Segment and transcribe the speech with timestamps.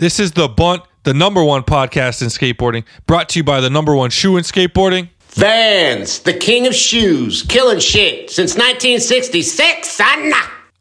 [0.00, 3.68] This is the Bunt, the number one podcast in skateboarding, brought to you by the
[3.68, 5.08] number one shoe in skateboarding.
[5.30, 10.32] Vans, the king of shoes, killing shit since 1966, son.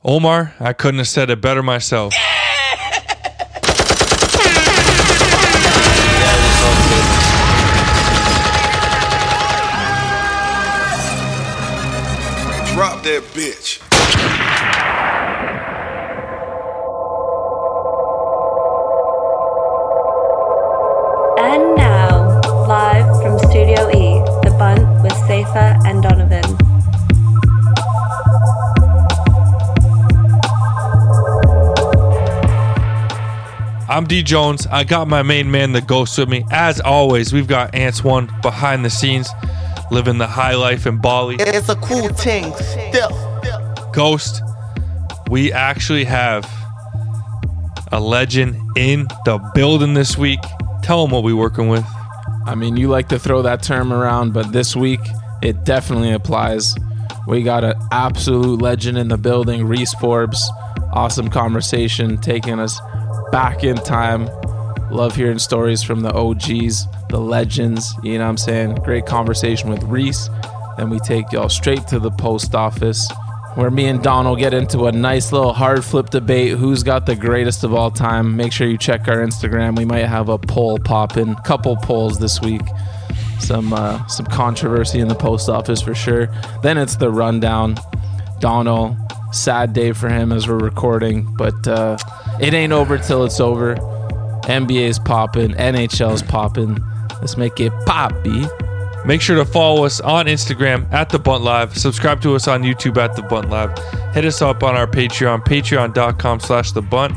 [0.05, 2.13] Omar, I couldn't have said it better myself.
[12.75, 13.66] Drop that bitch.
[34.07, 34.65] D Jones.
[34.67, 36.45] I got my main man, the ghost, with me.
[36.49, 39.29] As always, we've got Ants One behind the scenes,
[39.91, 41.35] living the high life in Bali.
[41.39, 42.53] It's a cool thing.
[42.55, 43.11] Still.
[43.93, 44.41] Ghost,
[45.29, 46.49] we actually have
[47.91, 50.39] a legend in the building this week.
[50.83, 51.85] Tell them what we're working with.
[52.45, 55.01] I mean, you like to throw that term around, but this week
[55.41, 56.75] it definitely applies.
[57.27, 60.49] We got an absolute legend in the building, Reese Forbes.
[60.93, 62.79] Awesome conversation, taking us
[63.31, 64.29] back in time.
[64.89, 67.93] Love hearing stories from the OGs, the legends.
[68.03, 68.75] You know what I'm saying?
[68.75, 70.29] Great conversation with Reese.
[70.77, 73.09] Then we take y'all straight to the post office
[73.57, 77.07] where me and Don will get into a nice little hard flip debate who's got
[77.07, 78.35] the greatest of all time.
[78.35, 79.75] Make sure you check our Instagram.
[79.75, 82.61] We might have a poll popping, couple polls this week.
[83.39, 86.27] Some uh, some controversy in the post office for sure.
[86.61, 87.77] Then it's the rundown.
[88.39, 88.95] Donald,
[89.31, 91.97] sad day for him as we're recording, but uh,
[92.39, 93.75] it ain't over till it's over.
[94.45, 96.77] NBA's popping, NHL's popping.
[97.19, 98.45] Let's make it poppy.
[99.05, 101.77] Make sure to follow us on Instagram at The Bunt Live.
[101.77, 103.77] Subscribe to us on YouTube at The Bunt Live.
[104.13, 107.13] Hit us up on our Patreon, patreon.com slash The Bunt.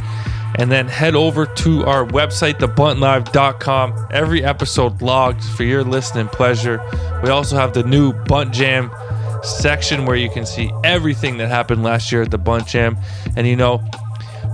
[0.57, 4.09] And then head over to our website, thebuntlive.com.
[4.11, 6.81] Every episode logged for your listening pleasure.
[7.23, 8.91] We also have the new Bunt Jam
[9.43, 12.97] section where you can see everything that happened last year at the Bunt Jam.
[13.37, 13.83] And you know,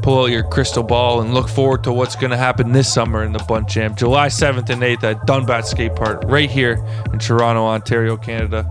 [0.03, 3.23] pull out your crystal ball and look forward to what's going to happen this summer
[3.25, 3.95] in the Bunt Jam.
[3.95, 8.69] July 7th and 8th at Dunbat Skate Park, right here in Toronto, Ontario, Canada.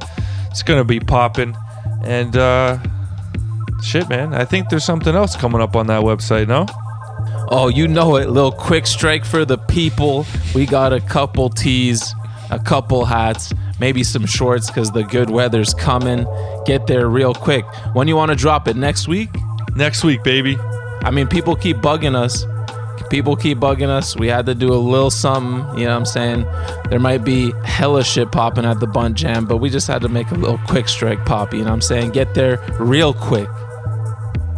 [0.50, 1.56] It's going to be popping.
[2.04, 2.80] And, uh,
[3.84, 6.66] shit, man, I think there's something else coming up on that website, no?
[7.50, 8.30] Oh, you know it.
[8.30, 10.26] Little quick strike for the people.
[10.54, 12.14] We got a couple tees,
[12.50, 16.26] a couple hats, maybe some shorts because the good weather's coming.
[16.66, 17.66] Get there real quick.
[17.94, 18.76] When you want to drop it?
[18.76, 19.30] Next week?
[19.76, 20.58] Next week, baby.
[21.04, 22.46] I mean, people keep bugging us.
[23.10, 24.16] People keep bugging us.
[24.16, 26.46] We had to do a little something, you know what I'm saying?
[26.90, 30.10] There might be hella shit popping at the Bunt Jam, but we just had to
[30.10, 32.12] make a little quick strike pop, you know what I'm saying?
[32.12, 33.48] Get there real quick.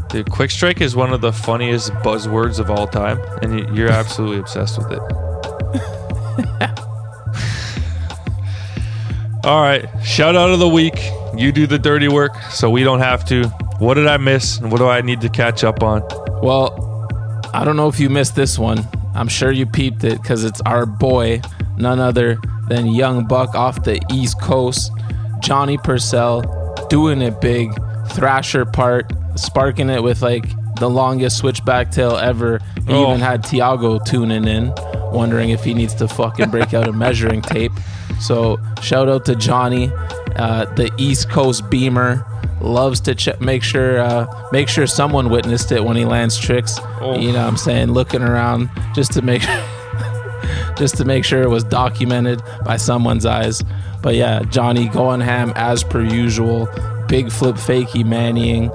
[0.10, 4.40] Dude, Quick Strike is one of the funniest buzzwords of all time, and you're absolutely
[4.40, 5.00] obsessed with it.
[9.44, 10.98] all right, shout out of the week.
[11.36, 13.52] You do the dirty work, so we don't have to.
[13.80, 16.02] What did I miss, and what do I need to catch up on?
[16.42, 17.08] Well,
[17.54, 18.88] I don't know if you missed this one.
[19.16, 21.42] I'm sure you peeped it because it's our boy,
[21.78, 22.40] none other
[22.70, 24.92] than Young Buck off the East Coast,
[25.40, 26.42] Johnny Purcell,
[26.90, 27.72] doing it big,
[28.10, 30.46] Thrasher part, sparking it with like
[30.80, 32.60] the longest switchback tail ever.
[32.88, 33.08] He Oh.
[33.10, 34.74] even had Tiago tuning in,
[35.12, 37.72] wondering if he needs to fucking break out a measuring tape.
[38.20, 39.92] So shout out to Johnny,
[40.36, 42.26] uh, the East Coast Beamer.
[42.60, 46.80] Loves to ch- make sure uh, make sure someone witnessed it when he lands tricks.
[47.00, 47.18] Oh.
[47.18, 47.92] You know what I'm saying?
[47.92, 49.42] Looking around just to make
[50.78, 53.64] just to make sure it was documented by someone's eyes.
[54.02, 56.68] But yeah, Johnny going ham as per usual.
[57.08, 58.70] Big flip fakey mannying,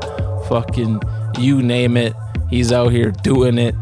[0.48, 1.00] fucking
[1.38, 2.14] you name it.
[2.48, 3.74] He's out here doing it.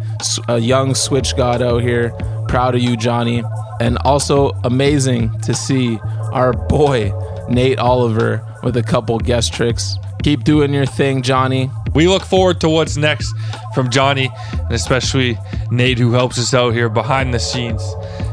[0.48, 2.10] A young switch god out here.
[2.48, 3.42] Proud of you, Johnny.
[3.80, 5.98] And also amazing to see
[6.32, 7.12] our boy
[7.48, 9.96] Nate Oliver with a couple guest tricks.
[10.22, 11.70] Keep doing your thing, Johnny.
[11.94, 13.32] We look forward to what's next
[13.74, 15.38] from Johnny, and especially
[15.70, 17.82] Nate, who helps us out here behind the scenes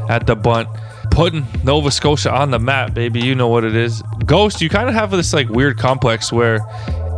[0.08, 0.68] at the bunt,
[1.10, 3.20] putting Nova Scotia on the map, baby.
[3.20, 4.02] You know what it is.
[4.26, 6.60] Ghost, you kind of have this like weird complex where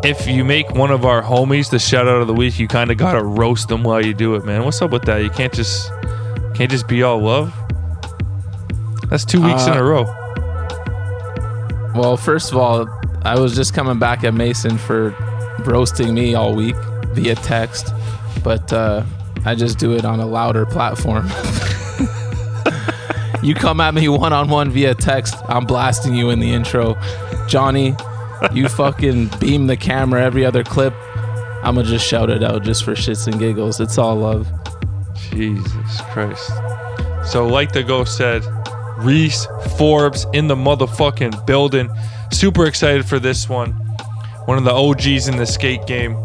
[0.04, 2.90] if you make one of our homies the shout out of the week, you kind
[2.90, 4.64] of gotta roast them while you do it, man.
[4.64, 5.22] What's up with that?
[5.22, 5.90] You can't just
[6.54, 7.52] can't just be all love.
[9.08, 10.04] That's two weeks in Uh, a row.
[11.94, 12.86] Well, first of all,
[13.22, 15.10] I was just coming back at Mason for
[15.60, 16.76] roasting me all week
[17.12, 17.92] via text,
[18.42, 19.04] but uh,
[19.44, 21.26] I just do it on a louder platform.
[23.42, 26.96] you come at me one on one via text, I'm blasting you in the intro.
[27.46, 27.94] Johnny,
[28.52, 30.94] you fucking beam the camera every other clip.
[31.62, 33.80] I'm gonna just shout it out just for shits and giggles.
[33.80, 34.48] It's all love.
[35.30, 36.50] Jesus Christ.
[37.24, 38.44] So, like the ghost said,
[38.96, 39.46] Reese
[39.76, 41.90] Forbes in the motherfucking building.
[42.32, 43.72] Super excited for this one.
[44.46, 46.16] One of the OGs in the skate game.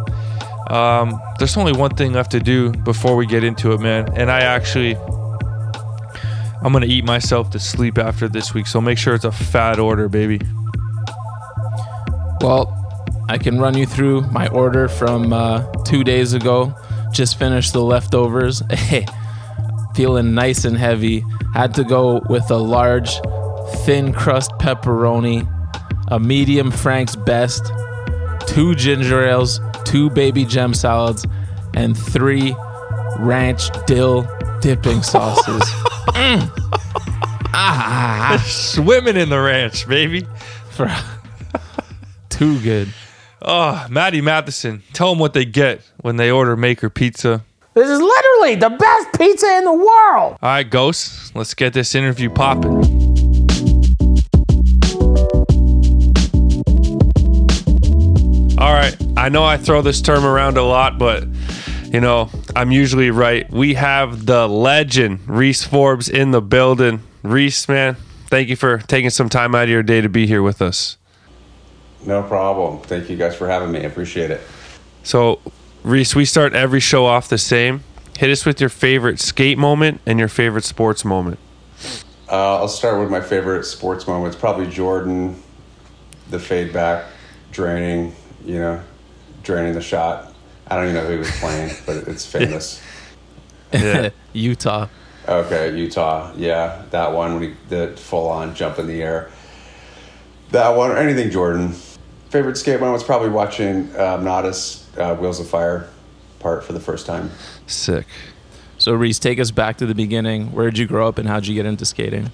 [0.70, 4.12] Um, there's only one thing left to do before we get into it, man.
[4.16, 4.96] And I actually,
[6.62, 8.68] I'm gonna eat myself to sleep after this week.
[8.68, 10.40] So make sure it's a fat order, baby.
[12.42, 12.82] Well,
[13.28, 16.76] I can run you through my order from uh, two days ago.
[17.12, 18.62] Just finished the leftovers.
[18.72, 19.06] Hey,
[19.96, 21.24] feeling nice and heavy.
[21.54, 23.20] Had to go with a large,
[23.86, 25.48] thin crust pepperoni,
[26.10, 27.72] a medium Frank's best,
[28.48, 31.26] two ginger ales, two baby gem salads,
[31.74, 32.56] and three
[33.20, 34.28] ranch dill
[34.62, 35.62] dipping sauces.
[36.14, 36.50] Mm.
[37.58, 40.28] Ah, Swimming in the ranch, baby.
[40.72, 40.94] for
[42.30, 42.94] too good.
[43.42, 44.84] Oh, Matty Matheson.
[44.94, 47.44] Tell them what they get when they order Maker Pizza.
[47.76, 50.34] This is literally the best pizza in the world.
[50.34, 52.95] All right, Ghost, let's get this interview popping.
[59.26, 61.28] I know I throw this term around a lot, but
[61.86, 63.50] you know, I'm usually right.
[63.50, 67.02] We have the legend, Reese Forbes, in the building.
[67.24, 67.96] Reese, man,
[68.28, 70.98] thank you for taking some time out of your day to be here with us.
[72.06, 72.84] No problem.
[72.84, 73.80] Thank you guys for having me.
[73.80, 74.42] I appreciate it.
[75.02, 75.40] So,
[75.82, 77.84] Reese, we start every show off the same.
[78.20, 81.40] Hit us with your favorite skate moment and your favorite sports moment.
[82.32, 84.38] Uh, I'll start with my favorite sports moments.
[84.38, 85.42] Probably Jordan,
[86.30, 87.06] the fade back,
[87.52, 88.84] draining, you know,
[89.46, 90.34] draining the shot.
[90.68, 92.82] I don't even know who he was playing, but it's famous.
[93.72, 94.10] Yeah.
[94.34, 94.88] Utah.
[95.28, 96.34] Okay, Utah.
[96.36, 99.32] Yeah, that one when he did full on jump in the air.
[100.52, 101.74] That one, or anything Jordan.
[102.30, 105.90] Favorite skate moment was probably watching um, Natas uh, Wheels of Fire
[106.40, 107.32] part for the first time.
[107.66, 108.06] Sick.
[108.78, 110.52] So Reese, take us back to the beginning.
[110.52, 112.32] Where did you grow up and how did you get into skating?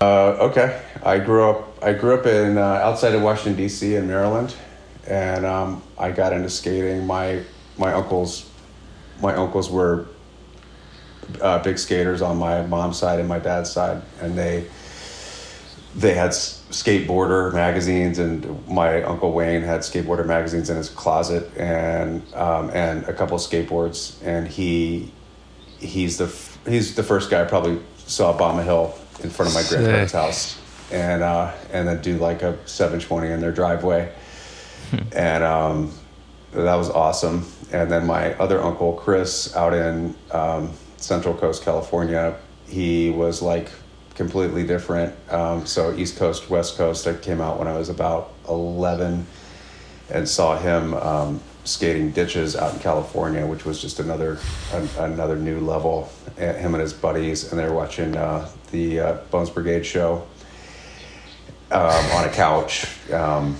[0.00, 1.82] Uh, okay, I grew up.
[1.82, 3.94] I grew up in uh, outside of Washington D.C.
[3.94, 4.54] in Maryland,
[5.06, 7.06] and um, I got into skating.
[7.06, 7.42] My
[7.78, 8.48] my uncles,
[9.20, 10.06] my uncles were
[11.40, 14.66] uh, big skaters on my mom's side and my dad's side, and they
[15.96, 22.22] they had skateboarder magazines, and my uncle Wayne had skateboarder magazines in his closet, and
[22.34, 25.12] um, and a couple of skateboards, and he
[25.78, 29.50] he's the f- he's the first guy I probably saw bomb a hill in front
[29.50, 29.78] of my Sick.
[29.78, 30.60] grandparents' house,
[30.90, 34.12] and uh, and then do like a seven twenty in their driveway,
[35.12, 35.92] and um,
[36.52, 37.46] that was awesome.
[37.72, 42.36] And then my other uncle Chris out in um, Central Coast, California,
[42.66, 43.70] he was like
[44.14, 45.14] completely different.
[45.30, 47.06] Um, so East Coast, West Coast.
[47.06, 49.26] I came out when I was about eleven
[50.10, 54.38] and saw him um, skating ditches out in California, which was just another
[54.72, 56.10] an, another new level.
[56.36, 60.26] And him and his buddies, and they were watching uh, the uh, Bones Brigade show
[61.70, 62.86] um, on a couch.
[63.12, 63.56] Um,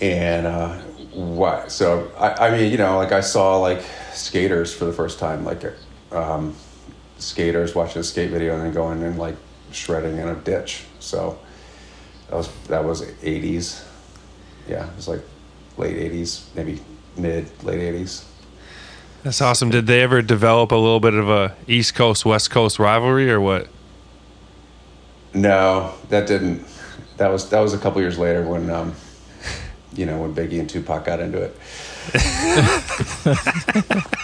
[0.00, 0.78] and uh,
[1.12, 1.70] what?
[1.70, 3.82] So I, I mean, you know, like I saw like
[4.12, 5.62] skaters for the first time, like
[6.10, 6.54] um,
[7.18, 9.36] skaters watching a skate video and then going and like
[9.70, 10.84] shredding in a ditch.
[11.00, 11.38] So
[12.28, 13.84] that was that was eighties.
[14.68, 15.22] Yeah, it was like
[15.76, 16.80] late eighties, maybe
[17.16, 18.24] mid late eighties.
[19.22, 19.70] That's awesome.
[19.70, 23.40] Did they ever develop a little bit of a East Coast West Coast rivalry or
[23.40, 23.68] what?
[25.32, 26.66] No, that didn't.
[27.18, 28.94] That was that was a couple years later when um,
[29.94, 31.56] you know when Biggie and Tupac got into it.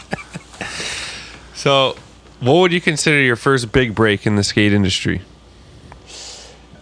[1.59, 1.97] So,
[2.39, 5.23] what would you consider your first big break in the skate industry?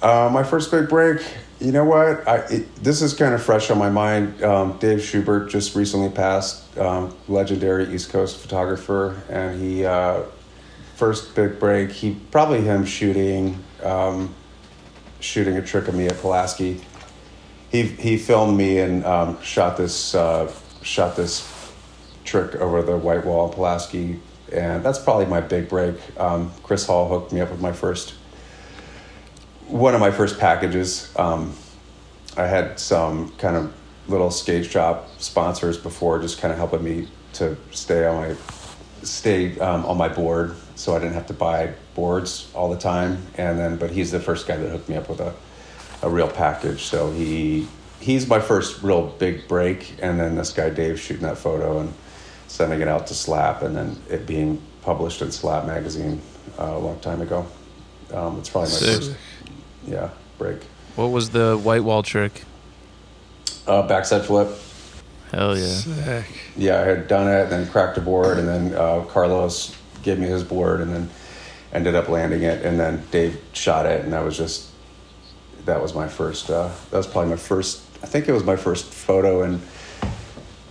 [0.02, 1.26] Uh, my first big break.
[1.60, 2.28] You know what?
[2.28, 4.44] I, it, this is kind of fresh on my mind.
[4.44, 10.24] Um, Dave Schubert just recently passed, um, legendary East Coast photographer, and he uh,
[10.96, 11.90] first big break.
[11.90, 14.34] He probably him shooting um,
[15.20, 16.82] shooting a trick of me at Pulaski.
[17.76, 21.46] He he filmed me and um, shot this uh, shot this
[22.24, 24.18] trick over the white wall in Pulaski,
[24.50, 25.96] and that's probably my big break.
[26.18, 28.14] Um, Chris Hall hooked me up with my first
[29.68, 31.12] one of my first packages.
[31.16, 31.52] Um,
[32.38, 33.74] I had some kind of
[34.08, 38.36] little skate shop sponsors before, just kind of helping me to stay on my
[39.02, 43.18] stay um, on my board, so I didn't have to buy boards all the time.
[43.36, 45.34] And then, but he's the first guy that hooked me up with a
[46.02, 46.82] a real package.
[46.82, 47.68] So he
[48.00, 49.94] he's my first real big break.
[50.00, 51.92] And then this guy Dave shooting that photo and
[52.48, 56.20] sending it out to Slap, and then it being published in Slap magazine
[56.58, 57.46] uh, a long time ago.
[58.14, 58.96] Um, it's probably my Sick.
[58.96, 59.16] first
[59.86, 60.62] yeah break.
[60.94, 62.44] What was the white wall trick?
[63.66, 64.48] Uh, backside flip.
[65.32, 66.22] Hell yeah.
[66.56, 70.18] Yeah, I had done it, and then cracked a board, and then uh, Carlos gave
[70.18, 71.10] me his board, and then
[71.72, 72.64] ended up landing it.
[72.64, 74.70] And then Dave shot it, and that was just
[75.66, 76.50] that was my first.
[76.50, 77.82] Uh, that was probably my first.
[78.02, 79.60] I think it was my first photo in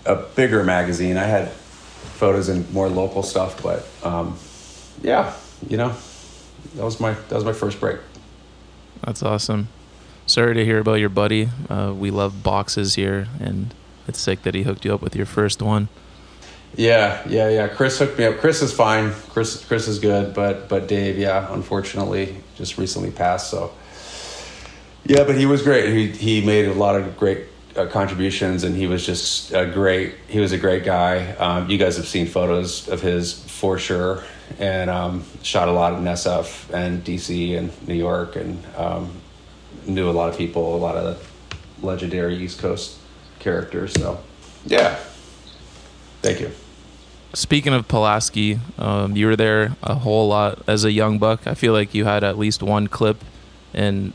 [0.05, 1.17] a bigger magazine.
[1.17, 4.37] I had photos in more local stuff, but um,
[5.01, 5.33] yeah,
[5.67, 5.95] you know,
[6.75, 7.99] that was my that was my first break.
[9.03, 9.67] That's awesome.
[10.25, 11.49] Sorry to hear about your buddy.
[11.69, 13.73] Uh, we love boxes here, and
[14.07, 15.87] it's sick that he hooked you up with your first one.
[16.75, 17.67] Yeah, yeah, yeah.
[17.67, 18.39] Chris hooked me up.
[18.39, 19.13] Chris is fine.
[19.29, 23.49] Chris, Chris is good, but but Dave, yeah, unfortunately, just recently passed.
[23.49, 23.71] So,
[25.05, 25.93] yeah, but he was great.
[25.93, 27.45] He he made a lot of great
[27.75, 30.15] uh, contributions, and he was just a great.
[30.27, 31.31] He was a great guy.
[31.33, 34.23] Um, you guys have seen photos of his for sure,
[34.59, 39.11] and um, shot a lot in SF and DC and New York, and um,
[39.85, 41.31] knew a lot of people, a lot of
[41.81, 42.97] legendary East Coast
[43.39, 43.93] characters.
[43.93, 44.19] So,
[44.65, 44.99] yeah.
[46.21, 46.51] Thank you.
[47.33, 51.45] Speaking of Pulaski, um, you were there a whole lot as a young buck.
[51.45, 53.23] I feel like you had at least one clip
[53.73, 54.13] in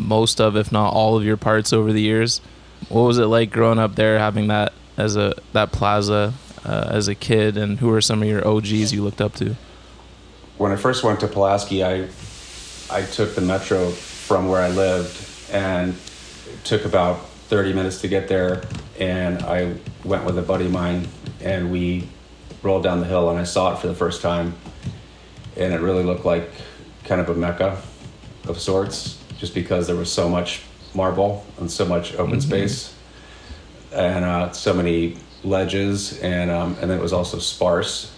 [0.00, 2.40] most of, if not all of your parts over the years.
[2.88, 7.08] What was it like growing up there, having that as a that plaza uh, as
[7.08, 9.56] a kid, and who were some of your OGs you looked up to?
[10.58, 12.08] When I first went to Pulaski, I
[12.90, 15.16] I took the metro from where I lived,
[15.52, 18.62] and it took about 30 minutes to get there.
[18.98, 21.08] And I went with a buddy of mine,
[21.40, 22.08] and we
[22.62, 24.54] rolled down the hill, and I saw it for the first time,
[25.56, 26.50] and it really looked like
[27.04, 27.80] kind of a mecca
[28.46, 30.60] of sorts, just because there was so much
[30.94, 32.42] marble and so much open Mhm.
[32.42, 32.92] space,
[33.92, 38.10] and uh, so many ledges, and um, and it was also sparse.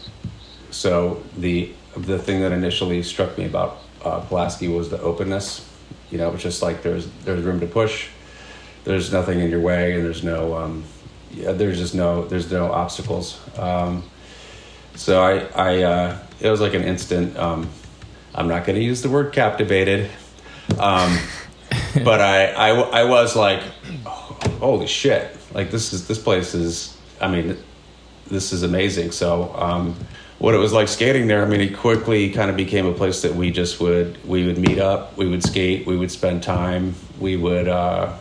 [0.70, 5.64] So the the thing that initially struck me about uh, Pulaski was the openness.
[6.10, 8.08] You know, it's just like there's there's room to push.
[8.84, 10.84] There's nothing in your way, and there's no um,
[11.30, 13.38] yeah, there's just no there's no obstacles.
[13.58, 14.02] Um,
[14.96, 17.36] so I I uh, it was like an instant.
[17.38, 17.68] Um,
[18.34, 20.10] I'm not going to use the word captivated,
[20.78, 21.18] um,
[22.04, 23.62] but I, I I was like,
[24.04, 25.36] holy shit!
[25.54, 26.96] Like this is this place is.
[27.20, 27.56] I mean,
[28.26, 29.12] this is amazing.
[29.12, 29.94] So, um,
[30.38, 33.22] what it was like skating there, I mean, it quickly kind of became a place
[33.22, 36.94] that we just would we would meet up, we would skate, we would spend time,
[37.20, 38.12] we would uh,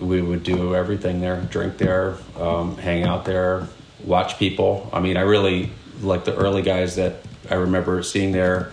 [0.00, 3.66] we would do everything there, drink there, um, hang out there,
[4.04, 4.90] watch people.
[4.92, 5.70] I mean, I really
[6.02, 7.16] like the early guys that
[7.50, 8.72] I remember seeing there.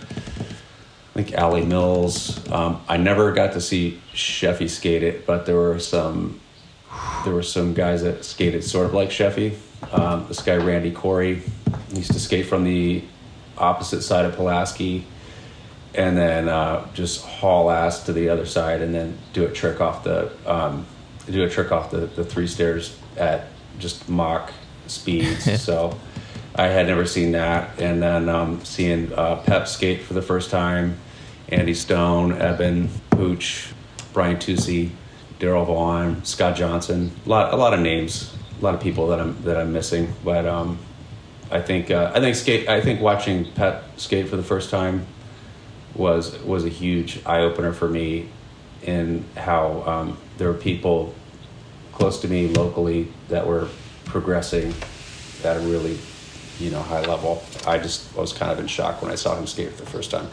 [1.18, 2.48] I think Allie Mills.
[2.48, 6.40] Um, I never got to see Sheffey skate it, but there were some
[7.24, 9.56] there were some guys that skated sort of like Sheffey.
[9.90, 11.42] Um, this guy Randy Corey
[11.92, 13.02] used to skate from the
[13.56, 15.06] opposite side of Pulaski,
[15.92, 19.80] and then uh, just haul ass to the other side, and then do a trick
[19.80, 20.86] off the um,
[21.28, 23.46] do a trick off the, the three stairs at
[23.80, 24.52] just mock
[24.86, 25.60] speeds.
[25.60, 25.98] so
[26.54, 30.50] I had never seen that, and then um, seeing uh, Pep skate for the first
[30.50, 30.96] time,
[31.48, 33.72] Andy Stone, Eben, Pooch,
[34.12, 34.90] Brian Tusi,
[35.38, 39.20] Daryl Vaughn, Scott Johnson, a lot, a lot of names, a lot of people that
[39.20, 40.12] I'm that I'm missing.
[40.24, 40.78] But um,
[41.50, 42.68] I think uh, I think skate.
[42.68, 45.06] I think watching Pep skate for the first time
[45.94, 48.28] was was a huge eye opener for me
[48.82, 51.14] in how um, there were people
[51.92, 53.68] close to me locally that were
[54.04, 54.74] progressing
[55.44, 55.98] at a really
[56.58, 57.42] you know high level.
[57.66, 59.90] I just I was kind of in shock when I saw him skate for the
[59.90, 60.28] first time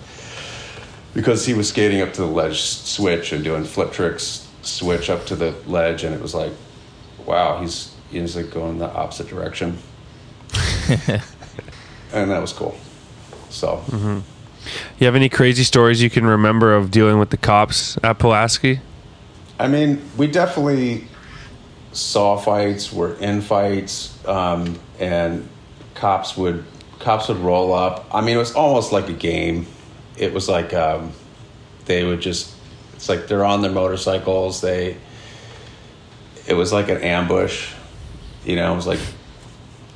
[1.16, 5.26] because he was skating up to the ledge switch and doing flip tricks switch up
[5.26, 6.52] to the ledge and it was like
[7.26, 9.76] wow he's he's like going the opposite direction
[12.14, 12.78] and that was cool
[13.50, 13.84] so
[15.00, 18.80] You have any crazy stories you can remember of dealing with the cops at Pulaski?
[19.60, 21.08] I mean, we definitely
[21.92, 25.48] saw fights, were in fights, um, and
[25.94, 26.64] cops would
[27.00, 28.06] cops would roll up.
[28.14, 29.68] I mean, it was almost like a game.
[30.18, 31.12] It was like um,
[31.86, 32.54] they would just.
[32.94, 34.62] It's like they're on their motorcycles.
[34.62, 34.98] They.
[36.48, 37.74] It was like an ambush,
[38.46, 38.72] you know.
[38.72, 39.00] It was like,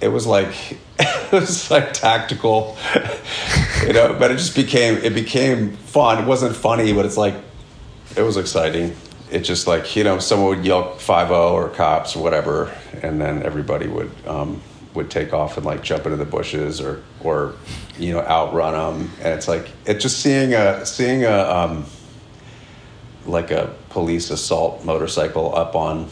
[0.01, 2.77] it was like, it was like tactical,
[3.85, 4.15] you know.
[4.17, 6.23] But it just became it became fun.
[6.23, 7.35] It wasn't funny, but it's like
[8.17, 8.95] it was exciting.
[9.31, 13.21] It just like you know someone would yell five zero or cops or whatever, and
[13.21, 14.61] then everybody would um,
[14.93, 17.55] would take off and like jump into the bushes or or
[17.97, 21.85] you know outrun them, and it's like it's just seeing a seeing a um,
[23.25, 26.07] like a police assault motorcycle up on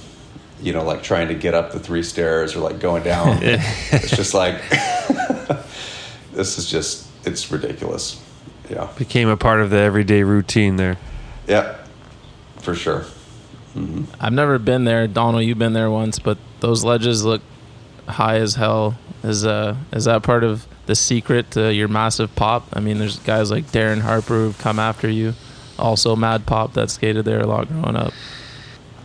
[0.62, 3.40] you know like trying to get up the three stairs or like going down.
[3.42, 4.62] it's just like
[6.32, 8.24] this is just it's ridiculous.
[8.70, 8.90] Yeah.
[8.98, 10.98] Became a part of the everyday routine there.
[11.48, 11.78] Yeah,
[12.60, 13.06] for sure.
[14.20, 15.08] I've never been there.
[15.08, 17.42] Donald, you've been there once, but those ledges look
[18.08, 18.98] high as hell.
[19.24, 22.68] Is uh is that part of the secret to your massive pop?
[22.74, 25.34] I mean, there's guys like Darren Harper who've come after you,
[25.78, 28.14] also Mad Pop that skated there a lot growing up.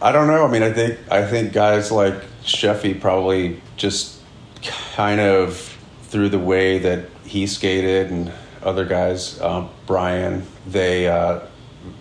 [0.00, 0.44] I don't know.
[0.44, 4.20] I mean, I think I think guys like Sheffey probably just
[4.62, 5.56] kind of
[6.04, 8.32] through the way that he skated and
[8.62, 11.40] other guys, um, Brian, they uh,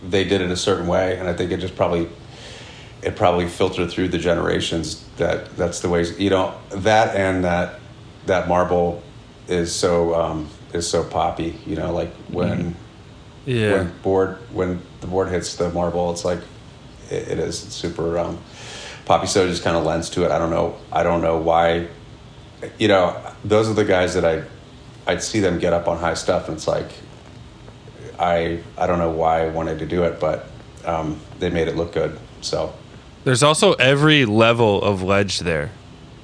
[0.08, 2.10] they did it a certain way, and I think it just probably
[3.04, 7.80] it probably filtered through the generations that that's the ways you know that and that
[8.28, 9.02] that marble
[9.48, 11.60] is so um, is so poppy.
[11.66, 12.76] You know, like when
[13.46, 13.72] Yeah.
[13.74, 16.40] when board when the board hits the marble, it's like
[17.10, 18.38] it, it is super um,
[19.06, 19.28] poppy.
[19.28, 20.32] So it just kind of lends to it.
[20.32, 20.78] I don't know.
[20.92, 21.88] I don't know why.
[22.78, 24.44] You know, those are the guys that I
[25.08, 26.92] I'd see them get up on high stuff, and it's like
[28.20, 30.46] I I don't know why I wanted to do it, but
[30.86, 32.18] um, they made it look good.
[32.42, 32.74] So
[33.24, 35.72] There's also every level of ledge there.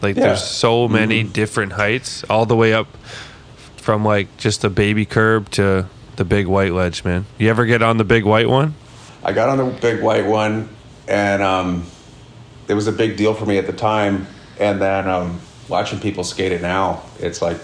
[0.02, 0.28] Like Yeah.
[0.28, 2.88] there's so many different heights, all the way up
[3.78, 5.86] from like just a baby curb to
[6.16, 7.26] the big white ledge, man.
[7.38, 8.74] You ever get on the big white one?
[9.24, 10.70] I got on the big white one,
[11.08, 11.86] and um,
[12.68, 14.28] it was a big deal for me at the time.
[14.60, 17.58] And then um, watching people skate it now, it's like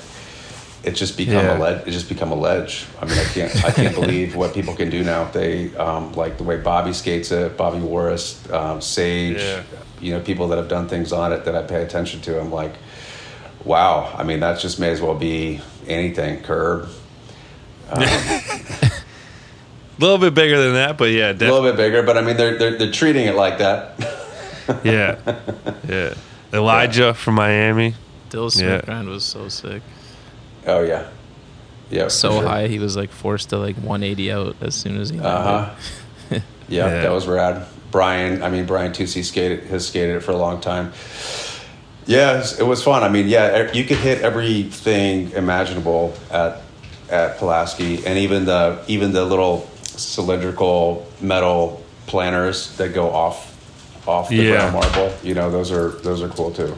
[0.83, 1.57] it's just become Yeah.
[1.57, 1.81] a ledge.
[1.87, 2.85] It's just become a ledge.
[3.01, 5.23] I mean, I can't I can't believe what people can do now.
[5.23, 9.63] If they um, like the way Bobby skates it, Bobby Worrest, um, Sage, Yeah.
[10.01, 12.39] you know, people that have done things on it that I pay attention to.
[12.39, 12.73] I'm like,
[13.63, 14.13] wow.
[14.17, 16.41] I mean, that just may as well be anything.
[16.43, 16.89] Curb,
[17.89, 17.99] A
[19.99, 22.57] little bit bigger than that, but yeah, a little bit bigger, but I mean, they're
[22.57, 23.99] they're, they're treating it like that.
[24.83, 25.17] Yeah,
[25.87, 26.13] yeah.
[26.53, 27.95] Elijah from Miami.
[28.29, 28.79] Dill Yeah.
[28.81, 29.81] Smithbrand was so sick.
[30.67, 31.07] Oh yeah,
[31.89, 32.07] yeah.
[32.07, 32.47] So sure.
[32.47, 35.19] high, he was like forced to like 180 out as soon as he.
[35.19, 35.75] Uh huh.
[36.29, 36.39] yeah,
[36.69, 36.87] Yeah.
[37.01, 37.65] that was rad.
[37.91, 40.93] Brian, I mean Brian Tusi skated has skated it for a long time.
[42.05, 43.01] Yeah, it was, fun.
[43.03, 46.61] I mean, yeah, you could hit everything imaginable at
[47.09, 53.51] at Pulaski, and even the even the little cylindrical metal planners that go off
[54.07, 54.69] off the Yeah.
[54.69, 55.13] brown marble.
[55.23, 56.75] You know, those are those are cool too.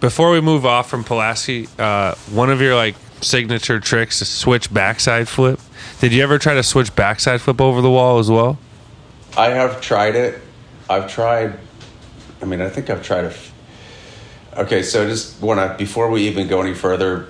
[0.00, 4.72] Before we move off from Pulaski, uh, one of your like signature tricks is switch
[4.72, 5.58] backside flip.
[6.00, 8.58] Did you ever try to switch backside flip over the wall as well?
[9.36, 10.40] I have tried it.
[10.90, 11.58] I've tried.
[12.42, 13.28] I mean, I think I've tried a.
[13.28, 13.52] f-
[14.58, 17.28] Okay, so just want to before we even go any further,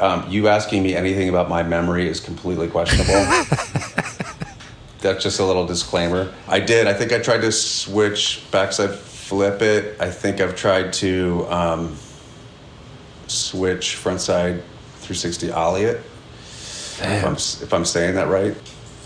[0.00, 3.12] um, you asking me anything about my memory is completely questionable.
[5.00, 6.32] That's just a little disclaimer.
[6.48, 6.88] I did.
[6.88, 8.90] I think I tried to switch backside
[9.28, 10.00] flip it.
[10.00, 11.96] I think I've tried to um,
[13.26, 14.62] switch frontside
[15.00, 15.96] 360 ollie it.
[17.00, 18.56] If I'm, if I'm saying that right.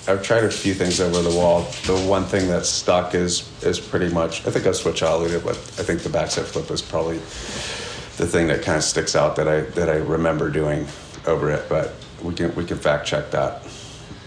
[0.07, 1.63] I've tried a few things over the wall.
[1.87, 4.47] The one thing that's stuck is is pretty much.
[4.47, 8.27] I think I've switch ollied it, but I think the backside flip is probably the
[8.27, 10.87] thing that kind of sticks out that I that I remember doing
[11.27, 11.69] over it.
[11.69, 13.63] But we can we can fact check that.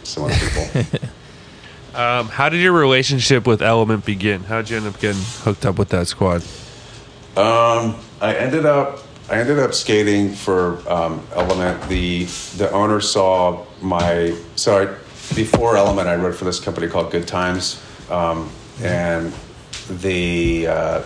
[0.03, 1.09] Some other people.
[1.95, 4.43] Um, how did your relationship with Element begin?
[4.43, 6.41] How did you end up getting hooked up with that squad?
[7.37, 11.81] Um, I ended up I ended up skating for um, Element.
[11.87, 12.25] The
[12.57, 17.29] the owner saw my so I, before Element, I wrote for this company called Good
[17.29, 19.33] Times, um, and
[19.89, 21.03] the uh,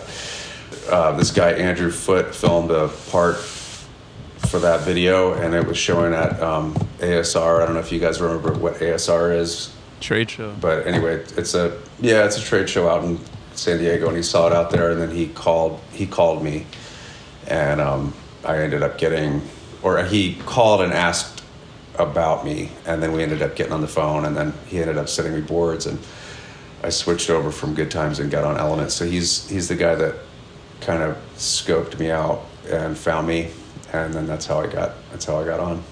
[0.90, 6.14] uh, this guy Andrew Foot filmed a part for that video, and it was showing
[6.14, 7.62] at um, ASR.
[7.62, 10.52] I don't know if you guys remember what ASR is Trade show.
[10.60, 13.18] but anyway, it's a yeah, it's a trade show out in
[13.54, 16.66] San Diego, and he saw it out there, and then he called he called me,
[17.46, 19.42] and um, I ended up getting,
[19.82, 21.42] or he called and asked
[21.98, 24.96] about me, and then we ended up getting on the phone, and then he ended
[24.96, 25.98] up sending me boards, and
[26.82, 28.90] I switched over from Good Times and got on Element.
[28.90, 30.14] So he's he's the guy that
[30.80, 33.50] kind of scoped me out and found me,
[33.92, 35.82] and then that's how I got that's how I got on.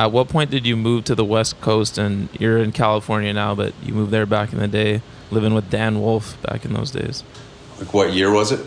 [0.00, 3.54] At what point did you move to the West Coast and you're in California now,
[3.54, 6.90] but you moved there back in the day, living with Dan Wolfe back in those
[6.90, 7.22] days?
[7.78, 8.66] Like what year was it?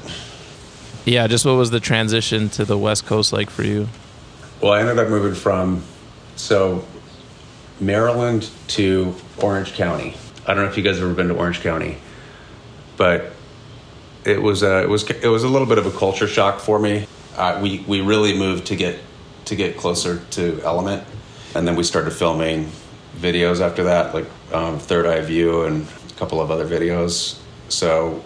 [1.06, 3.88] Yeah, just what was the transition to the West Coast like for you?
[4.62, 5.82] Well, I ended up moving from
[6.36, 6.86] so
[7.80, 10.16] Maryland to Orange County.
[10.46, 11.98] I don't know if you guys have ever been to Orange County,
[12.96, 13.32] but
[14.24, 16.78] it was a, it was it was a little bit of a culture shock for
[16.78, 17.08] me.
[17.36, 19.00] Uh, we we really moved to get
[19.46, 21.04] to get closer to Element,
[21.56, 22.70] and then we started filming
[23.18, 27.40] videos after that, like um, Third Eye View and a couple of other videos.
[27.70, 28.24] So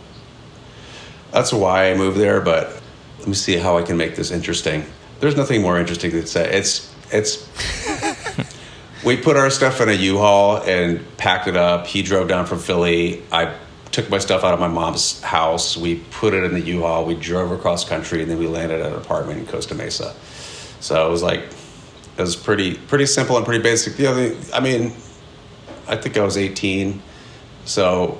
[1.31, 2.41] that's why I moved there.
[2.41, 2.81] But
[3.19, 4.85] let me see how I can make this interesting.
[5.19, 6.51] There's nothing more interesting to say.
[6.53, 7.47] It's it's.
[9.05, 11.87] we put our stuff in a U-Haul and packed it up.
[11.87, 13.23] He drove down from Philly.
[13.31, 13.55] I
[13.91, 15.77] took my stuff out of my mom's house.
[15.77, 17.05] We put it in the U-Haul.
[17.05, 20.15] We drove across country, and then we landed at an apartment in Costa Mesa.
[20.79, 21.43] So it was like
[22.17, 23.95] it was pretty pretty simple and pretty basic.
[23.95, 24.93] The other, I mean,
[25.87, 27.01] I think I was 18,
[27.65, 28.19] so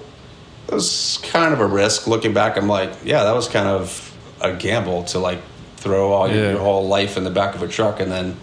[0.68, 2.08] it was kind of a risk.
[2.08, 4.04] Looking back, I'm like, yeah, that was kind of
[4.42, 5.40] a gamble to like
[5.78, 6.52] throw all your, Yeah.
[6.52, 8.36] your whole life in the back of a truck and then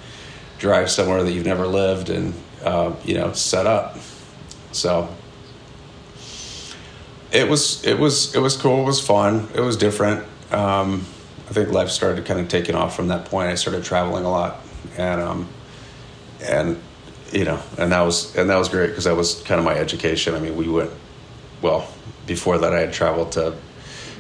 [0.59, 2.33] drive somewhere that you've never lived and
[2.65, 3.99] uh, you know set up.
[4.73, 5.09] So
[7.33, 8.83] it was it was it was cool.
[8.83, 9.49] It was fun.
[9.55, 10.25] It was different.
[10.51, 11.05] Um,
[11.49, 13.51] I think life started kind of taking off from that point.
[13.51, 14.64] I started traveling a lot,
[14.97, 15.49] and um,
[16.43, 16.81] and
[17.33, 19.75] you know, and that was and that was great because that was kind of my
[19.75, 20.35] education.
[20.35, 20.91] I mean, we went
[21.63, 21.89] well
[22.27, 22.73] before that.
[22.75, 23.57] I had traveled to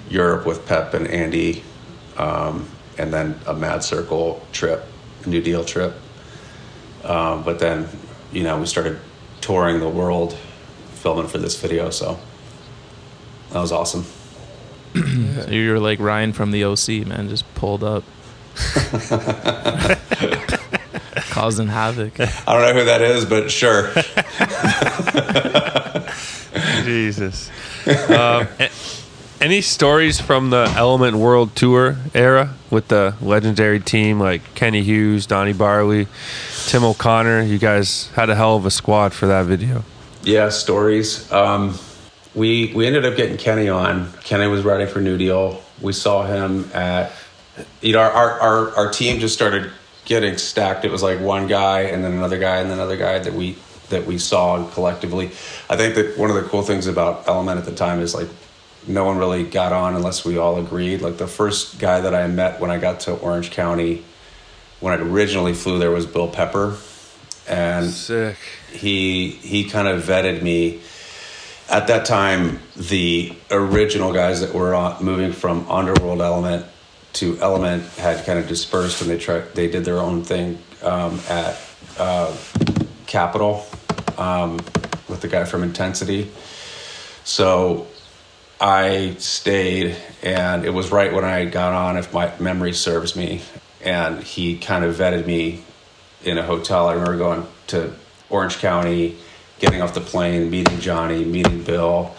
[0.08, 1.62] Europe with Pep and Andy,
[2.16, 4.84] um, and then a Mad Circle trip,
[5.26, 5.94] New Deal trip.
[7.04, 7.88] Um, but then,
[8.32, 8.98] you know, we started
[9.40, 10.36] touring the world,
[10.94, 11.90] filming for this video.
[11.90, 12.18] So
[13.50, 14.04] that was awesome.
[14.94, 18.04] So you were like Ryan from the OC, man, just pulled up,
[21.34, 22.20] causing havoc.
[22.20, 23.92] I don't know who that is, but sure.
[26.84, 27.50] Jesus.
[28.08, 28.46] um,
[29.40, 35.26] any stories from the Element World Tour era with the legendary team like Kenny Hughes,
[35.26, 36.06] Donnie Barley,
[36.66, 37.42] Tim O'Connor?
[37.42, 39.82] You guys had a hell of a squad for that video.
[40.22, 41.30] Yeah, stories.
[41.32, 41.76] Um,
[42.36, 44.12] we we ended up getting Kenny on.
[44.22, 45.60] Kenny was riding for New Deal.
[45.82, 47.10] We saw him at
[47.80, 49.72] you know our our our, our team just started
[50.04, 50.84] getting stacked.
[50.84, 53.56] It was like one guy and then another guy and then another guy that we
[53.90, 55.26] that we saw collectively.
[55.68, 58.28] I think that one of the cool things about Element at the time is like
[58.86, 61.00] no one really got on unless we all agreed.
[61.00, 64.04] Like the first guy that I met when I got to Orange County
[64.80, 66.76] when I originally flew there was Bill Pepper.
[67.46, 68.36] And Sick.
[68.72, 70.80] he he kind of vetted me
[71.68, 76.66] at that time the original guys that were on, moving from underworld element
[77.14, 81.20] to element had kind of dispersed and they tried they did their own thing um,
[81.28, 81.60] at
[81.98, 82.36] uh,
[83.06, 83.64] capital
[84.18, 84.56] um,
[85.08, 86.30] with the guy from intensity
[87.24, 87.86] so
[88.60, 93.40] i stayed and it was right when i got on if my memory serves me
[93.84, 95.62] and he kind of vetted me
[96.24, 96.88] in a hotel.
[96.88, 97.92] I remember going to
[98.30, 99.16] Orange County,
[99.60, 102.14] getting off the plane, meeting Johnny, meeting Bill.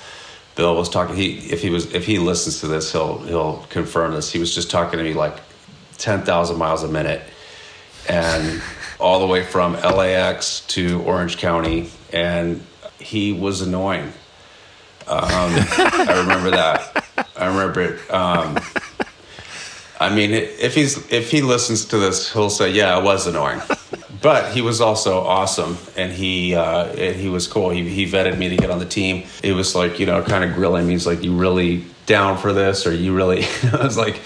[0.56, 1.16] Bill was talking.
[1.16, 4.32] He if he was if he listens to this, he'll he'll confirm this.
[4.32, 5.38] He was just talking to me like
[5.98, 7.22] ten thousand miles a minute,
[8.08, 8.62] and
[9.00, 12.64] all the way from LAX to Orange County, and
[13.00, 14.14] he was annoying.
[15.08, 17.06] Um, I remember that.
[17.36, 18.12] I remember it.
[18.12, 18.58] Um,
[20.00, 23.62] I mean, if he's if he listens to this, he'll say, "Yeah, it was annoying,"
[24.22, 27.70] but he was also awesome, and he uh, and he was cool.
[27.70, 29.26] He he vetted me to get on the team.
[29.44, 30.94] It was like you know, kind of grilling me.
[30.94, 34.22] He's like, "You really down for this?" Or "You really?" I was like,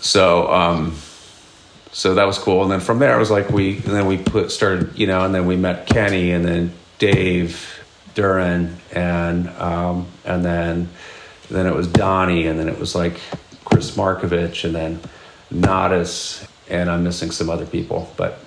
[0.00, 0.96] so um,
[1.92, 2.62] so that was cool.
[2.62, 5.24] And then from there, it was like we and then we put started you know,
[5.24, 7.82] and then we met Kenny, and then Dave
[8.14, 10.88] Duran, and um, and then
[11.50, 13.20] then it was Donnie, and then it was like
[13.64, 15.00] Chris Markovich, and then
[15.52, 18.43] Natas, and I'm missing some other people, but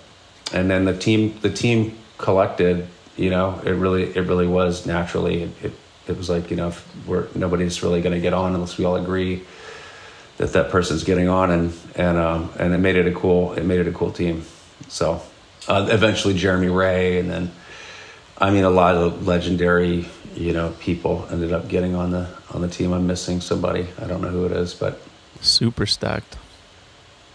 [0.53, 2.87] and then the team the team collected.
[3.15, 5.43] You know, it really it really was naturally.
[5.43, 5.73] It it,
[6.07, 8.85] it was like you know, if we're nobody's really going to get on unless we
[8.85, 9.43] all agree
[10.37, 13.63] that that person's getting on, and and um, and it made it a cool it
[13.65, 14.43] made it a cool team.
[14.87, 15.21] So
[15.67, 17.51] uh, eventually Jeremy Wray, and then
[18.37, 22.61] I mean a lot of legendary you know people ended up getting on the on
[22.61, 22.93] the team.
[22.93, 23.87] I'm missing somebody.
[23.99, 25.01] I don't know who it is, but
[25.41, 26.37] Super stacked.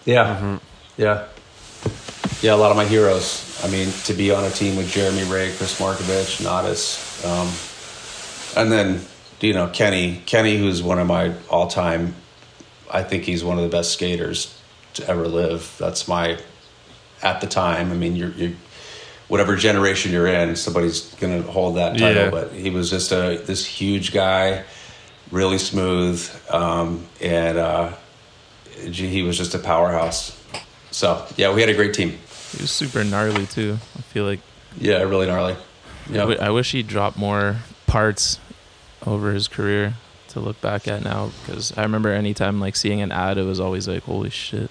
[0.05, 0.59] yeah,
[0.97, 1.27] yeah,
[2.43, 2.55] yeah.
[2.55, 3.61] A lot of my heroes.
[3.65, 7.49] I mean, to be on a team with Jeremy Wray, Chris Markovich, Natas, um,
[8.61, 9.01] and then
[9.41, 12.15] you know Kenny, Kenny, who's one of my all-time.
[12.91, 14.59] I think he's one of the best skaters
[14.95, 15.75] to ever live.
[15.79, 16.39] That's my
[17.23, 17.91] at the time.
[17.91, 18.57] I mean, you're you
[19.29, 22.25] whatever generation you're in, somebody's gonna hold that title.
[22.25, 22.31] Yeah.
[22.31, 24.65] But he was just a this huge guy,
[25.31, 27.93] really smooth, um, and uh,
[28.77, 30.39] he was just a powerhouse.
[30.91, 32.19] So yeah, we had a great team.
[32.53, 33.79] He was super gnarly too.
[33.97, 34.41] I feel like
[34.79, 35.57] Yeah, really gnarly.
[36.11, 38.39] Yeah, wi- I wish he dropped more parts
[39.07, 39.95] over his career
[40.29, 43.61] to look back at now because I remember anytime like seeing an ad, it was
[43.61, 44.71] always like, "Holy shit,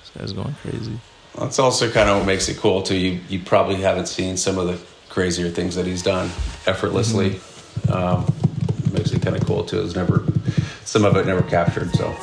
[0.00, 0.98] this guy's going crazy."
[1.38, 2.96] that's also kind of what makes it cool too.
[2.96, 4.78] You you probably haven't seen some of the
[5.08, 6.26] crazier things that he's done
[6.66, 7.40] effortlessly.
[7.90, 8.26] Um,
[8.92, 9.80] makes it kind of cool too.
[9.82, 10.24] It's never
[10.84, 11.94] some of it never captured.
[11.94, 12.14] So.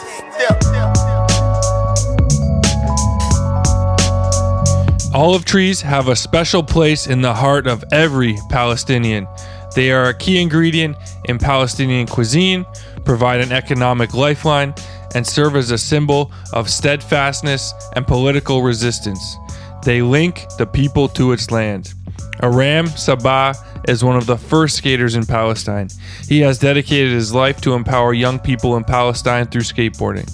[5.15, 9.25] Olive trees have a special place in the heart of every Palestinian.
[9.73, 10.97] They are a key ingredient
[11.29, 12.65] in Palestinian cuisine,
[13.05, 14.73] provide an economic lifeline,
[15.15, 19.37] and serve as a symbol of steadfastness and political resistance.
[19.85, 21.93] They link the people to its land.
[22.43, 23.55] Aram Sabah
[23.87, 25.87] is one of the first skaters in Palestine.
[26.27, 30.29] He has dedicated his life to empower young people in Palestine through skateboarding.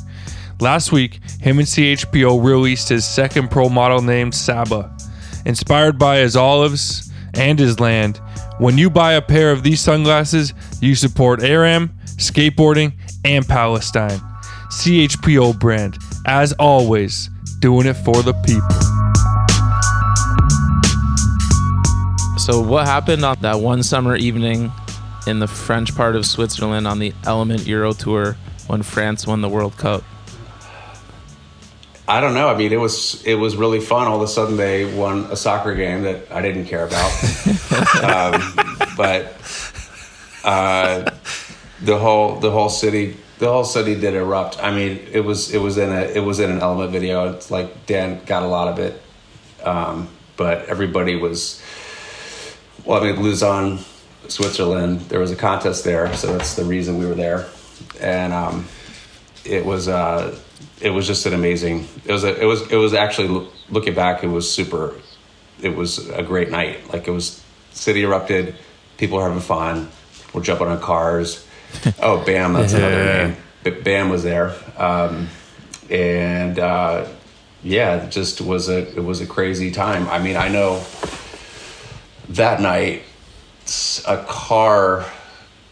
[0.62, 4.96] Last week, him and CHPO released his second pro model named Saba.
[5.44, 8.22] Inspired by his olives and his land,
[8.60, 12.94] when you buy a pair of these sunglasses, you support Aram, skateboarding,
[13.26, 14.20] and Palestine.
[14.70, 15.98] CHPO brand,
[16.28, 18.70] as always, doing it for the people.
[22.38, 24.72] So, what happened on that one summer evening
[25.26, 29.50] in the French part of Switzerland on the Element Euro Tour when France won the
[29.50, 30.04] World Cup?
[32.08, 32.50] I don't know.
[32.50, 34.08] I mean, it was it was really fun.
[34.08, 37.12] All of a sudden, they won a soccer game that I didn't care about.
[38.04, 39.36] um, but
[40.44, 41.12] uh,
[41.82, 44.64] the whole the whole city the whole city did erupt.
[44.64, 47.34] I mean, it was it was in a it was in an element video.
[47.34, 49.02] It's like Dan got a lot of it,
[49.64, 51.62] um, but everybody was.
[52.86, 53.80] Well, I mean, Lausanne,
[54.28, 55.02] Switzerland.
[55.02, 57.48] There was a contest there, so that's the reason we were there,
[58.00, 58.68] and um,
[59.44, 59.88] it was.
[59.88, 60.38] Uh,
[60.82, 61.88] it was just an amazing.
[62.06, 64.24] It was a, it was it was actually looking back.
[64.24, 64.96] It was super.
[65.62, 66.92] It was a great night.
[66.92, 68.56] Like it was city erupted.
[68.98, 69.90] People were having fun.
[70.34, 71.48] We're jumping on cars.
[72.02, 72.52] Oh, Bam!
[72.52, 73.38] That's another name.
[73.64, 75.30] But Bam was there, um,
[75.90, 77.08] and uh,
[77.64, 80.10] yeah, it just was a it was a crazy time.
[80.10, 80.84] I mean, I know
[82.28, 83.04] that night
[84.06, 85.06] a car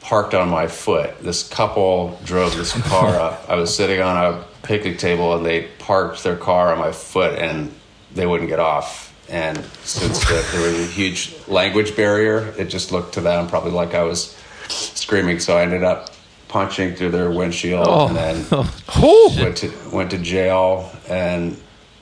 [0.02, 1.20] parked on my foot.
[1.22, 3.50] This couple drove this car up.
[3.50, 7.40] I was sitting on a picnic table and they parked their car on my foot
[7.40, 7.74] and
[8.14, 9.08] they wouldn't get off.
[9.28, 13.72] And since the, there was a huge language barrier, it just looked to them probably
[13.72, 14.36] like I was
[14.68, 15.40] screaming.
[15.40, 16.12] So I ended up
[16.50, 18.08] punching through their windshield Oh.
[18.10, 18.46] and then
[18.96, 21.58] Oh, went to went to jail and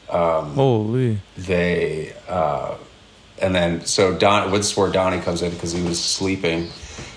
[0.10, 1.20] Holy.
[1.38, 2.76] they uh,
[3.42, 6.70] and then so Don is where Donnie comes in because he was sleeping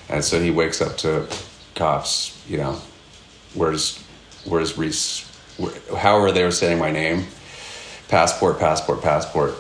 [0.09, 1.27] and so he wakes up to
[1.75, 2.81] cops you know
[3.55, 3.99] where's
[4.45, 5.30] where's Reese
[5.97, 7.27] however they were saying my name
[8.09, 9.55] passport passport passport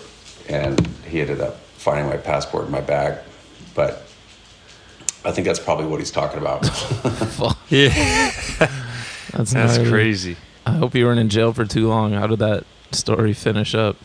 [0.48, 3.18] and he ended up finding my passport in my bag
[3.74, 4.02] but
[5.24, 6.62] I think that's probably what he's talking about
[7.68, 7.88] yeah,
[9.32, 9.90] That's, that's gnarly.
[9.90, 10.36] crazy.
[10.66, 12.12] I hope you weren't in jail for too long.
[12.14, 13.96] How did that story finish up?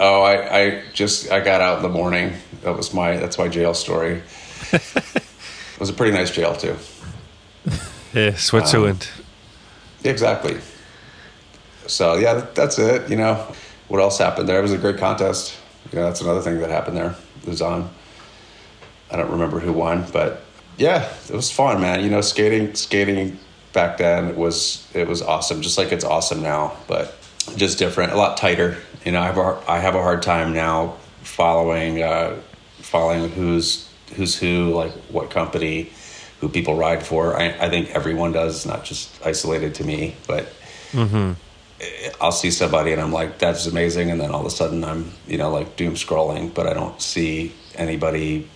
[0.00, 3.46] oh I, I just I got out in the morning that was my that's my
[3.48, 4.22] jail story
[4.72, 6.76] it was a pretty nice jail too
[8.12, 9.08] Yeah, Switzerland.
[9.18, 9.24] Um,
[10.10, 10.58] exactly.
[11.86, 13.10] So yeah, that's it.
[13.10, 13.34] You know,
[13.88, 14.58] what else happened there?
[14.58, 15.56] It was a great contest.
[15.92, 17.14] You know, that's another thing that happened there.
[17.42, 17.90] It was on.
[19.10, 20.42] I don't remember who won, but
[20.76, 22.02] yeah, it was fun, man.
[22.02, 23.38] You know, skating, skating
[23.72, 27.16] back then was it was awesome, just like it's awesome now, but
[27.56, 28.78] just different, a lot tighter.
[29.04, 32.40] You know, I have a, I have a hard time now following uh,
[32.78, 35.92] following who's who's who, like what company,
[36.40, 37.36] who people ride for.
[37.38, 40.48] I, I think everyone does, not just isolated to me, but
[42.20, 44.10] I'll see somebody and I'm like, that's amazing.
[44.10, 47.00] And then all of a sudden I'm, you know, like doom scrolling, but I don't
[47.00, 48.48] see anybody,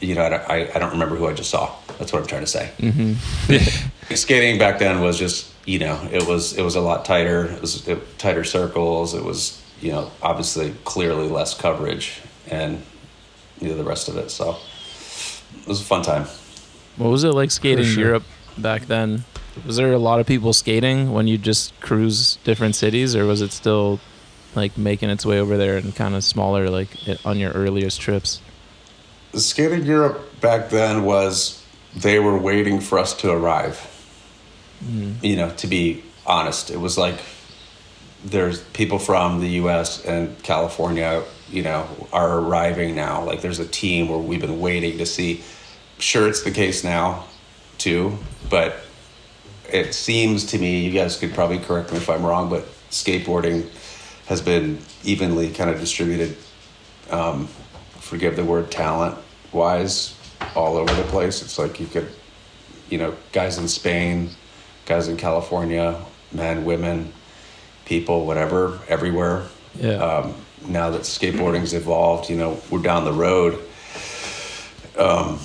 [0.00, 1.74] you know, I, don't- I, I don't remember who I just saw.
[1.98, 2.70] That's what I'm trying to say.
[2.78, 4.14] Mm-hmm.
[4.14, 7.46] Skating back then was just, you know, it was, it was a lot tighter.
[7.46, 9.14] It was it, tighter circles.
[9.14, 12.82] It was, you know, obviously clearly less coverage and,
[13.60, 14.30] you know, the rest of it.
[14.30, 14.56] So
[15.60, 16.26] it was a fun time.
[16.96, 18.04] What was it like skating sure.
[18.04, 18.24] Europe
[18.58, 19.24] back then?
[19.66, 23.40] Was there a lot of people skating when you just cruise different cities, or was
[23.40, 24.00] it still
[24.54, 26.88] like making its way over there and kind of smaller, like
[27.24, 28.40] on your earliest trips?
[29.34, 33.76] skating Europe back then was they were waiting for us to arrive.
[34.84, 35.24] Mm-hmm.
[35.24, 37.20] You know, to be honest, it was like
[38.24, 40.04] there's people from the U.S.
[40.04, 43.24] and California, you know, are arriving now.
[43.24, 45.42] Like there's a team where we've been waiting to see.
[45.98, 47.24] Sure, it's the case now,
[47.76, 48.18] too,
[48.48, 48.76] but
[49.72, 53.68] it seems to me, you guys could probably correct me if I'm wrong, but skateboarding
[54.26, 56.36] has been evenly kind of distributed
[57.10, 57.48] um,
[57.98, 59.16] forgive the word talent
[59.52, 60.16] wise
[60.54, 61.42] all over the place.
[61.42, 62.08] It's like you could
[62.88, 64.30] you know guys in spain
[64.84, 67.12] guys in california men women
[67.84, 69.46] people whatever everywhere.
[69.78, 69.94] Yeah.
[69.94, 70.34] um,
[70.66, 73.60] now that skateboarding's evolved you know we're down the road.
[74.98, 75.38] Um,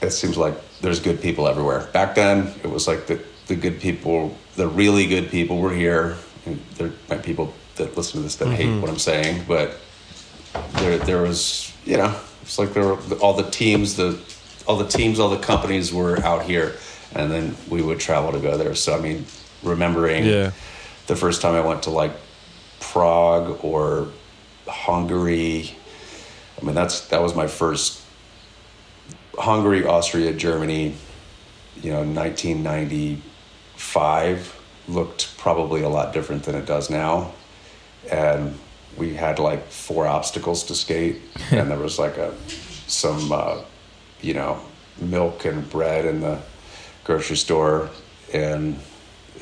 [0.00, 1.88] it seems like there's good people everywhere.
[1.92, 6.16] Back then it was like the, the good people the really good people were here
[6.46, 8.80] and there might be people that listen to this that hate mm-hmm.
[8.80, 9.76] what I'm saying, but
[10.74, 14.18] there there was you know it's like there were all the teams the
[14.66, 16.76] all the teams all the companies were out here,
[17.14, 18.74] and then we would travel to go there.
[18.74, 19.26] So I mean,
[19.62, 20.52] remembering Yeah.
[21.06, 22.12] the first time I went to like
[22.80, 24.08] Prague or
[24.66, 25.74] Hungary.
[26.60, 28.00] I mean, that's that was my first
[29.38, 30.94] Hungary, Austria, Germany.
[31.82, 32.04] You know,
[33.80, 37.32] 1995 looked probably a lot different than it does now,
[38.10, 38.58] and
[38.96, 42.34] we had like four obstacles to skate, and there was like a
[42.86, 43.62] some uh,
[44.20, 44.60] you know
[45.00, 46.38] milk and bread in the
[47.04, 47.90] grocery store,
[48.32, 48.78] and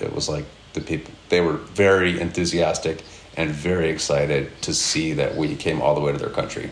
[0.00, 3.02] it was like the people they were very enthusiastic
[3.36, 6.70] and very excited to see that we came all the way to their country.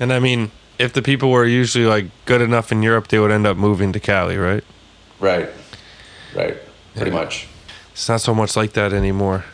[0.00, 3.30] And I mean, if the people were usually like good enough in Europe, they would
[3.30, 4.64] end up moving to Cali, right?
[5.20, 5.50] Right,
[6.34, 6.56] right,
[6.98, 7.46] pretty much.
[7.92, 9.44] It's not so much like that anymore.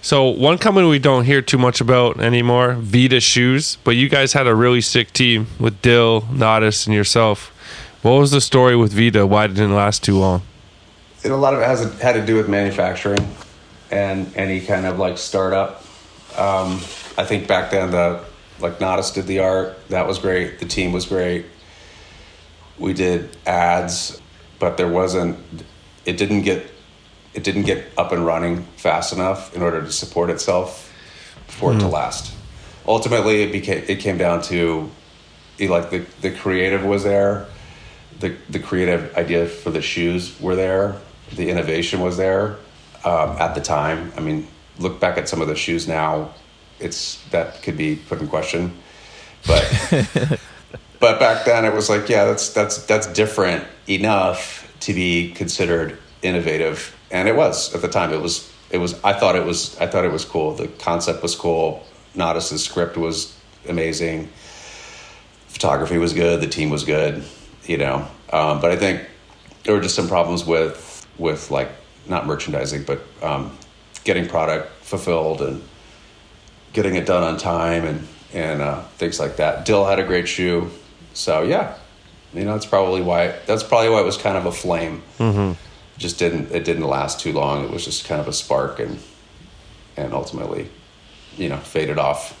[0.00, 4.32] So one company we don't hear too much about anymore, Vita Shoes, but you guys
[4.32, 7.48] had a really sick team with Dill, Natas, and yourself.
[8.02, 9.26] What was the story with Vita?
[9.26, 10.42] Why didn't it last too long?
[11.24, 13.34] And a lot of it has had to do with manufacturing
[13.92, 15.84] and any kind of like startup.
[16.36, 16.80] Um,
[17.16, 18.24] I think back then the
[18.58, 19.88] like Natas did the art.
[19.88, 20.58] That was great.
[20.58, 21.46] The team was great.
[22.78, 24.20] We did ads,
[24.58, 25.38] but there wasn't.
[26.06, 26.70] It didn't get.
[27.34, 30.92] It didn't get up and running fast enough in order to support itself
[31.46, 32.34] for it to last.
[32.86, 33.84] Ultimately, it became.
[33.88, 34.90] It came down to,
[35.60, 37.46] like the the creative was there,
[38.20, 40.96] the the creative idea for the shoes were there,
[41.34, 42.56] the innovation was there
[43.04, 44.12] um, at the time.
[44.16, 46.34] I mean, look back at some of the shoes now,
[46.80, 48.76] it's that could be put in question,
[49.46, 49.64] but
[51.00, 55.98] but back then it was like, yeah, that's that's that's different enough to be considered
[56.22, 58.12] innovative, and it was at the time.
[58.12, 58.98] It was it was.
[59.04, 59.78] I thought it was.
[59.78, 60.54] I thought it was cool.
[60.54, 61.84] The concept was cool.
[62.14, 63.36] Natas's script was
[63.68, 64.28] amazing.
[65.46, 66.40] Photography was good.
[66.40, 67.22] The team was good.
[67.64, 69.06] You know, um, but I think
[69.62, 71.70] there were just some problems with with like
[72.08, 73.56] not merchandising, but um,
[74.02, 75.62] getting product fulfilled and
[76.72, 79.66] getting it done on time and and uh, things like that.
[79.66, 80.70] Dill had a great shoe,
[81.12, 81.76] so yeah,
[82.32, 85.02] you know that's probably why that's probably why it was kind of a flame.
[85.18, 85.52] Mm-hmm.
[86.02, 87.64] Just didn't it didn't last too long.
[87.64, 88.98] It was just kind of a spark and
[89.96, 90.68] and ultimately,
[91.36, 92.36] you know, faded off.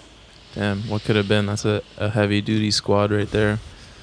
[0.56, 1.46] Damn, what could have been?
[1.46, 3.60] That's a, a heavy duty squad right there.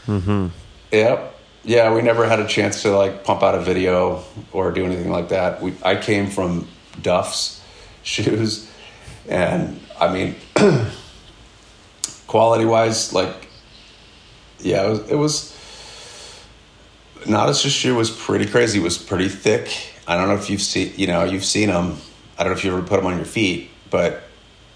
[0.08, 0.48] Mm-hmm.
[0.94, 1.36] Yep.
[1.66, 5.12] Yeah, we never had a chance to like pump out a video or do anything
[5.12, 5.62] like that.
[5.62, 6.70] We I came from
[7.02, 7.62] Duff's
[8.04, 8.72] shoes,
[9.28, 10.36] and I mean,
[12.28, 13.50] quality wise, like,
[14.60, 15.12] yeah, it was.
[15.12, 15.59] It was
[17.26, 18.80] Natas' shoe was pretty crazy.
[18.80, 19.94] It was pretty thick.
[20.08, 21.98] I don't know if you've seen, you know, you've seen them.
[22.38, 24.24] I don't know if you ever put them on your feet, but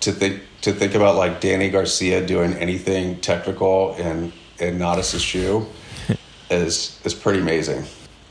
[0.01, 5.65] to think to think about like Danny Garcia doing anything technical in in Natas' shoe
[6.49, 7.85] is is pretty amazing.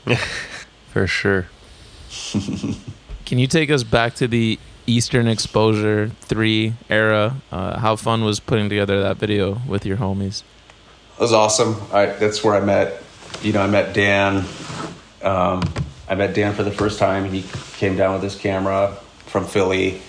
[0.91, 1.47] For sure.
[3.25, 7.37] Can you take us back to the Eastern Exposure 3 era?
[7.51, 10.43] Uh, how fun was putting together that video with your homies?
[11.17, 11.77] It was awesome.
[11.91, 13.01] I, that's where I met,
[13.43, 14.45] you know, I met Dan.
[15.21, 15.63] Um,
[16.07, 17.25] I met Dan for the first time.
[17.25, 17.43] He
[17.77, 20.01] came down with his camera from Philly,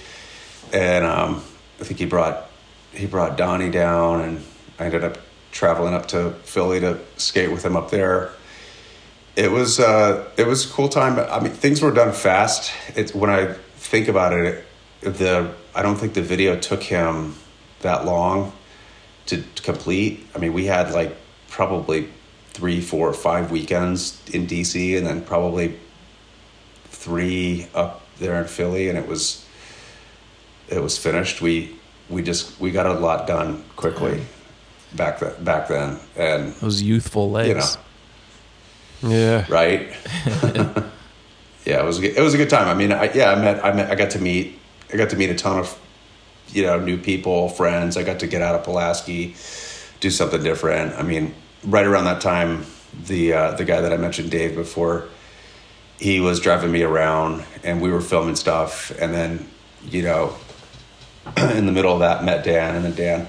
[0.72, 1.42] and um,
[1.80, 2.48] I think he brought
[2.92, 4.44] he brought Donnie down, and
[4.78, 5.18] I ended up
[5.50, 8.30] traveling up to Philly to skate with him up there.
[9.34, 11.18] It was uh, it was a cool time.
[11.18, 12.72] I mean, things were done fast.
[12.94, 14.64] It's when I think about it,
[15.00, 17.34] the I don't think the video took him
[17.80, 18.52] that long
[19.26, 20.24] to, to complete.
[20.36, 21.16] I mean, we had like
[21.48, 22.08] probably
[22.54, 25.78] three, four, five weekends in DC, and then probably
[26.86, 29.44] three up there in Philly, and it was
[30.68, 31.42] it was finished.
[31.42, 31.76] We
[32.08, 34.22] we just we got a lot done quickly
[34.94, 37.78] back then back then, and Those youthful legs.
[39.02, 39.44] you know Yeah.
[39.48, 39.88] right?
[41.64, 42.68] yeah, it was a good, it was a good time.
[42.68, 44.58] I mean, I, yeah, I met I met I got to meet
[44.92, 45.78] I got to meet a ton of
[46.52, 47.96] you know new people, friends.
[47.96, 49.34] I got to get out of Pulaski,
[50.00, 50.94] do something different.
[50.94, 52.64] I mean, right around that time,
[53.06, 55.08] the uh, the guy that I mentioned, Dave, before,
[55.98, 59.48] he was driving me around, and we were filming stuff, and then
[59.84, 60.36] you know,
[61.36, 63.28] in the middle of that, met Dan, and then Dan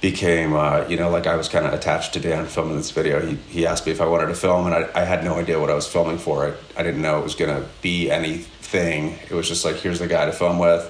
[0.00, 3.20] became uh, you know like I was kind of attached to Dan filming this video.
[3.24, 5.58] He he asked me if I wanted to film, and I, I had no idea
[5.60, 6.46] what I was filming for.
[6.46, 9.18] I, I didn't know it was gonna be anything.
[9.28, 10.84] It was just like here's the guy to film with,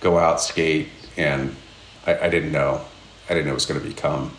[0.00, 1.56] go out skate, and
[2.06, 2.84] I, I didn't know
[3.28, 4.36] I didn't know it was gonna become.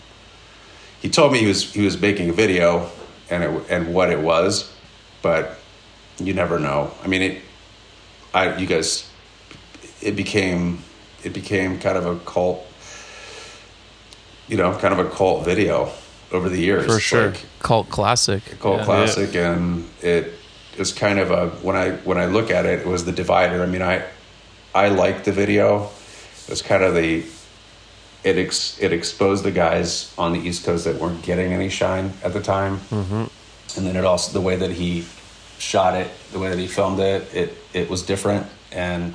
[1.02, 2.90] He told me he was he was making a video,
[3.30, 4.72] and it and what it was,
[5.22, 5.58] but
[6.20, 6.92] you never know.
[7.04, 7.42] I mean it.
[8.34, 9.10] I you guys,
[10.02, 10.84] it became
[11.24, 12.66] it became kind of a cult,
[14.48, 15.92] you know, kind of a cult video
[16.32, 16.86] over the years.
[16.86, 17.30] For sure.
[17.30, 18.44] like Cult classic.
[18.60, 18.86] cult Yeah.
[18.86, 20.34] classic, and it
[20.78, 23.62] is kind of a when I when I look at it, it was the divider.
[23.64, 24.04] I mean, I
[24.74, 25.90] I liked the video.
[26.46, 27.24] It was kind of the
[28.24, 32.14] it ex, it exposed the guys on the East Coast that weren't getting any shine
[32.24, 33.26] at the time, mm-hmm.
[33.78, 35.06] and then it also the way that he
[35.58, 39.14] shot it, the way that he filmed it, it it was different, and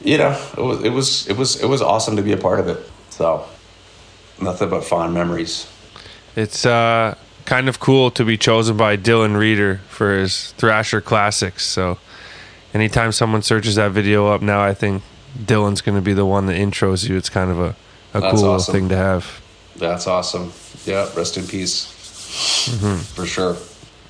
[0.00, 2.60] you know, it was it was it was it was awesome to be a part
[2.60, 2.90] of it.
[3.10, 3.46] So
[4.40, 5.66] nothing but fond memories.
[6.34, 11.64] It's uh, kind of cool to be chosen by Dylan Rieder for his Thrasher Classics.
[11.64, 11.98] So,
[12.74, 15.02] anytime someone searches that video up now, I think
[15.44, 17.16] Dylan's going to be the one that intros you.
[17.16, 17.76] It's kind of a,
[18.14, 18.72] a That's cool awesome.
[18.72, 19.40] thing to have.
[19.76, 20.52] That's awesome.
[20.84, 21.86] Yeah, rest in peace.
[22.70, 22.98] Mm-hmm.
[23.14, 23.56] For sure.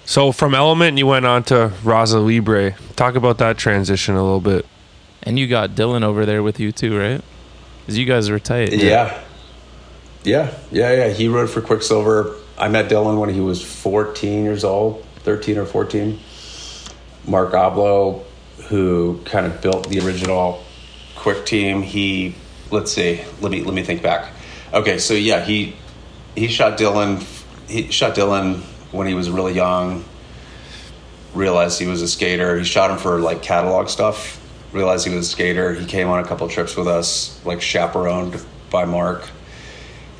[0.04, 2.76] So, from Element, you went on to Rasa Libre.
[2.94, 4.64] Talk about that transition a little bit.
[5.22, 7.20] And you got Dylan over there with you too, right?
[7.80, 8.72] Because you guys were tight.
[8.72, 9.20] Yeah.
[10.22, 11.08] Yeah, yeah, yeah.
[11.08, 12.34] He rode for Quicksilver.
[12.58, 16.18] I met Dylan when he was 14 years old, 13 or 14.
[17.26, 18.22] Mark Oblow,
[18.68, 20.64] who kind of built the original
[21.26, 22.36] Quick team, he
[22.70, 24.30] let's see, let me let me think back.
[24.72, 25.74] Okay, so yeah, he
[26.36, 27.20] he shot Dylan.
[27.68, 28.60] He shot Dylan
[28.92, 30.04] when he was really young.
[31.34, 32.56] Realized he was a skater.
[32.56, 34.40] He shot him for like catalog stuff.
[34.72, 35.74] Realized he was a skater.
[35.74, 39.28] He came on a couple trips with us, like chaperoned by Mark.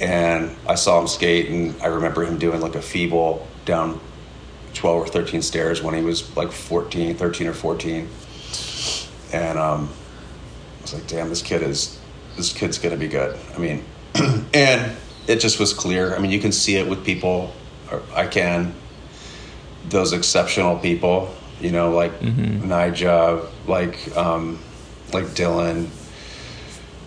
[0.00, 4.00] And I saw him skate, and I remember him doing like a feeble down
[4.74, 8.09] 12 or 13 stairs when he was like 14, 13 or 14.
[9.32, 9.88] And um,
[10.93, 11.99] was like, damn, this kid is,
[12.37, 13.39] this kid's gonna be good.
[13.55, 13.84] I mean,
[14.55, 16.14] and it just was clear.
[16.14, 17.53] I mean, you can see it with people,
[18.14, 18.74] I can,
[19.89, 24.61] those exceptional people, you know, like Nyjah, like, um,
[25.12, 25.89] like Dylan,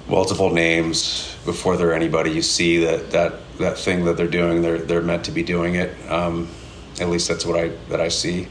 [0.07, 2.31] multiple names before they're anybody.
[2.31, 5.75] You see that, that, that thing that they're doing, they're, they're meant to be doing
[5.75, 5.95] it.
[6.09, 6.49] Um,
[6.99, 8.47] at least that's what I, that I see.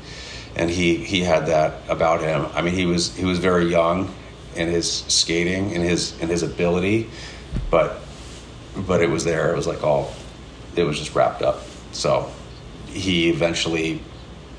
[0.57, 2.47] And he, he had that about him.
[2.55, 4.15] I mean, he was, he was very young
[4.57, 7.11] in his skating and his, in his ability,
[7.71, 8.01] but,
[8.77, 9.53] but it was there.
[9.53, 10.13] It was like all,
[10.77, 11.63] it was just wrapped up.
[11.93, 12.31] So
[12.87, 14.03] he eventually,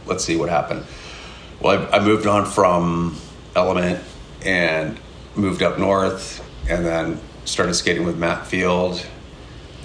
[0.06, 0.86] let's see what happened.
[1.60, 3.18] Well, I, I moved on from
[3.56, 4.04] Element
[4.46, 5.00] and
[5.36, 9.06] moved up north, and then started skating with Matt Field,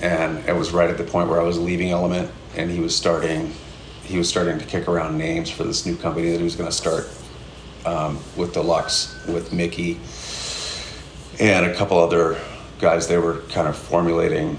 [0.01, 2.95] and it was right at the point where I was leaving Element, and he was
[2.95, 3.55] starting,
[4.03, 6.69] he was starting to kick around names for this new company that he was going
[6.69, 7.09] to start
[7.85, 10.01] um, with Deluxe with Mickey
[11.41, 12.41] and a couple other
[12.79, 13.09] guys.
[13.09, 14.57] They were kind of formulating,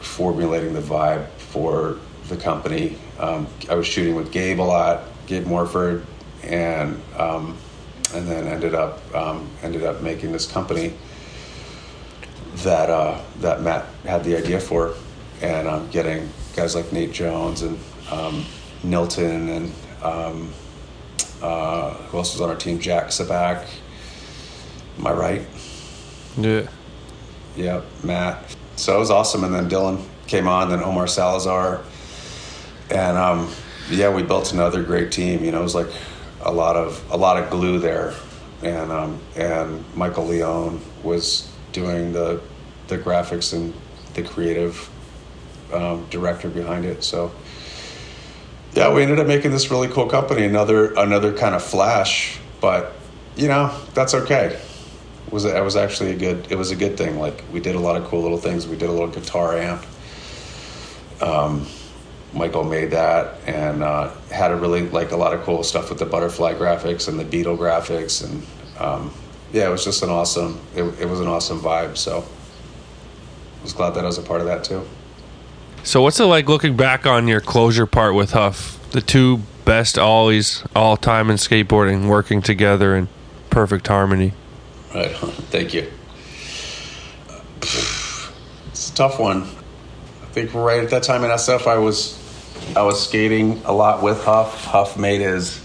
[0.00, 1.98] formulating the vibe for
[2.28, 2.96] the company.
[3.18, 6.04] Um, I was shooting with Gabe a lot, Gabe Morford,
[6.42, 7.56] and um,
[8.14, 10.94] and then ended up um, ended up making this company
[12.56, 14.94] that uh, that Matt had the idea for,
[15.40, 17.78] and um, getting guys like Nate Jones and
[18.10, 18.44] um,
[18.84, 20.52] Nilton and um,
[21.42, 22.78] uh, who else was on our team?
[22.78, 23.66] Jack Sabback.
[24.98, 25.42] Am I right?
[26.36, 26.68] Yeah.
[27.56, 28.56] Yep, Matt.
[28.76, 29.44] So it was awesome.
[29.44, 31.82] And then Dylan came on, then Omar Salazar.
[32.90, 33.52] And um,
[33.90, 35.44] yeah, we built another great team.
[35.44, 35.90] You know, it was like
[36.42, 38.14] a lot of a lot of glue there.
[38.62, 42.40] And um, and Michael Leon was doing the
[42.86, 43.74] the graphics and
[44.14, 44.88] the creative
[45.72, 47.02] um, director behind it.
[47.02, 47.32] So
[48.74, 50.44] yeah, we ended up making this really cool company.
[50.44, 52.94] Another another kind of flash, but
[53.36, 54.58] you know that's okay.
[55.26, 57.18] It was it was actually a good it was a good thing.
[57.18, 58.66] Like we did a lot of cool little things.
[58.66, 59.84] We did a little guitar amp.
[61.20, 61.66] Um,
[62.32, 65.98] Michael made that and uh, had a really like a lot of cool stuff with
[65.98, 68.42] the butterfly graphics and the beetle graphics and
[68.78, 69.12] um,
[69.52, 70.58] yeah, it was just an awesome.
[70.74, 71.98] It, it was an awesome vibe.
[71.98, 74.86] So I was glad that I was a part of that too.
[75.84, 78.78] So, what's it like looking back on your closure part with Huff?
[78.92, 83.08] The two best ollies all time in skateboarding working together in
[83.50, 84.32] perfect harmony.
[84.94, 85.10] Right.
[85.50, 85.90] Thank you.
[87.56, 89.42] It's a tough one.
[89.42, 92.16] I think right at that time in SF, I was
[92.76, 94.64] I was skating a lot with Huff.
[94.64, 95.58] Huff made his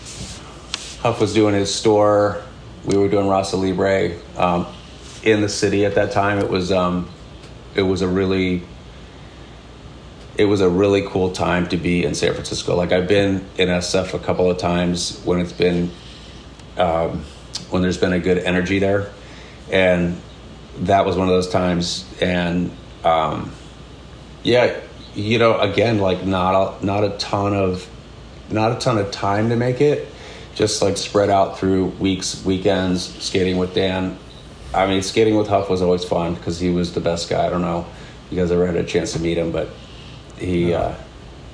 [1.01, 2.41] Huff was doing his store.
[2.86, 4.65] We were doing Rasa Libre um,
[5.24, 6.39] in the city at that time.
[6.39, 7.07] It was um,
[7.76, 8.63] it was a really
[10.38, 12.76] it was a really cool time to be in San Francisco.
[12.76, 15.92] Like I've been in SF a couple of times when it's been
[16.78, 17.24] um,
[17.72, 19.12] when there's been a good energy there,
[19.72, 20.20] and
[20.80, 22.06] that was one of those times.
[22.22, 22.72] And
[23.04, 23.52] um,
[24.44, 24.80] yeah,
[25.16, 27.90] you know, again, like not a, not a ton of
[28.50, 30.08] not a ton of time to make it,
[30.56, 34.18] just like spread out through weeks, weekends, skating with Dan.
[34.74, 37.46] I mean, skating with Huff was always fun because he was the best guy.
[37.46, 37.88] I don't know
[38.30, 39.70] you guys ever had a chance to meet him, but
[40.40, 40.96] he, uh,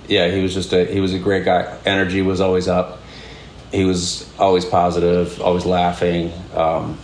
[0.08, 1.78] yeah, he was just a he was a great guy.
[1.86, 3.00] Energy was always up.
[3.72, 6.32] He was always positive, always laughing.
[6.54, 6.98] Um,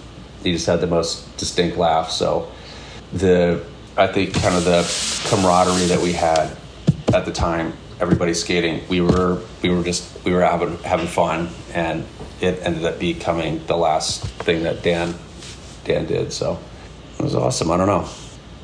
[0.44, 2.12] he just had the most distinct laugh.
[2.12, 2.52] So
[3.14, 3.64] the
[3.98, 4.84] I think kind of the
[5.30, 6.56] camaraderie that we had
[7.14, 11.50] at the time, everybody skating, we were we were just we were having having fun,
[11.74, 12.06] and
[12.42, 15.16] it ended up becoming the last thing that Dan
[15.86, 16.32] Dan did.
[16.32, 16.60] So
[17.18, 17.72] it was awesome.
[17.72, 18.08] I don't know.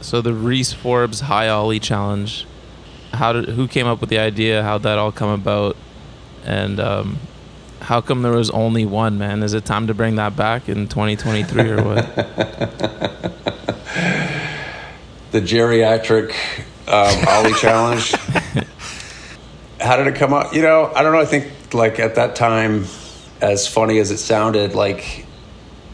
[0.01, 2.45] So the Reese Forbes High Ollie Challenge.
[3.16, 4.63] How did who came up with the idea?
[4.63, 5.76] How'd that all come about?
[6.45, 7.18] And um,
[7.82, 9.43] how come there was only one man?
[9.43, 12.16] Is it time to bring that back in 2023 or what?
[15.32, 16.34] the geriatric
[16.88, 18.13] um, Ollie challenge.
[19.80, 20.53] How did it come up?
[20.53, 21.20] You know, I don't know.
[21.20, 22.86] I think like at that time,
[23.41, 25.26] as funny as it sounded, like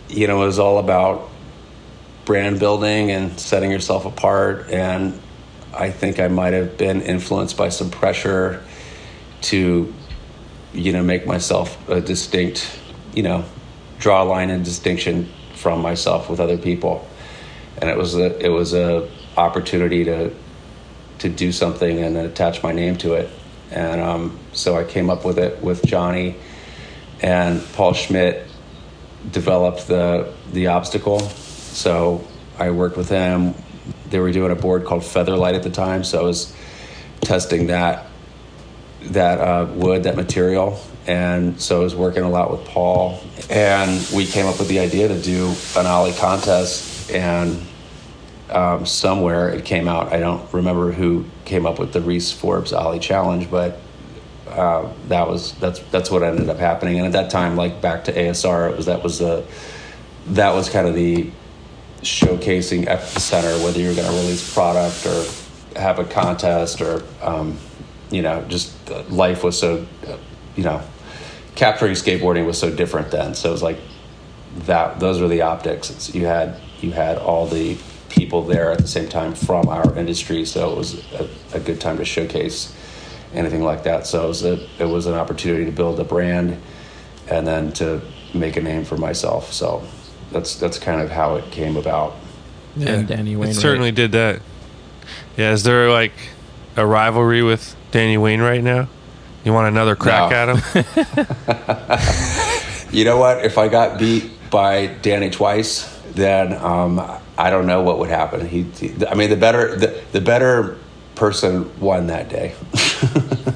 [0.10, 1.30] you know, it was all about
[2.26, 4.70] brand building and setting yourself apart.
[4.70, 5.20] And
[5.74, 8.64] I think I might have been influenced by some pressure
[9.42, 9.94] to,
[10.74, 12.80] you know, make myself a distinct,
[13.14, 13.46] you know,
[14.00, 17.08] draw a line and distinction from myself with other people.
[17.80, 20.34] And it was a it was a opportunity to
[21.20, 23.30] to do something and attach my name to it.
[23.70, 26.36] And um, so I came up with it with Johnny
[27.22, 28.48] and Paul Schmidt
[29.32, 31.20] developed the the obstacle.
[31.20, 33.54] So I worked with him.
[34.12, 36.56] They were doing a board called Featherlight at the time, so I was
[37.22, 38.08] testing that
[39.04, 43.20] that uh, wood, that material, and so I was working a lot with Paul.
[43.50, 47.60] And we came up with the idea to do an ollie contest, and
[48.50, 50.14] um, somewhere it came out.
[50.14, 53.80] I don't remember who came up with the Reese Forbes Ollie Challenge, but
[54.48, 56.98] uh, that was that's that's what ended up happening.
[56.98, 59.46] And at that time, like back to ASR, it was that was the
[60.28, 61.32] that was kind of the
[62.02, 65.26] showcasing epicenter, whether you're going to release product or
[65.80, 67.58] have a contest or um,
[68.10, 70.18] you know just uh, life was so uh,
[70.56, 70.82] you know
[71.56, 73.36] capturing skateboarding was so different then.
[73.36, 73.78] So it was like
[74.66, 75.00] that.
[75.00, 75.90] Those were the optics.
[75.90, 77.78] It's, you had you had all the
[78.10, 81.80] people there at the same time from our industry, so it was a, a good
[81.80, 82.76] time to showcase
[83.34, 84.06] anything like that.
[84.06, 86.62] So it was a, it was an opportunity to build a brand
[87.30, 88.02] and then to
[88.34, 89.54] make a name for myself.
[89.54, 89.88] So
[90.32, 92.16] that's that's kind of how it came about.
[92.80, 93.56] And Danny It Wainwright.
[93.56, 94.42] certainly did that.
[95.38, 96.14] Yeah, is there like
[96.78, 98.88] a rivalry with Danny Wainwright now?
[99.44, 100.36] You want another crack No.
[100.38, 101.26] at him?
[102.94, 103.46] You know what?
[103.46, 107.00] If I got beat by Danny twice, then um,
[107.38, 108.46] I don't know what would happen.
[108.46, 110.78] He, he- I mean, the better the, the better
[111.16, 112.54] person won that day.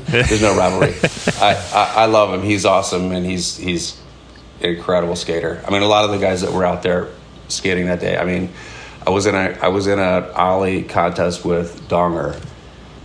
[0.08, 0.94] There's no rivalry.
[1.42, 2.44] I, I, I love him.
[2.44, 4.05] He's awesome, and he's he's an
[4.66, 5.64] incredible skater.
[5.68, 7.10] I mean, a lot of the guys that were out there
[7.48, 8.18] skating that day.
[8.18, 8.50] I mean,
[9.06, 12.42] I was in a I was in a ollie contest with Donger.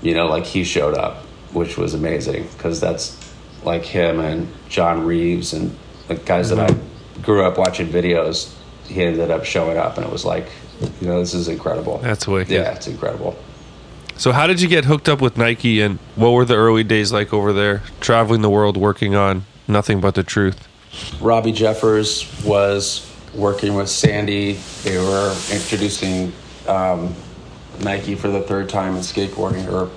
[0.02, 3.18] You know, like he showed up, which was amazing because that's
[3.64, 5.76] like him and John Reeves and
[6.08, 6.74] the guys that I
[7.22, 8.54] grew up watching videos.
[8.86, 10.48] He ended up showing up, and it was like,
[11.00, 11.98] you know, this is incredible.
[11.98, 12.52] That's wicked.
[12.52, 13.38] Yeah, it's incredible.
[14.16, 17.12] So, how did you get hooked up with Nike, and what were the early days
[17.12, 20.66] like over there, traveling the world, working on nothing but the truth?
[21.20, 24.54] Robbie Jeffers was working with Sandy.
[24.82, 26.32] They were introducing
[26.66, 27.14] um,
[27.80, 29.90] Nike for the third time in skateboarding, or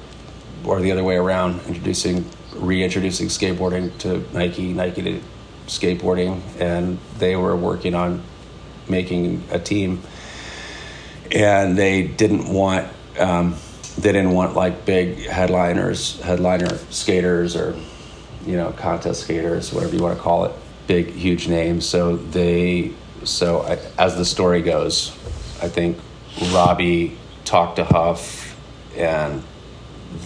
[0.63, 2.25] or the other way around, introducing
[2.55, 5.21] reintroducing skateboarding to Nike, Nike to
[5.67, 8.21] skateboarding, and they were working on
[8.87, 10.01] making a team.
[11.31, 12.87] And they didn't want
[13.19, 13.55] um,
[13.97, 17.75] they didn't want like big headliners, headliner skaters, or
[18.45, 20.53] you know contest skaters, whatever you want to call it,
[20.87, 21.87] big huge names.
[21.87, 25.11] So they so I, as the story goes,
[25.61, 25.97] I think
[26.51, 28.57] Robbie talked to Huff,
[28.97, 29.43] and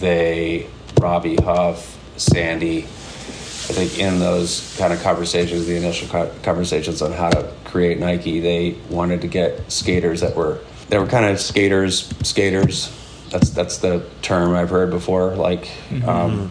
[0.00, 0.68] they
[1.00, 2.78] Robbie Huff, Sandy.
[2.78, 7.98] I think in those kind of conversations, the initial co- conversations on how to create
[7.98, 12.90] Nike, they wanted to get skaters that were they were kind of skaters, skaters.
[13.30, 15.36] That's that's the term I've heard before.
[15.36, 15.70] Like,
[16.06, 16.50] um,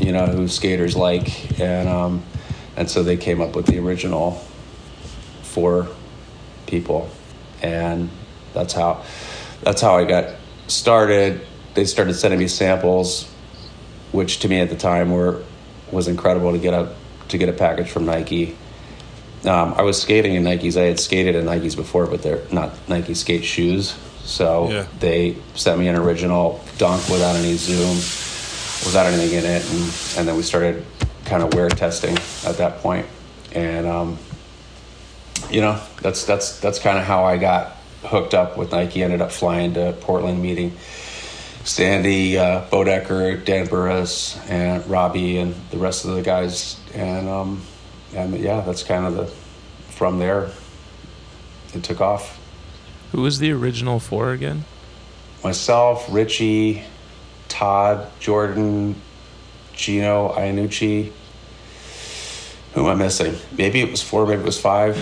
[0.00, 2.24] you know, who skaters like, and um,
[2.76, 4.32] and so they came up with the original
[5.42, 5.88] four
[6.66, 7.08] people,
[7.62, 8.10] and
[8.52, 9.02] that's how
[9.62, 10.34] that's how I got
[10.68, 11.40] started.
[11.74, 13.24] They started sending me samples,
[14.12, 15.42] which to me at the time were
[15.90, 16.94] was incredible to get a
[17.28, 18.56] to get a package from Nike.
[19.44, 20.76] Um, I was skating in Nikes.
[20.80, 23.94] I had skated in Nikes before, but they're not Nike skate shoes.
[24.24, 24.86] So Yeah.
[24.98, 27.94] they sent me an original dunk without any zoom,
[28.84, 29.82] without anything in it, and,
[30.18, 30.84] and then we started
[31.26, 32.16] kind of wear testing
[32.48, 33.06] at that point.
[33.52, 34.18] And um,
[35.50, 39.02] you know, that's that's that's kind of how I got hooked up with Nike.
[39.02, 40.76] Ended up flying to Portland, meeting
[41.64, 47.62] Sandy, uh, Bodecker, Dan Burris, and Robbie, and the rest of the guys, and um,
[48.14, 49.26] and yeah, that's kind of the
[49.92, 50.50] from there.
[51.74, 52.40] It took off.
[53.12, 54.64] Who was the original four again?
[55.42, 56.84] Myself, Richie,
[57.48, 59.00] Todd, Jordan,
[59.76, 61.12] Gino, Iannucci.
[62.74, 63.36] Who am I missing?
[63.56, 64.96] Maybe it was four, maybe it was five.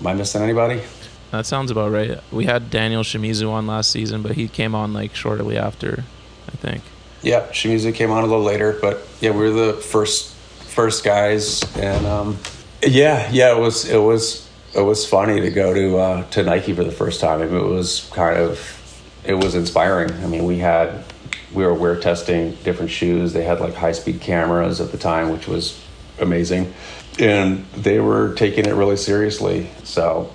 [0.00, 0.82] Am I missing anybody?
[1.30, 2.20] That sounds about right.
[2.30, 6.04] We had Daniel Shimizu on last season, but he came on like shortly after,
[6.46, 6.82] I think.
[7.22, 11.62] Yeah, Shimizu came on a little later, but yeah, we were the first first guys,
[11.76, 12.38] and um,
[12.82, 16.72] yeah, yeah, it was it was it was funny to go to uh, to Nike
[16.74, 17.40] for the first time.
[17.40, 18.80] I mean, it was kind of
[19.24, 20.12] it was inspiring.
[20.22, 21.04] I mean, we had
[21.52, 23.32] we were wear testing different shoes.
[23.32, 25.80] They had like high speed cameras at the time, which was
[26.20, 26.72] amazing,
[27.18, 29.68] and they were taking it really seriously.
[29.84, 30.32] So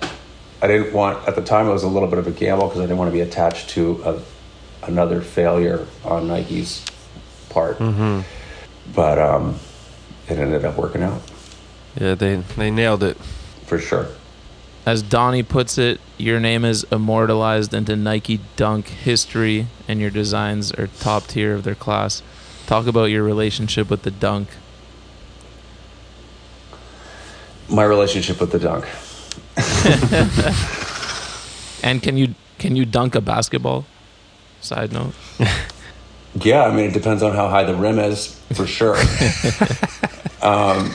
[0.62, 2.80] I didn't want at the time it was a little bit of a gamble because
[2.80, 6.84] I didn't want to be attached to a, another failure on Nike's
[7.48, 7.78] part.
[7.78, 8.20] Mm-hmm.
[8.94, 9.58] But um,
[10.28, 11.20] it ended up working out
[12.00, 13.16] Yeah, they they nailed it.
[13.66, 14.08] for sure.
[14.86, 20.72] As Donnie puts it, your name is immortalized into Nike Dunk history, and your designs
[20.72, 22.22] are top tier of their class.
[22.66, 24.48] Talk about your relationship with the dunk.
[27.68, 28.86] My relationship with the dunk.
[31.82, 33.86] And can you can you dunk a basketball?
[34.60, 35.14] Side note.
[36.42, 38.94] Yeah, I mean it depends on how high the rim is for sure.
[40.42, 40.92] um,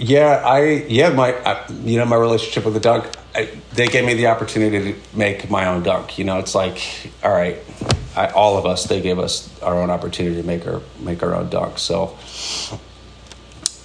[0.00, 3.06] yeah, I yeah my I, you know my relationship with the dunk.
[3.34, 6.18] I, they gave me the opportunity to make my own dunk.
[6.18, 6.80] You know, it's like
[7.22, 7.58] all right,
[8.16, 11.34] I, all of us they gave us our own opportunity to make our make our
[11.34, 11.78] own dunk.
[11.78, 12.16] So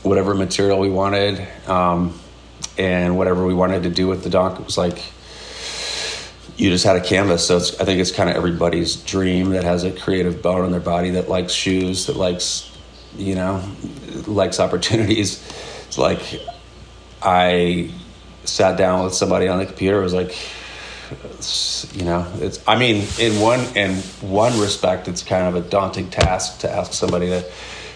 [0.03, 2.17] whatever material we wanted um,
[2.77, 5.03] and whatever we wanted to do with the dunk, it was like
[6.55, 7.47] you just had a canvas.
[7.47, 10.79] So I think it's kind of everybody's dream that has a creative bone in their
[10.79, 12.71] body that likes shoes, that likes,
[13.17, 13.61] you know,
[14.27, 15.43] likes opportunities.
[15.95, 16.41] It's like
[17.21, 17.89] I
[18.43, 20.01] sat down with somebody on the computer.
[20.01, 20.35] It was like,
[21.95, 22.61] you know, it's.
[22.67, 26.91] I mean, in one in one respect, it's kind of a daunting task to ask
[26.91, 27.45] somebody to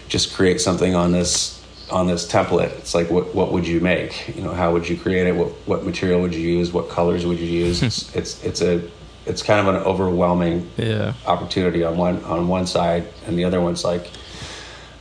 [0.08, 2.72] just create something on this on this template.
[2.78, 4.34] It's like, what what would you make?
[4.34, 5.36] You know, how would you create it?
[5.36, 6.72] What what material would you use?
[6.72, 7.84] What colors would you use?
[7.84, 8.82] it's it's it's a
[9.26, 11.16] it's kind of an overwhelming Yeah.
[11.28, 14.10] opportunity on one on one side, and the other one's like,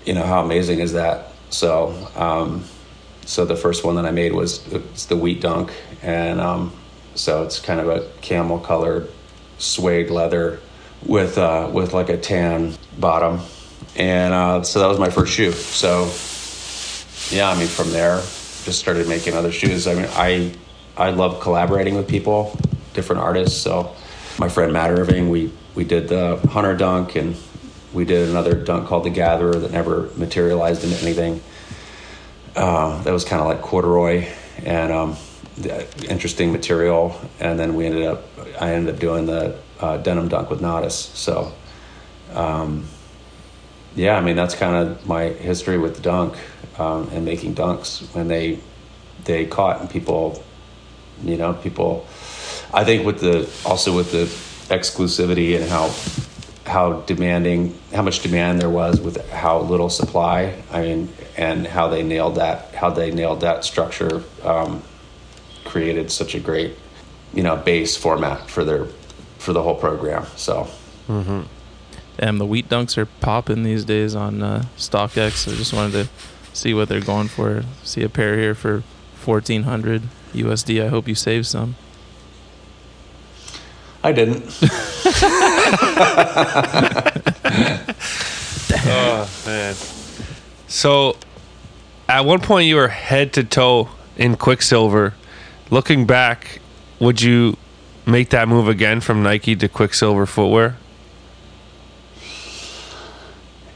[0.05, 1.31] you know, how amazing is that?
[1.51, 2.65] So, um,
[3.29, 5.71] so the first one that I made was it's the wheat dunk,
[6.03, 6.73] and um,
[7.15, 9.11] so it's kind of a camel colored
[9.59, 10.61] suede leather
[11.05, 13.41] with uh, with like a tan bottom,
[13.97, 15.53] and uh, so that was my first shoe.
[15.53, 16.11] So,
[17.37, 18.17] yeah, I mean, from there,
[18.65, 19.87] just started making other shoes.
[19.87, 20.55] I mean, I
[20.97, 22.59] I love collaborating with people,
[22.95, 23.61] different artists.
[23.61, 23.95] So,
[24.39, 27.37] my friend Matt Irving, we we did the Hunter dunk, and
[27.93, 31.43] we did another dunk called the Gatherer that never materialized into anything.
[32.59, 34.27] Uh, that was kind of like corduroy
[34.65, 35.17] and um,
[36.09, 37.17] interesting material.
[37.39, 38.25] And then we ended up,
[38.61, 41.15] I ended up doing the uh, denim dunk with Natas.
[41.15, 41.53] So,
[42.35, 42.89] um,
[43.95, 46.35] yeah, I mean that's kind of my history with the dunk
[46.81, 48.59] um, and making dunks when they
[49.25, 50.43] they caught and people,
[51.23, 52.07] you know, people.
[52.75, 54.25] I think with the also with the
[54.75, 55.95] exclusivity and how
[56.67, 60.61] how demanding how much demand there was with how little supply.
[60.73, 61.09] I mean,
[61.39, 64.83] and how they nailed that how they nailed that structure um,
[65.65, 66.75] created such a great
[67.33, 68.87] you know base format for their
[69.39, 70.27] for the whole program.
[70.37, 70.69] So.
[72.19, 75.51] Damn, the wheat dunks are popping these days on uh, StockX.
[75.51, 76.09] I just wanted to
[76.53, 77.63] see what they're going for.
[77.85, 78.83] See a pair here for
[79.15, 80.85] fourteen hundred USD.
[80.85, 81.77] I hope you save some.
[84.03, 84.45] I didn't.
[88.91, 89.75] Oh man.
[90.69, 91.17] So,
[92.09, 95.15] at one point you were head to toe in Quicksilver.
[95.71, 96.61] Looking back,
[96.99, 97.57] would you
[98.07, 100.77] make that move again from Nike to Quicksilver footwear?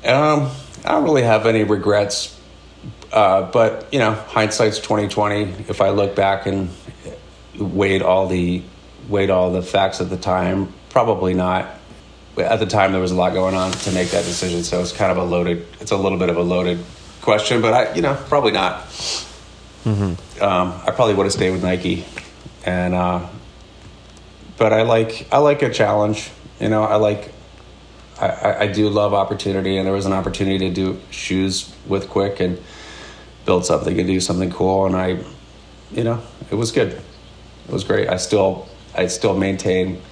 [0.05, 0.51] Um,
[0.85, 2.37] I don't really have any regrets,
[3.13, 5.43] uh, but you know, hindsight's twenty twenty.
[5.69, 6.71] If I look back and
[7.57, 8.63] weighed all the
[9.09, 11.79] weighed all the facts at the time, probably not.
[12.39, 14.91] At the time, there was a lot going on to make that decision, so it's
[14.91, 15.67] kind of a loaded.
[15.81, 16.83] It's a little bit of a loaded
[17.23, 18.85] question, but I, you know, probably not.
[20.41, 22.05] Um, I probably would have stayed with Nike,
[22.67, 23.27] and uh,
[24.59, 26.31] but I like I like a challenge.
[26.61, 27.33] You know, I like
[28.21, 32.09] I, I, I do love opportunity, and there was an opportunity to do shoes with
[32.09, 32.61] Quick and
[33.47, 34.87] build something and do something cool.
[34.87, 35.19] And I,
[35.91, 36.93] you know, it was good.
[36.93, 38.09] It was great.
[38.09, 40.03] I still I still maintain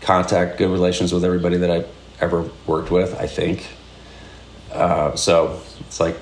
[0.00, 1.84] contact, good relations with everybody that I
[2.20, 3.14] ever worked with.
[3.18, 3.66] I think.
[4.72, 6.16] Uh, so it's like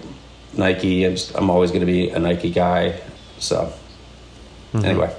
[0.56, 1.04] Nike.
[1.04, 3.00] I'm, just, I'm always going to be a Nike guy.
[3.38, 3.72] So
[4.74, 5.14] anyway,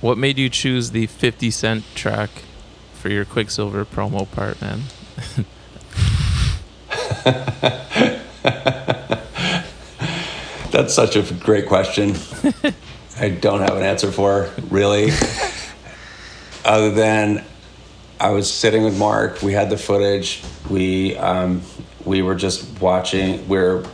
[0.00, 2.30] What made you choose the 50 Cent track
[2.94, 4.82] for your Quicksilver promo part, man?
[10.70, 12.14] that's such a great question.
[13.18, 15.10] I don't have an answer for really,
[16.64, 17.44] other than
[18.20, 19.40] I was sitting with Mark.
[19.42, 20.42] We had the footage.
[20.68, 21.62] We um,
[22.04, 23.48] we were just watching.
[23.48, 23.84] We are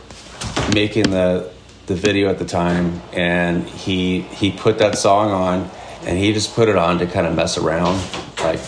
[0.73, 1.51] making the
[1.85, 5.69] the video at the time, and he he put that song on,
[6.05, 8.01] and he just put it on to kind of mess around,
[8.41, 8.59] like,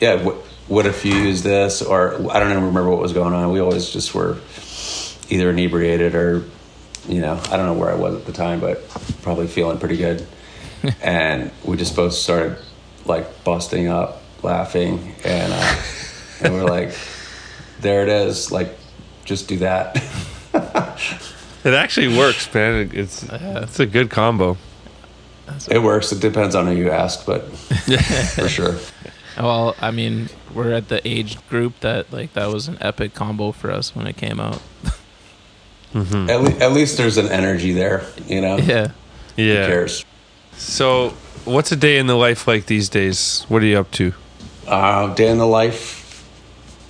[0.00, 0.16] yeah.
[0.16, 0.38] W-
[0.68, 1.82] what if you use this?
[1.82, 3.50] Or I don't even remember what was going on.
[3.50, 4.38] We always just were
[5.32, 6.44] either inebriated or
[7.08, 8.86] you know i don't know where i was at the time but
[9.22, 10.26] probably feeling pretty good
[11.02, 12.58] and we just both started
[13.06, 15.82] like busting up laughing and uh,
[16.42, 16.94] and we're like
[17.80, 18.76] there it is like
[19.24, 19.96] just do that
[21.64, 22.90] It actually works, man.
[22.92, 24.56] It's it's a good combo.
[25.70, 27.42] it works it depends on who you ask but
[28.34, 28.74] for sure
[29.36, 33.52] Well, I mean, we're at the age group that like that was an epic combo
[33.52, 34.60] for us when it came out.
[35.94, 38.90] at, le- at least there's an energy there you know Yeah.
[39.36, 39.66] Yeah.
[39.66, 40.04] Who cares
[40.56, 41.14] So,
[41.44, 43.44] what's a day in the life like these days?
[43.48, 44.12] What are you up to?
[44.66, 46.24] uh, day in the life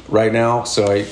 [0.09, 0.65] right now.
[0.65, 1.07] So I, a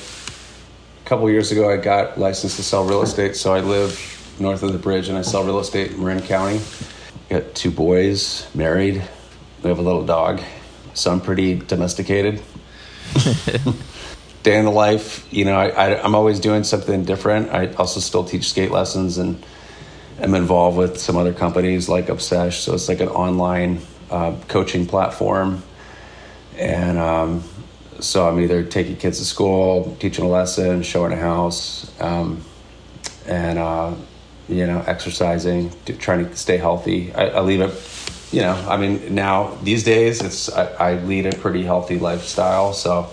[1.11, 3.35] couple years ago, I got licensed to sell real estate.
[3.35, 3.99] So I live
[4.39, 6.61] north of the bridge, and I sell real estate in Marin County.
[7.29, 9.03] Got two boys, married.
[9.61, 10.41] We have a little dog,
[10.93, 12.41] so I'm pretty domesticated.
[14.43, 17.49] Day in the life, you know, I, I'm always doing something different.
[17.49, 19.45] I also still teach skate lessons and
[20.21, 22.61] am involved with some other companies like Obsesh.
[22.61, 25.61] So it's like an online uh, coaching platform
[26.55, 27.43] and um,
[28.01, 32.43] so I'm either taking kids to school, teaching a lesson, showing a house, um,
[33.27, 33.93] and uh,
[34.49, 37.13] you know, exercising, to, trying to stay healthy.
[37.13, 37.73] I, I lead a,
[38.31, 42.73] you know, I mean, now these days it's I, I lead a pretty healthy lifestyle,
[42.73, 43.09] so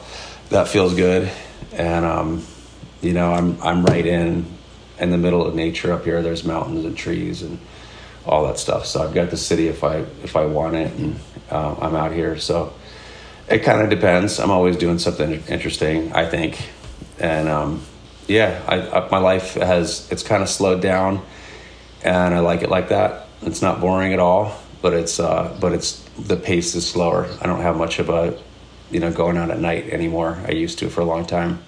[0.49, 1.31] that feels good,
[1.73, 2.47] and um,
[3.01, 4.47] you know, I'm I'm right in
[4.99, 6.23] in the middle of nature up here.
[6.23, 7.59] There's mountains and trees and
[8.27, 8.87] all that stuff.
[8.87, 11.21] So I've got the city if I if I want it, and
[11.51, 12.39] uh, I'm out here.
[12.39, 12.73] So
[13.51, 14.39] it kind of depends.
[14.39, 16.71] I'm always doing something interesting, I think,
[17.19, 17.83] and um,
[18.27, 21.25] yeah, I, I, my life has it's kind of slowed down,
[22.03, 23.27] and I like it like that.
[23.43, 27.29] It's not boring at all, but it's uh, but it's the pace is slower.
[27.41, 28.39] I don't have much of a
[28.91, 30.39] you know going out at night anymore.
[30.47, 31.63] I used to for a long time,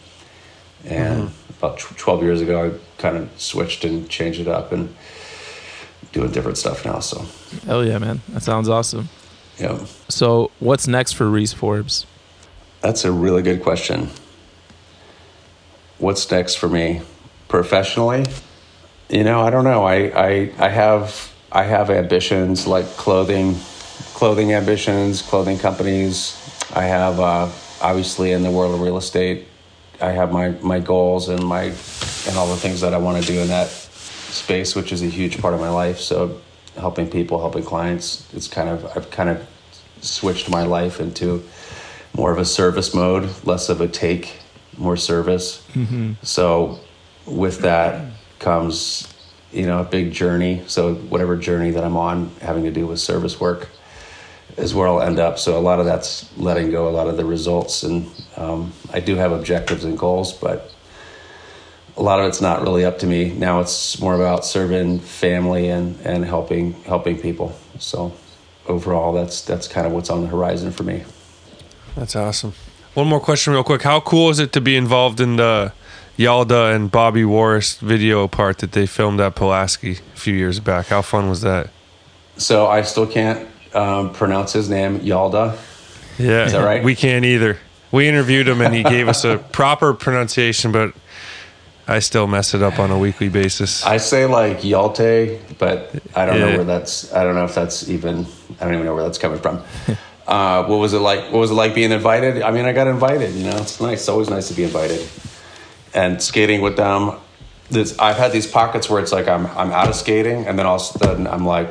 [0.84, 4.94] and about tw- 12 years ago, I kind of switched and changed it up and
[6.12, 7.00] doing different stuff now.
[7.00, 7.24] So
[7.66, 8.20] Hell yeah, man.
[8.28, 9.08] That sounds awesome.
[9.60, 9.84] Yeah.
[10.08, 12.06] So, what's next for Reese Forbes?
[12.80, 14.08] That's a really good question.
[15.98, 17.02] What's next for me
[17.48, 18.24] professionally?
[19.10, 19.84] You know, I don't know.
[19.84, 23.56] I, I, I have I have ambitions like clothing,
[24.14, 26.36] clothing ambitions, clothing companies.
[26.74, 27.50] I have uh,
[27.82, 29.46] obviously in the world of real estate.
[30.00, 33.32] I have my my goals and my and all the things that I want to
[33.32, 35.98] do in that space, which is a huge part of my life.
[35.98, 36.40] So,
[36.76, 38.26] helping people, helping clients.
[38.32, 39.46] It's kind of I've kind of
[40.00, 41.42] switched my life into
[42.16, 44.38] more of a service mode, less of a take,
[44.76, 45.62] more service.
[46.22, 46.80] So
[47.26, 49.12] with that comes,
[49.52, 50.62] you know, a big journey.
[50.66, 53.68] So whatever journey that I'm on, having to do with service work,
[54.56, 55.38] is where I'll end up.
[55.38, 59.00] So a lot of that's letting go, a lot of the results, and um, I
[59.00, 60.72] do have objectives and goals, but
[62.00, 63.30] a lot of it's not really up to me.
[63.30, 67.54] Now it's more about serving family and and helping helping people.
[67.78, 68.12] So
[68.66, 71.04] overall, that's that's kind of what's on the horizon for me.
[71.94, 72.54] That's awesome.
[72.94, 73.82] One more question, real quick.
[73.82, 75.72] How cool is it to be involved in the
[76.18, 80.86] Hjalte and Bobby Worrest video part that they filmed at Pulaski a few years back?
[80.86, 81.68] How fun was that?
[82.38, 85.56] So I still can't um, pronounce his name, Hjalte.
[86.18, 86.82] Yeah, Is that right?
[86.82, 87.58] We can't either.
[87.92, 90.94] We interviewed him and he gave us a proper pronunciation, but
[91.88, 93.84] I still mess it up on a weekly basis.
[93.84, 97.12] I say like Yalte, but I don't know where that's.
[97.12, 98.26] I don't know if that's even.
[98.60, 99.62] I don't even know where that's coming from.
[100.28, 101.32] uh, what was it like?
[101.32, 102.42] What was it like being invited?
[102.42, 103.34] I mean, I got invited.
[103.34, 104.00] You know, it's nice.
[104.00, 105.08] It's always nice to be invited.
[105.92, 107.18] And skating with them,
[107.70, 110.66] this, I've had these pockets where it's like I'm I'm out of skating, and then
[110.66, 111.68] all of a sudden I'm like,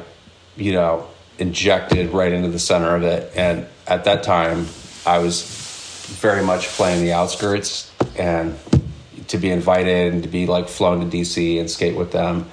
[0.57, 1.07] you know,
[1.37, 3.31] injected right into the center of it.
[3.35, 4.67] And at that time,
[5.05, 5.43] I was
[6.19, 8.57] very much playing the outskirts, and
[9.29, 12.49] to be invited and to be like flown to DC and skate with them,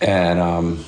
[0.00, 0.84] and um,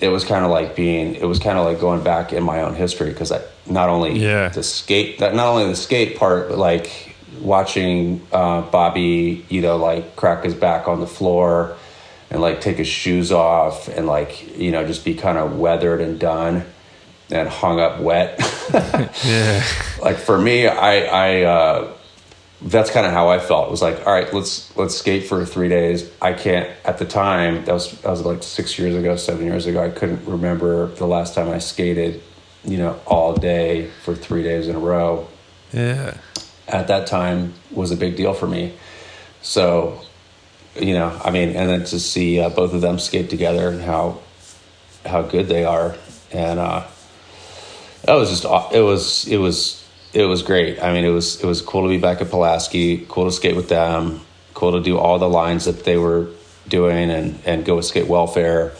[0.00, 2.62] it was kind of like being it was kind of like going back in my
[2.62, 4.48] own history because I not only Yeah.
[4.50, 9.76] the skate that not only the skate part but like watching uh, Bobby you know
[9.76, 11.76] like crack his back on the floor
[12.30, 16.00] and like take his shoes off and like you know just be kind of weathered
[16.00, 16.64] and done
[17.30, 18.38] and hung up wet
[19.24, 19.64] Yeah.
[20.02, 21.93] like for me i i uh
[22.64, 25.44] that's kind of how i felt it was like all right let's let's skate for
[25.44, 29.16] three days i can't at the time that was that was like six years ago
[29.16, 32.22] seven years ago i couldn't remember the last time i skated
[32.64, 35.28] you know all day for three days in a row
[35.72, 36.16] Yeah.
[36.66, 38.72] at that time was a big deal for me.
[39.42, 40.00] So,
[40.80, 43.82] you know, I mean, and then to see uh, both of them skate together and
[43.82, 44.20] how
[45.04, 45.96] how good they are,
[46.32, 46.84] and uh,
[48.04, 49.83] that was just it was it was
[50.14, 50.80] it was great.
[50.82, 53.56] I mean, it was it was cool to be back at Pulaski, cool to skate
[53.56, 54.20] with them,
[54.54, 56.28] cool to do all the lines that they were
[56.68, 58.72] doing, and and go skate welfare,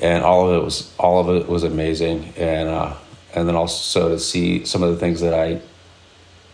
[0.00, 2.94] and all of it was all of it was amazing, and uh,
[3.34, 5.60] and then also to see some of the things that I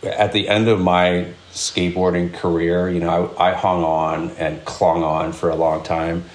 [0.07, 5.03] at the end of my skateboarding career, you know, I, I hung on and clung
[5.03, 6.25] on for a long time,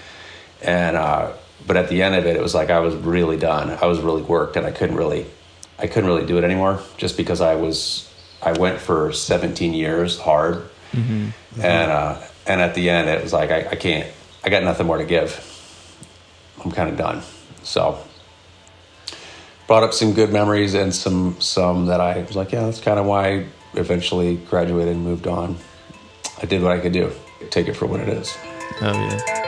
[0.62, 1.32] and uh,
[1.66, 3.70] but at the end of it, it was like I was really done.
[3.70, 5.26] I was really worked, and I couldn't really,
[5.78, 8.10] I couldn't really do it anymore, just because I was,
[8.42, 10.68] I went for 17 years hard,
[11.62, 14.10] and uh, and at the end, it was like I, I can't,
[14.44, 15.44] I got nothing more to give.
[16.64, 17.22] I'm kind of done.
[17.62, 17.98] So
[19.66, 22.98] brought up some good memories and some some that I was like, yeah, that's kind
[22.98, 25.56] of why I eventually graduated and moved on.
[26.42, 27.12] I did what I could do.
[27.50, 28.36] Take it for what it is.
[28.80, 29.47] Oh yeah.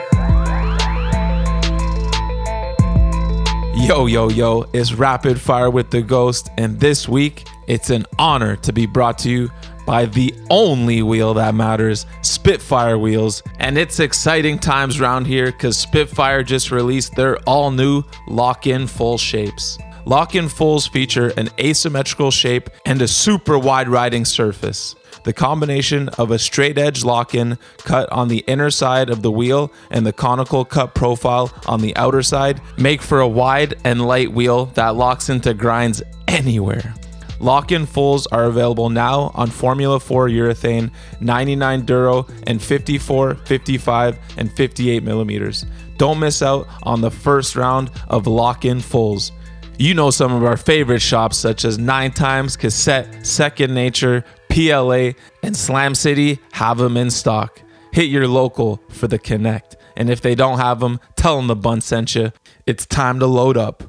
[3.72, 8.56] Yo, yo, yo, it's Rapid Fire with the Ghost, and this week it's an honor
[8.56, 9.50] to be brought to you
[9.86, 13.44] by the only wheel that matters, Spitfire Wheels.
[13.60, 18.88] And it's exciting times around here because Spitfire just released their all new lock in
[18.88, 19.78] full shapes.
[20.04, 24.96] Lock in fulls feature an asymmetrical shape and a super wide riding surface.
[25.24, 29.30] The combination of a straight edge lock in cut on the inner side of the
[29.30, 34.06] wheel and the conical cut profile on the outer side make for a wide and
[34.06, 36.94] light wheel that locks into grinds anywhere.
[37.40, 40.90] Lock in fulls are available now on Formula 4 urethane,
[41.20, 45.64] 99 Duro, and 54, 55, and 58 millimeters.
[45.96, 49.32] Don't miss out on the first round of lock in fulls.
[49.78, 55.12] You know some of our favorite shops such as Nine Times, Cassette, Second Nature, PLA,
[55.42, 57.62] and Slam City have them in stock.
[57.92, 59.76] Hit your local for the connect.
[59.96, 62.32] And if they don't have them, tell them the Bunt sent you.
[62.66, 63.82] It's time to load up.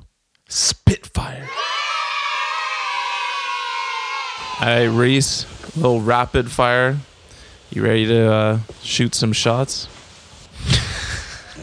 [0.47, 1.47] Spitfire.
[4.59, 5.45] All right, Reese,
[5.75, 6.97] a little rapid fire.
[7.71, 9.87] You ready to uh, shoot some shots?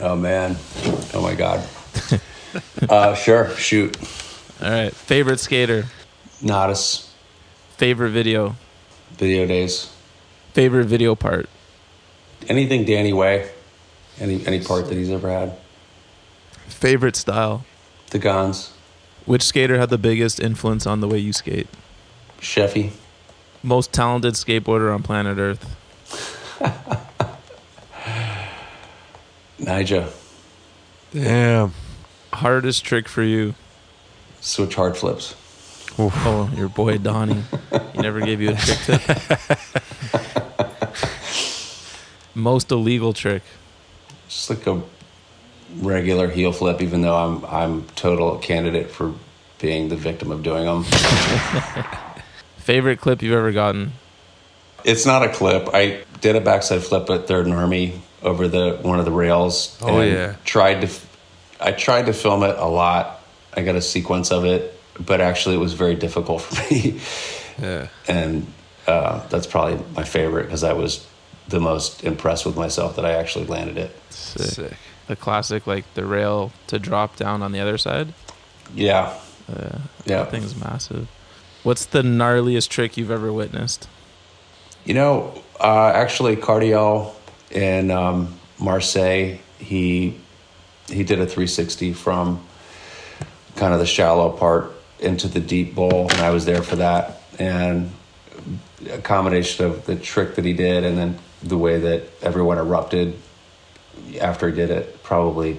[0.01, 0.57] Oh man.
[1.12, 1.66] Oh my god.
[2.88, 3.51] uh, sure.
[3.57, 3.96] Shoot.
[4.62, 5.86] All right, favorite skater,
[6.40, 7.09] Natas.
[7.78, 8.55] favorite video,
[9.19, 9.93] Video days.
[10.55, 11.49] favorite video part,
[12.49, 13.51] Anything Danny Way.
[14.21, 15.57] Any any part that he's ever had.
[16.69, 17.64] favorite style.
[18.11, 18.71] The Gonz.
[19.27, 21.69] Which skater had the biggest influence on the way you skate?
[22.41, 22.93] Sheffey.
[23.62, 25.77] Most talented skateboarder on planet Earth.
[29.59, 30.07] Nigel.
[31.12, 31.73] Damn.
[32.33, 33.55] Hardest trick for you?
[34.41, 35.35] Switch hard flips.
[35.99, 37.42] Oh, your boy Donnie.
[37.92, 39.03] He never gave you a trick tip.
[42.34, 43.42] Most illegal trick.
[44.28, 44.80] Just like a
[45.80, 49.14] regular heel flip, even though I'm I'm total candidate for
[49.59, 50.84] being the victim of doing them.
[52.59, 53.92] Favorite clip you've ever gotten?
[54.84, 55.68] It's not a clip.
[55.72, 59.76] I did a backside flip at Third and Army over the one of the rails.
[59.82, 60.36] Oh, and yeah.
[60.44, 60.88] Tried to,
[61.61, 63.20] I tried to film it a lot.
[63.55, 67.01] I got a sequence of it, but actually it was very difficult for me.
[67.61, 67.88] Yeah.
[68.07, 68.46] and
[68.86, 71.07] uh, that's probably my favorite because I was
[71.49, 73.96] the most impressed with myself that I actually landed it.
[74.11, 74.74] Sick.
[75.09, 78.12] The classic, like the rail to drop down on the other side.
[78.74, 79.18] Yeah,
[79.51, 80.18] Uh, yeah.
[80.24, 81.09] that thing's massive.
[81.62, 83.88] What's the gnarliest trick you've ever witnessed?
[84.84, 87.14] You know, uh, actually, Cardiel
[87.51, 90.14] in um, Marseille, he
[90.88, 92.44] he did a 360 from
[93.57, 97.22] kind of the shallow part into the deep bowl, and I was there for that.
[97.38, 97.92] And
[98.90, 103.16] a combination of the trick that he did, and then the way that everyone erupted
[104.20, 105.59] after he did it, probably,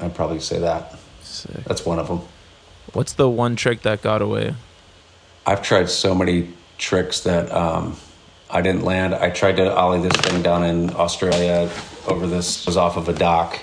[0.00, 0.96] I'd probably say that.
[1.22, 1.64] Sick.
[1.64, 2.20] That's one of them.
[2.92, 4.54] What's the one trick that got away?
[5.44, 7.96] I've tried so many tricks that um,
[8.50, 9.14] I didn't land.
[9.14, 11.70] I tried to ollie this thing down in Australia
[12.06, 13.58] over this was off of a dock,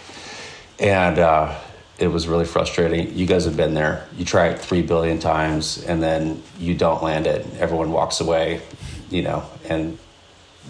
[0.79, 1.57] and uh,
[2.03, 3.17] it was really frustrating.
[3.17, 4.05] You guys have been there.
[4.17, 7.45] You try it three billion times, and then you don't land it.
[7.57, 8.61] Everyone walks away,
[9.09, 9.97] you know, and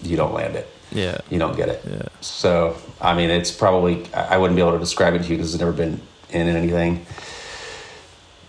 [0.04, 0.70] you don't land it.
[0.92, 1.18] Yeah.
[1.32, 1.84] You don't get it.
[1.90, 2.04] Yeah.
[2.22, 5.56] So, I mean, it's probably, I wouldn't be able to describe it to you because
[5.56, 7.04] it's never been in anything.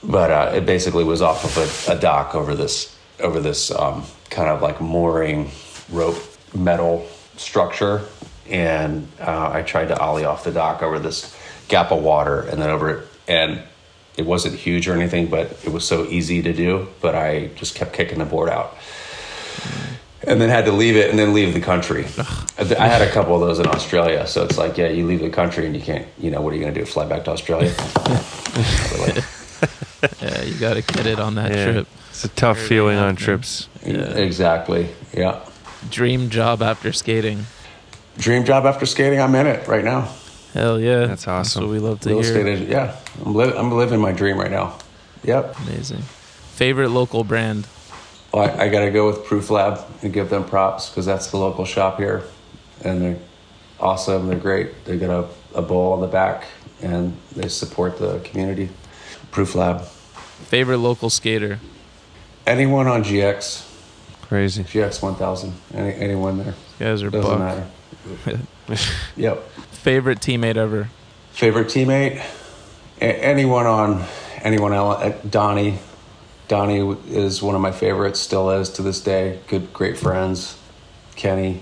[0.02, 4.04] But uh, it basically was off of a, a dock over this, over this um,
[4.28, 5.50] kind of like mooring
[5.90, 6.22] rope
[6.54, 7.06] metal
[7.38, 8.02] structure.
[8.46, 11.34] And uh, I tried to ollie off the dock over this
[11.74, 13.08] gap of water and then over it.
[13.26, 13.60] And
[14.16, 16.86] it wasn't huge or anything, but it was so easy to do.
[17.00, 18.76] But I just kept kicking the board out
[20.26, 22.04] and then had to leave it and then leave the country.
[22.58, 25.30] I had a couple of those in Australia, so it's like, yeah, you leave the
[25.30, 26.86] country and you can't, you know, what are you going to do?
[26.86, 27.72] Fly back to Australia?
[28.92, 29.20] Really?
[30.20, 31.64] Yeah, you got to get it on that Yeah.
[31.72, 31.86] trip.
[32.10, 33.68] It's a tough feeling on trips.
[33.82, 34.02] Yeah.
[34.28, 34.90] Exactly.
[35.14, 35.40] Yeah.
[35.90, 37.46] Dream job after skating.
[38.18, 39.18] Dream job after skating.
[39.18, 40.10] I'm in it right now.
[40.54, 41.06] Hell yeah.
[41.06, 41.60] That's awesome.
[41.62, 42.46] That's what we love to Real hear.
[42.46, 42.68] estate.
[42.68, 42.96] Yeah,
[43.26, 44.78] I'm, li- I'm living my dream right now.
[45.24, 45.58] Yep.
[45.66, 46.00] Amazing.
[46.00, 47.66] Favorite local brand?
[48.32, 51.30] Well, I, I got to go with Proof Lab and give them props because that's
[51.30, 52.22] the local shop here,
[52.84, 53.18] and they're
[53.80, 54.28] awesome.
[54.28, 54.84] They're great.
[54.84, 55.10] They got
[55.54, 56.46] a, a bowl on the back,
[56.80, 58.70] and they support the community.
[59.32, 59.82] Proof Lab.
[59.82, 61.58] Favorite local skater?
[62.46, 63.70] Anyone on GX,
[64.22, 64.62] Crazy.
[64.64, 66.54] GX 1000, any, anyone there.
[66.78, 67.38] You guys are Doesn't buck.
[67.40, 68.40] matter.
[69.16, 69.42] Yep.
[69.84, 70.88] Favorite teammate ever?
[71.32, 72.24] Favorite teammate?
[73.02, 74.02] A- anyone on
[74.40, 75.02] anyone else?
[75.02, 75.78] uh, Donnie.
[76.48, 78.18] Donnie is one of my favorites.
[78.18, 79.40] Still is to this day.
[79.46, 80.58] Good, great friends.
[81.16, 81.60] Kenny.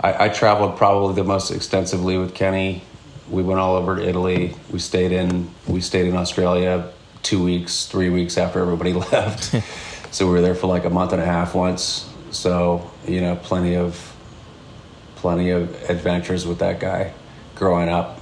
[0.00, 2.80] I, I traveled probably the most extensively with Kenny.
[3.28, 4.56] We went all over to Italy.
[4.70, 6.90] We stayed in we stayed in Australia
[7.22, 9.54] two weeks, three weeks after everybody left.
[10.14, 12.08] so we were there for like a month and a half once.
[12.30, 14.16] So you know, plenty of
[15.16, 17.12] plenty of adventures with that guy
[17.60, 18.18] growing up.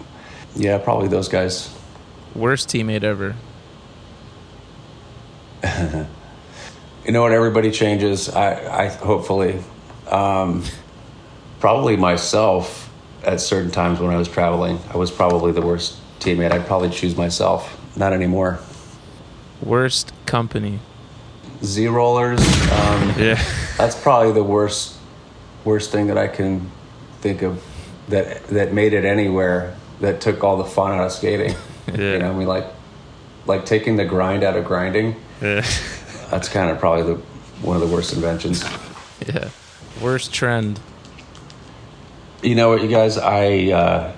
[0.56, 1.72] Yeah, probably those guys.
[2.34, 3.34] Worst teammate ever?
[7.06, 7.32] You know what?
[7.32, 8.28] Everybody changes.
[8.28, 9.62] I, I hopefully,
[10.10, 10.62] um,
[11.58, 12.92] probably myself
[13.24, 16.52] at certain times when I was traveling, I was probably the worst teammate.
[16.52, 17.80] I'd probably choose myself.
[17.96, 18.58] Not anymore.
[19.62, 20.80] Worst company?
[21.64, 22.40] Z rollers.
[22.72, 23.42] Um, Yeah.
[23.78, 24.94] that's probably the worst,
[25.64, 26.70] worst thing that I can
[27.22, 27.62] think of
[28.08, 29.76] that that made it anywhere.
[30.00, 31.54] That took all the fun out of skating.
[31.88, 32.12] Yeah.
[32.12, 32.66] You know, I mean, like,
[33.46, 35.16] like taking the grind out of grinding.
[35.40, 35.66] Yeah.
[36.30, 37.20] That's kind of probably the
[37.62, 38.62] one of the worst inventions.
[39.26, 39.48] Yeah.
[40.00, 40.78] Worst trend?
[42.42, 43.16] You know what, you guys?
[43.18, 44.12] I uh,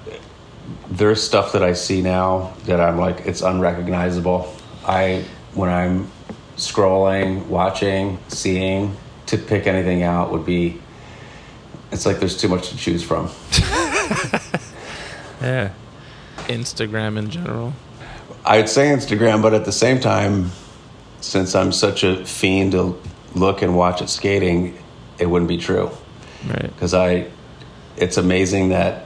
[0.91, 4.53] there's stuff that I see now that I'm like, it's unrecognizable.
[4.85, 5.25] I
[5.55, 6.11] when I'm
[6.57, 10.81] scrolling, watching, seeing, to pick anything out would be.
[11.93, 13.31] It's like there's too much to choose from.
[15.41, 15.73] Yeah.
[16.49, 17.73] Instagram in general?
[18.45, 20.51] I'd say Instagram, but at the same time,
[21.21, 23.01] since I'm such a fiend to
[23.35, 24.77] look and watch at skating,
[25.19, 25.91] it wouldn't be true.
[26.47, 26.63] Right.
[26.63, 27.29] because I,
[27.99, 29.05] it's amazing that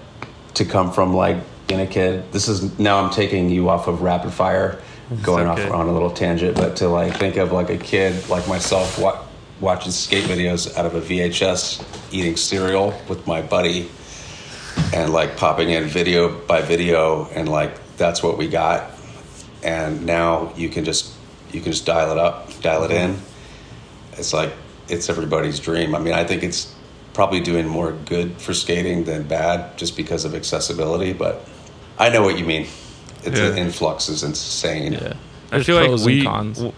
[0.55, 1.37] to come from like
[1.67, 2.31] being a kid.
[2.33, 4.81] This is now I'm taking you off of rapid fire,
[5.23, 5.65] going okay.
[5.65, 8.99] off on a little tangent, but to like think of like a kid like myself
[9.01, 9.21] wa-
[9.61, 13.91] watching skate videos out of a VHS, eating cereal with my buddy,
[14.93, 18.91] and like popping in video by video, and like that's what we got.
[19.63, 21.13] And now you can just
[21.53, 23.19] you can just dial it up, dial it in
[24.17, 24.53] it's like
[24.89, 25.95] it's everybody's dream.
[25.95, 26.73] I mean, I think it's
[27.15, 31.45] probably doing more good for skating than bad just because of accessibility, but
[31.99, 32.67] I know what you mean.
[33.25, 33.47] It's Yeah.
[33.53, 34.93] an influx is insane.
[34.93, 35.15] Yeah.
[35.51, 36.59] I There's feel like we, cons.
[36.59, 36.75] w-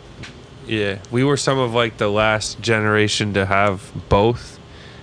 [0.66, 4.58] yeah, we were some of like the last generation to have both,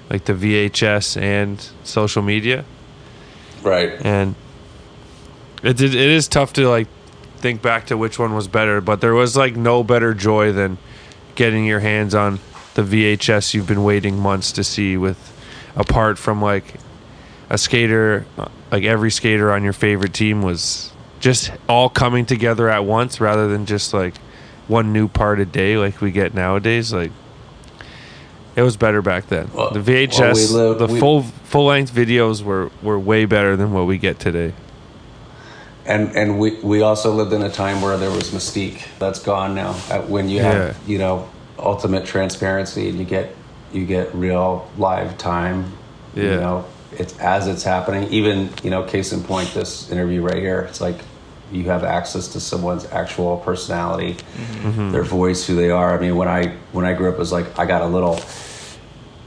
[0.09, 2.65] like the VHS and social media,
[3.63, 3.93] Right.
[4.05, 4.35] and
[5.63, 6.87] it it is tough to like
[7.37, 10.77] think back to which one was better, but there was like no better joy than
[11.35, 12.39] getting your hands on
[12.75, 15.17] the VHS you've been waiting months to see with
[15.75, 16.75] apart from like
[17.49, 18.25] a skater
[18.71, 23.47] like every skater on your favorite team was just all coming together at once rather
[23.47, 24.15] than just like
[24.67, 27.11] one new part a day like we get nowadays like
[28.55, 31.65] it was better back then Well- the well, we VHS lived- the we- full full
[31.65, 34.53] length videos were were way better than what we get today
[35.85, 38.83] And and we we also lived in a time where there was mystique.
[38.99, 39.73] That's gone now.
[40.07, 40.73] When you have Yeah.
[40.87, 41.25] you know
[41.59, 43.35] ultimate transparency and you get
[43.73, 45.73] you get real live time.
[46.15, 46.39] You Yeah.
[46.39, 46.65] know,
[46.97, 48.07] it's as it's happening.
[48.11, 50.61] Even you know, case in point, this interview right here.
[50.69, 50.99] It's like
[51.53, 54.17] you have access to someone's actual personality,
[54.91, 55.95] their voice, who they are.
[55.97, 58.19] I mean, when I when I grew up, it was like I got a little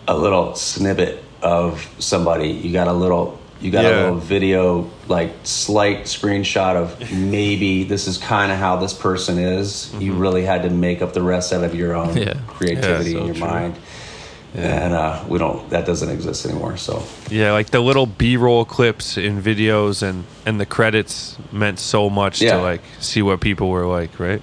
[0.09, 2.49] a little snippet of somebody.
[2.49, 3.91] You got a little you got Yeah.
[3.91, 9.39] a little video, like slight screenshot of maybe this is kind of how this person
[9.39, 9.95] is.
[9.99, 12.18] You really had to make up the rest out of your own Mm-hmm.
[12.18, 12.35] Yeah.
[12.49, 13.47] creativity Yeah, in your true.
[13.47, 13.77] mind.
[14.57, 15.68] And uh, we don't.
[15.68, 16.78] That doesn't exist anymore.
[16.78, 22.09] So Yeah, like the little B-roll clips in videos and and the credits meant so
[22.09, 22.57] much Yeah.
[22.57, 24.40] to like see what people were like, right?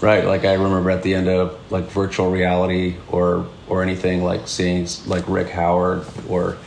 [0.00, 4.46] Right, like I remember at the end of like virtual reality or or anything like
[4.46, 6.58] seeing like Rick Howard or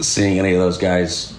[0.00, 1.32] seeing any of those guys,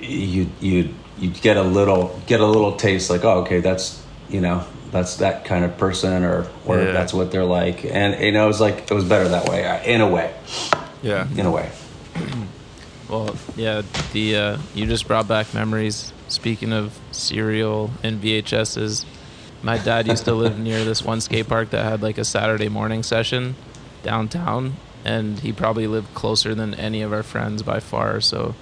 [0.00, 4.40] you you you get a little get a little taste like oh okay that's you
[4.40, 6.92] know that's that kind of person or or Yeah.
[6.92, 9.82] that's what they're like and you know it was like it was better that way
[9.86, 10.32] in a way
[11.02, 11.26] Yeah.
[11.36, 11.68] in a way
[13.08, 13.82] Well, yeah,
[14.14, 16.14] the uh, you just brought back memories.
[16.28, 19.04] Speaking of cereal and VHSs,
[19.62, 22.70] my dad used to live near this one skate park that had like a Saturday
[22.70, 23.54] morning session
[24.02, 28.18] downtown, and he probably lived closer than any of our friends by far.
[28.22, 28.54] So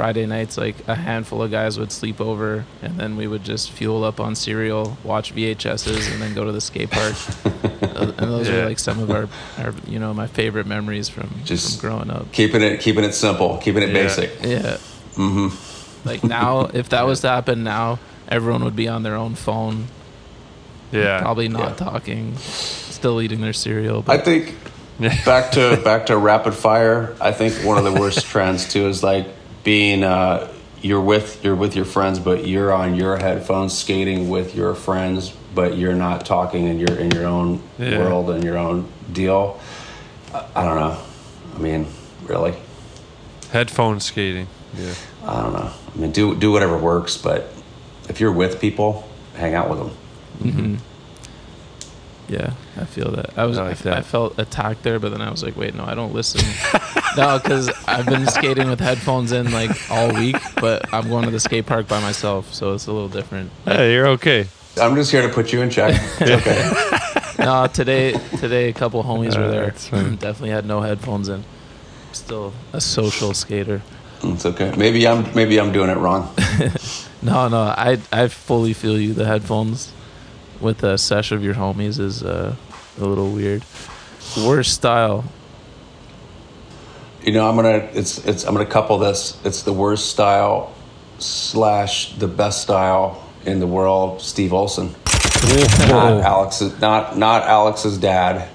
[0.00, 3.70] Friday nights, like a handful of guys would sleep over, and then we would just
[3.70, 7.14] fuel up on cereal, watch VHSs, and then go to the skate park.
[7.82, 8.54] Uh, and those Yeah.
[8.62, 9.28] are like some of our,
[9.58, 12.30] our, you know, my favorite memories from, Just from growing up.
[12.32, 13.92] keeping it keeping it simple keeping it Yeah.
[13.94, 14.76] basic Yeah.
[15.16, 16.08] Mm-hmm.
[16.08, 17.98] Like now, if that was to happen now,
[18.28, 19.86] everyone would be on their own phone,
[20.92, 21.20] Yeah.
[21.20, 21.86] probably not Yeah.
[21.86, 24.04] talking, still eating their cereal.
[24.08, 24.56] I think
[25.26, 27.14] back to back to rapid fire.
[27.20, 29.26] I think one of the worst trends too is like
[29.64, 30.52] being uh,
[30.82, 35.30] you're with you're with your friends, but you're on your headphones skating with your friends,
[35.54, 37.98] but you're not talking, and you're in your own Yeah.
[37.98, 39.60] world and your own deal.
[40.34, 40.98] I, I don't know.
[41.54, 41.86] I mean,
[42.24, 42.54] really,
[43.52, 44.46] Headphone skating.
[44.76, 44.94] Yeah.
[45.26, 45.70] I don't know.
[45.94, 47.52] I mean, do do whatever works, but
[48.08, 50.78] if you're with people, hang out with them.
[52.28, 53.36] yeah, I feel that.
[53.38, 53.98] I was I I, like that.
[53.98, 56.40] I felt attacked there, but then I was like, wait, no, I don't listen.
[57.16, 61.30] no, because I've been skating with headphones in like all week, but I'm going to
[61.30, 63.50] the skate park by myself, so it's a little different.
[63.64, 64.46] Hey, you're okay.
[64.80, 66.00] I'm just here to put you in check.
[66.20, 67.44] It's okay.
[67.44, 69.70] no, today today a couple homies were Uh, there.
[70.16, 71.44] Definitely had no headphones in.
[72.12, 73.82] Still a social skater.
[74.22, 74.72] it's okay.
[74.76, 76.34] Maybe I'm maybe I'm doing it wrong.
[77.22, 79.12] No, no, I I fully feel you.
[79.12, 79.92] The headphones
[80.58, 82.56] with a sesh of your homies is uh,
[83.00, 83.64] a little weird.
[84.44, 85.24] Worst style.
[87.22, 89.38] You know, I'm gonna it's it's I'm gonna couple this.
[89.44, 90.72] It's the worst style
[91.18, 94.22] slash the best style in the world.
[94.22, 94.94] Steve Olson,
[95.88, 98.48] not Alex's, not not Alex's dad,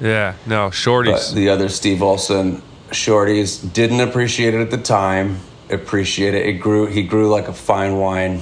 [0.00, 0.34] Yeah.
[0.46, 1.34] No, but shorties.
[1.34, 2.62] the other Steve Olson.
[2.90, 5.40] Shorties didn't appreciate it at the time.
[5.68, 6.46] Appreciate it.
[6.46, 6.86] It grew.
[6.86, 8.40] He grew like a fine wine.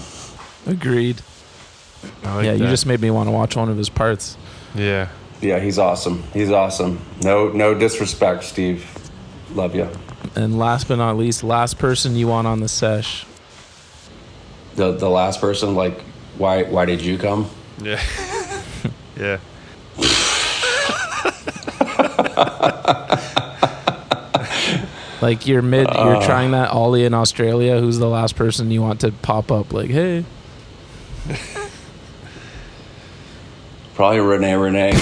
[0.67, 1.23] Agreed.
[2.23, 4.37] Like yeah, you just made me want to watch one of his parts.
[4.75, 5.09] Yeah.
[5.45, 6.22] Yeah, he's awesome.
[6.32, 7.01] He's awesome.
[7.22, 8.90] No no disrespect, Steve.
[9.53, 9.88] Love you.
[10.34, 13.26] And last but not least, last person you want on the sesh.
[14.74, 16.01] The the last person, like,
[16.38, 17.51] why why did you come?
[17.80, 18.03] Yeah.
[19.16, 19.38] yeah.
[25.24, 26.26] Like you're mid, you're uh.
[26.26, 27.80] trying that ollie in Australia.
[27.80, 29.72] Who's the last person you want to pop up?
[29.72, 30.26] Like, hey,
[33.95, 34.92] Probably Renee Renee.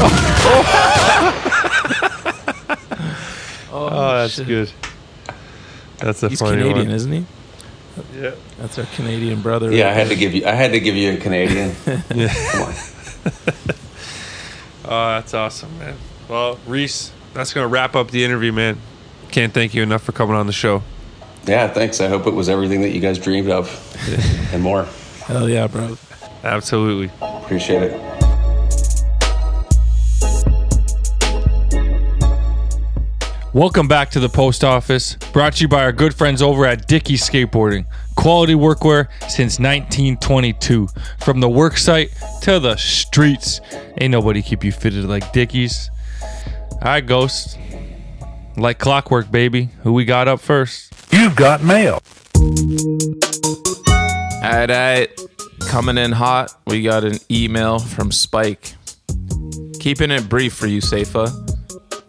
[3.74, 4.46] Oh, oh, that's shit.
[4.46, 4.70] good.
[5.98, 6.94] That's a he's funny Canadian, one.
[6.94, 7.24] isn't he?
[8.14, 8.32] Yeah.
[8.58, 9.72] That's our Canadian brother.
[9.72, 10.44] Yeah, I right had to give you.
[10.44, 11.74] I had to give you a Canadian.
[11.84, 12.74] Come on.
[14.84, 15.96] Oh, that's awesome, man.
[16.28, 18.78] Well, Reese, that's gonna wrap up the interview, man.
[19.30, 20.82] Can't thank you enough for coming on the show.
[21.46, 22.00] Yeah, thanks.
[22.00, 23.70] I hope it was everything that you guys dreamed of,
[24.52, 24.84] and more.
[25.24, 25.96] Hell yeah, bro.
[26.44, 27.10] Absolutely.
[27.22, 28.11] Appreciate it.
[33.54, 36.88] Welcome back to the post office, brought to you by our good friends over at
[36.88, 37.84] Dickies Skateboarding.
[38.16, 40.88] Quality workwear since 1922.
[41.22, 42.08] From the work site
[42.40, 43.60] to the streets.
[44.00, 45.90] Ain't nobody keep you fitted like Dickies.
[46.72, 47.58] All right, Ghost.
[48.56, 49.68] Like clockwork, baby.
[49.82, 50.94] Who we got up first?
[51.12, 52.02] You've got mail.
[52.34, 52.48] All
[54.42, 55.10] right, all right.
[55.68, 58.72] Coming in hot, we got an email from Spike.
[59.78, 61.30] Keeping it brief for you, Safa.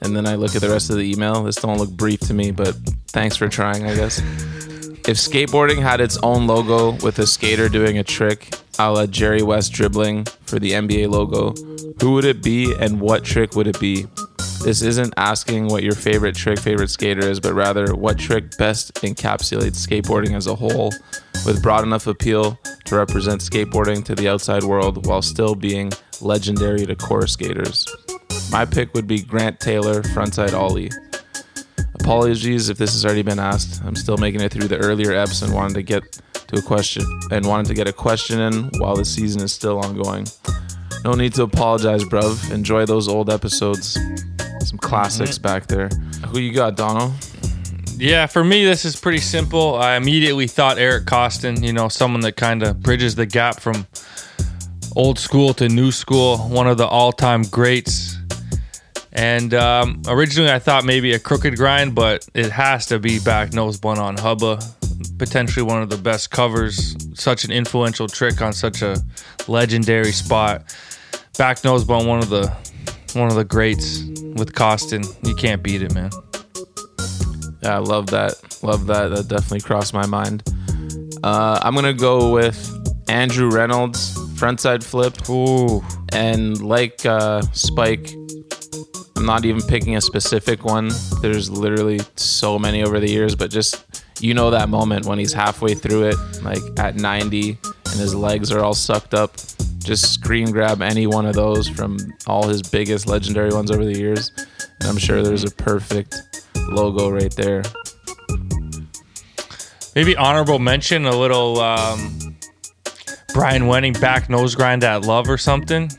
[0.03, 1.43] And then I look at the rest of the email.
[1.43, 2.75] This don't look brief to me, but
[3.07, 4.19] thanks for trying, I guess.
[5.05, 9.41] If skateboarding had its own logo with a skater doing a trick a la Jerry
[9.41, 11.53] West dribbling for the NBA logo,
[12.01, 14.07] who would it be and what trick would it be?
[14.63, 18.93] This isn't asking what your favorite trick, favorite skater is, but rather what trick best
[18.95, 20.93] encapsulates skateboarding as a whole
[21.45, 25.91] with broad enough appeal to represent skateboarding to the outside world while still being
[26.21, 27.85] legendary to core skaters.
[28.53, 30.89] My pick would be Grant Taylor frontside ollie.
[31.95, 33.83] Apologies if this has already been asked.
[33.83, 36.03] I'm still making it through the earlier eps and wanted to get
[36.47, 39.79] to a question and wanted to get a question in while the season is still
[39.79, 40.25] ongoing.
[41.03, 42.49] No need to apologize, bruv.
[42.49, 43.99] Enjoy those old episodes.
[44.63, 45.89] Some classics back there.
[46.27, 47.13] Who you got, Donald?
[47.97, 49.75] Yeah, for me, this is pretty simple.
[49.75, 53.85] I immediately thought Eric Koston, you know, someone that kind of bridges the gap from
[54.95, 58.17] old school to new school, one of the all time greats.
[59.11, 63.51] And um, originally, I thought maybe a crooked grind, but it has to be back
[63.51, 64.59] noseblunt on Hubba.
[65.19, 66.95] Potentially one of the best covers.
[67.13, 68.97] Such an influential trick on such a
[69.47, 70.75] legendary spot.
[71.37, 72.51] Back noseblunt, one of the
[73.15, 74.03] one of the greats
[74.35, 75.05] with Koston.
[75.27, 76.09] You can't beat it, man.
[77.61, 78.33] Yeah, I love that.
[78.61, 79.09] Love that.
[79.09, 80.43] That definitely crossed my mind.
[81.23, 82.57] Uh, I'm gonna go with
[83.07, 85.29] Andrew Reynolds frontside flip.
[85.29, 88.13] Ooh, And like uh, Spike,
[89.15, 90.89] I'm not even picking a specific one.
[91.21, 95.33] There's literally so many over the years, but just you know that moment when he's
[95.33, 99.37] halfway through it, like at 90, and his legs are all sucked up.
[99.83, 103.97] Just screen grab any one of those from all his biggest legendary ones over the
[103.97, 104.31] years,
[104.79, 106.15] and I'm sure there's a perfect
[106.55, 107.63] logo right there.
[109.95, 112.37] maybe honorable mention a little um,
[113.33, 115.91] Brian Wenning back nose grind at love or something.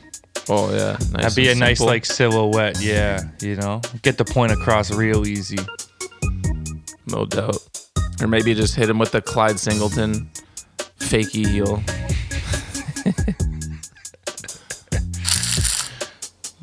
[0.49, 1.87] Oh yeah, nice That'd be a nice simple.
[1.87, 2.81] like silhouette.
[2.81, 5.59] Yeah, you know, get the point across real easy.
[7.07, 7.57] no doubt.
[8.21, 10.29] Or maybe just hit him with the Clyde Singleton
[10.99, 11.83] fakey heel.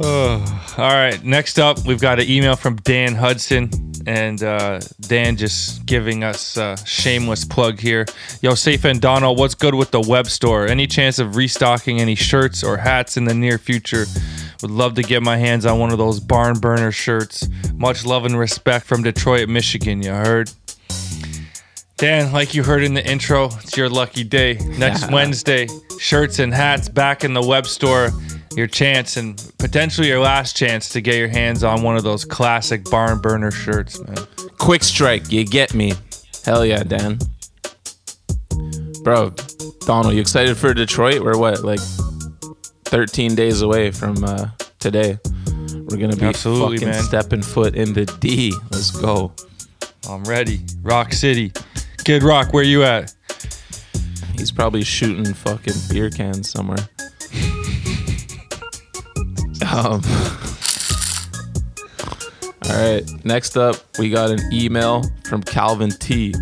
[0.01, 0.41] All
[0.79, 3.71] right, next up, we've got an email from Dan Hudson,
[4.07, 8.07] and uh, Dan just giving us a shameless plug here.
[8.41, 10.67] Yo, Safe and Donald, what's good with the web store?
[10.67, 14.07] Any chance of restocking any shirts or hats in the near future?
[14.63, 17.47] Would love to get my hands on one of those barn burner shirts.
[17.75, 20.03] Much love and respect from Detroit, Michigan.
[20.03, 20.51] You heard?
[22.03, 24.55] Dan, like you heard in the intro, it's your lucky day.
[24.77, 25.69] Next Wednesday,
[26.01, 28.11] shirts and hats back in the web store.
[28.57, 32.25] Your chance and potentially your last chance to get your hands on one of those
[32.25, 34.17] classic barn burner shirts, man.
[34.59, 35.93] Quick strike, you get me.
[36.45, 37.21] Hell yeah, Dan.
[39.05, 39.35] Bro,
[39.87, 41.23] Donald, you excited for Detroit?
[41.23, 41.79] We're what, like
[42.87, 44.49] 13 days away from uh,
[44.81, 45.21] today.
[45.73, 47.03] We're gonna be Absolutely, fucking man.
[47.05, 48.53] stepping foot in the D.
[48.73, 49.33] Let's go.
[50.11, 50.63] I'm ready.
[50.83, 51.53] Rock City.
[52.05, 53.15] Kid Rock, where you at?
[54.35, 56.89] He's probably shooting fucking beer cans somewhere.
[59.73, 60.03] um,
[62.65, 63.03] all right.
[63.25, 66.35] Next up, we got an email from Calvin T.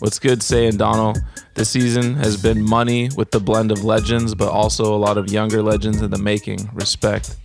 [0.00, 1.18] What's good Say saying, Donald?
[1.54, 5.30] This season has been money with the blend of legends, but also a lot of
[5.30, 6.68] younger legends in the making.
[6.74, 7.36] Respect.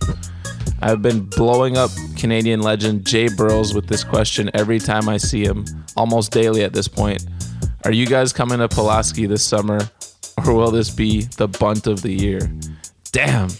[0.82, 5.44] I've been blowing up Canadian legend Jay Burrows with this question every time I see
[5.44, 5.64] him,
[5.96, 7.24] almost daily at this point.
[7.84, 9.78] Are you guys coming to Pulaski this summer,
[10.44, 12.40] or will this be the bunt of the year?
[13.12, 13.50] Damn.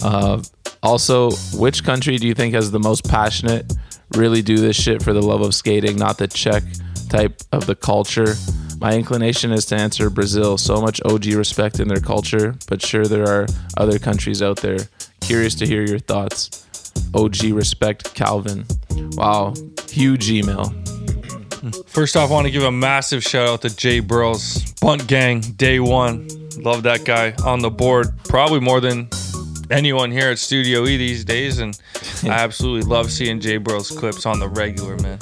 [0.00, 0.40] Uh,
[0.84, 3.72] also, which country do you think has the most passionate,
[4.14, 6.62] really do this shit for the love of skating, not the check
[7.08, 8.36] type of the culture?
[8.78, 10.58] My inclination is to answer Brazil.
[10.58, 13.46] So much OG respect in their culture, but sure there are
[13.76, 14.78] other countries out there.
[15.26, 16.64] Curious to hear your thoughts.
[17.12, 18.64] OG respect, Calvin.
[19.16, 19.54] Wow,
[19.90, 20.72] huge email.
[21.88, 25.40] First off, I want to give a massive shout out to Jay Burrows, Bunt Gang,
[25.40, 26.28] day one.
[26.58, 29.08] Love that guy on the board, probably more than
[29.68, 31.58] anyone here at Studio E these days.
[31.58, 31.76] And
[32.22, 35.18] I absolutely love seeing Jay Burrows clips on the regular, man.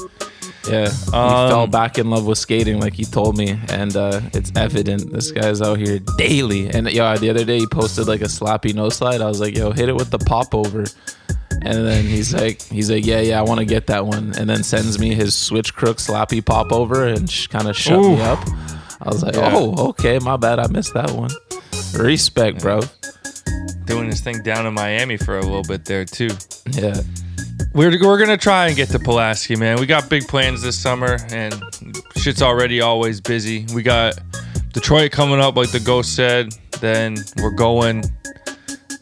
[0.69, 4.21] Yeah, he Um, fell back in love with skating, like he told me, and uh,
[4.33, 6.71] it's evident this guy's out here daily.
[6.71, 9.21] And yo, the other day he posted like a slappy no slide.
[9.21, 10.85] I was like, yo, hit it with the pop over.
[11.63, 14.33] And then he's like, he's like, yeah, yeah, I want to get that one.
[14.39, 18.01] And then sends me his switch crook slappy pop over and sh- kind of shut
[18.01, 18.39] me up.
[19.01, 19.51] I was like, Yeah.
[19.55, 21.31] oh, okay, my bad, I missed that one.
[21.95, 22.81] Respect, bro.
[23.85, 26.31] Doing his thing down in Miami for a little bit there, too.
[26.71, 27.01] Yeah,
[27.75, 29.79] We're, we're gonna try and get to Pulaski, man.
[29.81, 31.61] We got big plans this summer, and
[32.17, 33.67] shit's already always busy.
[33.75, 34.15] We got
[34.73, 36.55] Detroit coming up, like the ghost said.
[36.81, 38.05] Then we're going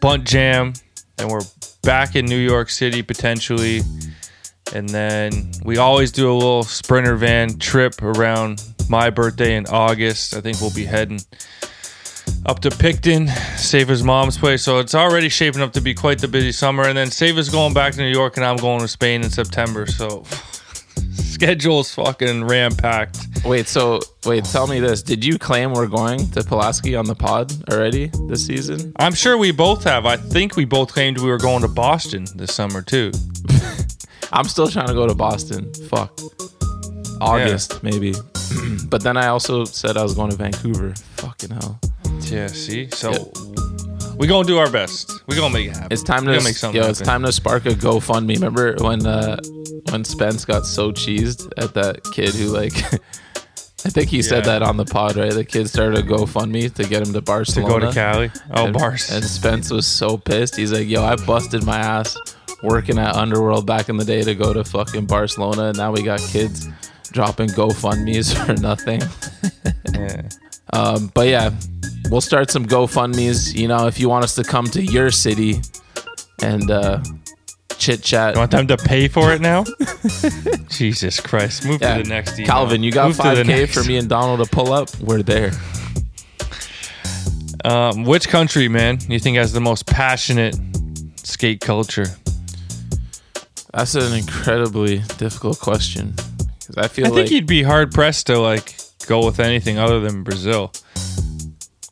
[0.00, 0.72] Bunt Jam,
[1.18, 1.42] and we're
[1.82, 3.82] back in New York City potentially.
[4.74, 10.34] And then we always do a little sprinter van trip around my birthday in August.
[10.34, 11.20] I think we'll be heading
[12.46, 14.62] up to Picton, Sava's mom's place.
[14.62, 16.84] So it's already shaping up to be quite the busy summer.
[16.84, 19.86] And then Sava's going back to New York, and I'm going to Spain in September.
[19.86, 20.24] So
[21.12, 23.18] schedule's fucking ram packed.
[23.44, 25.02] Wait, so wait, tell me this.
[25.02, 28.92] Did you claim we're going to Pulaski on the pod already this season?
[28.96, 30.06] I'm sure we both have.
[30.06, 33.12] I think we both claimed we were going to Boston this summer too.
[34.32, 35.72] I'm still trying to go to Boston.
[35.88, 36.18] Fuck.
[37.20, 38.14] August maybe.
[38.86, 40.94] but then I also said I was going to Vancouver.
[41.16, 41.80] Fucking hell.
[42.32, 42.88] Yeah, see?
[42.90, 43.30] So
[44.16, 45.10] we gonna do our best.
[45.26, 45.88] We gonna make it happen.
[45.92, 46.88] It's time to make something yo.
[46.88, 47.12] It's happen.
[47.12, 48.34] time to spark a GoFundMe.
[48.34, 49.36] Remember when uh
[49.90, 52.72] when Spence got so cheesed at that kid who like
[53.84, 54.58] I think he said Yeah.
[54.60, 55.32] that on the pod, right?
[55.32, 57.80] The kid started a GoFundMe to get him to Barcelona.
[57.80, 58.28] to Barcelona.
[58.28, 58.30] go to Cali.
[58.54, 59.10] Oh, and, bars.
[59.10, 60.54] And Spence was so pissed.
[60.56, 62.16] He's like, "Yo, I busted my ass
[62.62, 66.02] working at Underworld back in the day to go to fucking Barcelona, and now we
[66.02, 66.68] got kids
[67.10, 69.02] dropping GoFundmes for nothing."
[69.94, 70.22] yeah.
[70.72, 71.50] Um, but yeah,
[72.10, 73.54] we'll start some GoFundmes.
[73.54, 75.60] You know, if you want us to come to your city
[76.42, 77.02] and uh,
[77.78, 78.34] chit chat.
[78.34, 79.64] You want them to pay for it now?
[80.68, 81.66] Jesus Christ!
[81.66, 81.96] Move Yeah.
[81.98, 82.46] to the next email.
[82.46, 84.88] Calvin, you got Move to the five k for me and Donald to pull up.
[85.00, 85.52] We're there.
[87.64, 90.56] Um, which country, man, you think has the most passionate
[91.16, 92.06] skate culture?
[93.72, 96.14] That's an incredibly difficult question
[96.58, 98.74] because I feel I like think you'd be hard pressed to like
[99.06, 100.72] go with anything other than Brazil.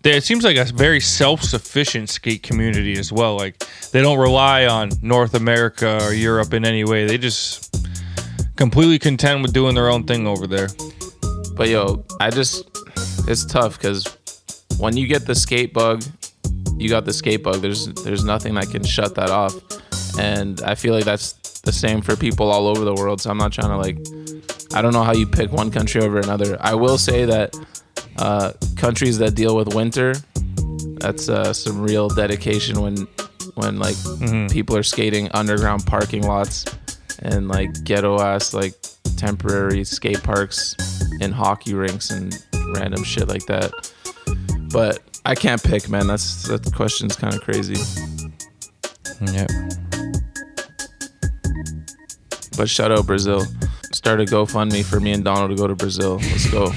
[0.02, 3.36] It seems like a very self-sufficient skate community as well.
[3.36, 3.58] Like
[3.92, 7.06] they don't rely on North America or Europe in any way.
[7.06, 7.76] They just
[8.56, 10.68] completely content with doing their own thing over there.
[11.54, 12.64] But yo, I just
[13.28, 14.06] it's tough because
[14.78, 16.02] when you get the skate bug,
[16.78, 17.60] you got the skate bug.
[17.60, 19.54] There's there's nothing that can shut that off,
[20.18, 23.20] and I feel like that's the same for people all over the world.
[23.20, 23.98] So I'm not trying to like,
[24.72, 26.56] I don't know how you pick one country over another.
[26.60, 27.56] I will say that
[28.16, 30.14] uh, countries that deal with winter,
[31.00, 33.08] that's uh, some real dedication when
[33.54, 33.96] when like
[34.50, 36.64] people are skating underground parking lots
[37.20, 38.74] and like ghetto ass like
[39.16, 40.76] temporary skate parks
[41.20, 42.42] and hockey rinks and
[42.74, 43.72] random shit like that.
[44.72, 46.06] But I can't pick, man.
[46.06, 47.76] That's that question's kind of crazy.
[49.20, 49.46] Yeah.
[52.56, 53.44] But shout out Brazil.
[53.92, 56.16] Start a GoFundMe for me and Donald to go to Brazil.
[56.18, 56.72] Let's go.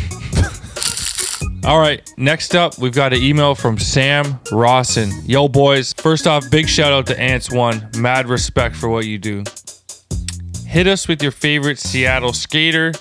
[1.69, 5.11] All right, next up, we've got an email from Sam Rawson.
[5.26, 5.94] Yo, boys.
[5.94, 7.88] First off, big shout out to Ants One.
[7.98, 9.44] Mad respect for what you do.
[10.65, 12.94] Hit us with your favorite Seattle skater,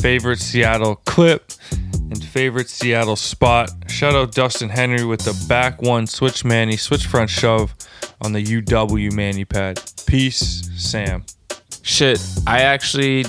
[0.00, 3.70] favorite Seattle clip, and favorite Seattle spot.
[3.86, 7.74] Shout out Dustin Henry with the back one switch manny, switch front shove
[8.22, 9.78] on the UW manny pad.
[10.06, 11.24] Peace, Sam.
[11.82, 13.26] Shit, I actually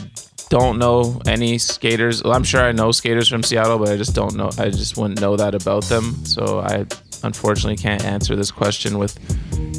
[0.49, 2.23] don't know any skaters.
[2.23, 4.49] Well, I'm sure I know skaters from Seattle, but I just don't know.
[4.57, 6.25] I just wouldn't know that about them.
[6.25, 6.85] So I
[7.23, 9.17] unfortunately can't answer this question with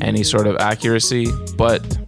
[0.02, 1.26] any sort of accuracy.
[1.56, 1.98] But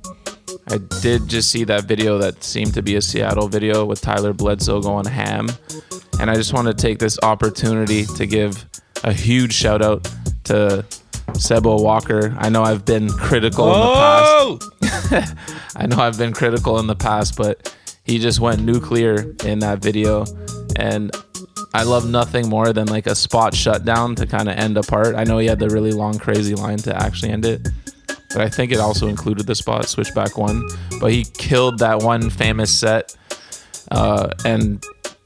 [0.69, 4.33] I did just see that video that seemed to be a Seattle video with Tyler
[4.33, 5.49] Bledsoe going ham.
[6.21, 8.65] And I just want to take this opportunity to give
[9.05, 10.05] a huge shout out
[10.45, 10.85] to
[11.33, 12.35] Sebo Walker.
[12.39, 14.25] I know I've been critical in the past.
[14.29, 15.35] Oh!
[15.77, 17.77] I know I've been critical in the past, but
[18.07, 20.25] he just went nuclear in that video.
[20.77, 21.15] And
[21.75, 25.15] I love nothing more than like a spot shutdown to kind of end a part.
[25.15, 27.69] I know he had the really long, crazy line to actually end it,
[28.07, 30.63] but I think it also included the spot switchback one.
[31.01, 33.17] But he killed that one famous set.
[33.91, 34.83] Uh, and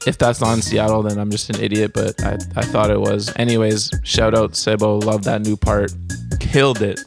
[0.07, 2.99] if that's not in Seattle, then I'm just an idiot, but I, I thought it
[2.99, 3.31] was.
[3.37, 5.03] Anyways, shout out Sebo.
[5.03, 5.93] Love that new part.
[6.39, 6.99] Killed it.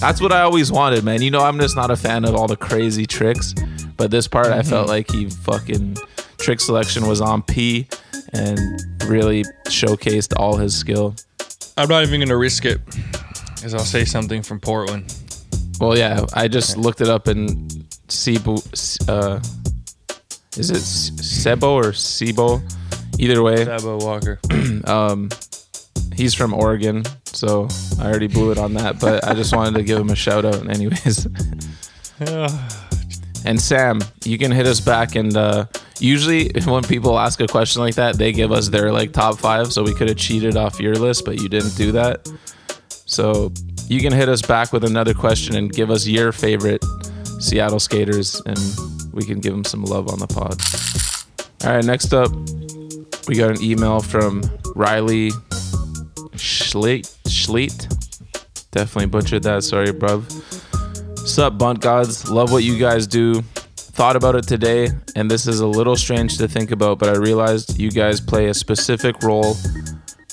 [0.00, 1.22] That's what I always wanted, man.
[1.22, 3.54] You know, I'm just not a fan of all the crazy tricks,
[3.98, 5.98] but this part I felt like he fucking
[6.38, 7.88] trick selection was on P
[8.32, 8.58] and
[9.04, 11.14] really showcased all his skill.
[11.76, 12.80] I'm not even going to risk it
[13.56, 15.14] because I'll say something from Portland.
[15.80, 17.70] Well, yeah, I just looked it up and
[18.08, 18.58] Sebo,
[19.08, 19.40] uh,
[20.56, 22.62] is it Sebo or Sebo?
[23.18, 24.40] Either way, Sebo Walker.
[24.90, 25.28] um,
[26.14, 27.68] he's from Oregon, so
[28.00, 29.00] I already blew it on that.
[29.00, 31.26] But I just wanted to give him a shout out, anyways.
[33.44, 35.14] and Sam, you can hit us back.
[35.14, 35.66] And uh,
[35.98, 39.72] usually, when people ask a question like that, they give us their like top five.
[39.72, 42.28] So we could have cheated off your list, but you didn't do that.
[43.06, 43.52] So
[43.88, 46.84] you can hit us back with another question and give us your favorite
[47.40, 48.58] Seattle skaters, and
[49.12, 50.60] we can give them some love on the pod.
[51.64, 52.30] All right, next up,
[53.28, 54.42] we got an email from
[54.74, 55.30] Riley
[56.36, 57.08] Schleet.
[58.72, 59.64] Definitely butchered that.
[59.64, 60.24] Sorry, bruv.
[61.28, 62.30] Sup, Bunt Gods.
[62.30, 63.42] Love what you guys do.
[63.76, 67.18] Thought about it today, and this is a little strange to think about, but I
[67.18, 69.54] realized you guys play a specific role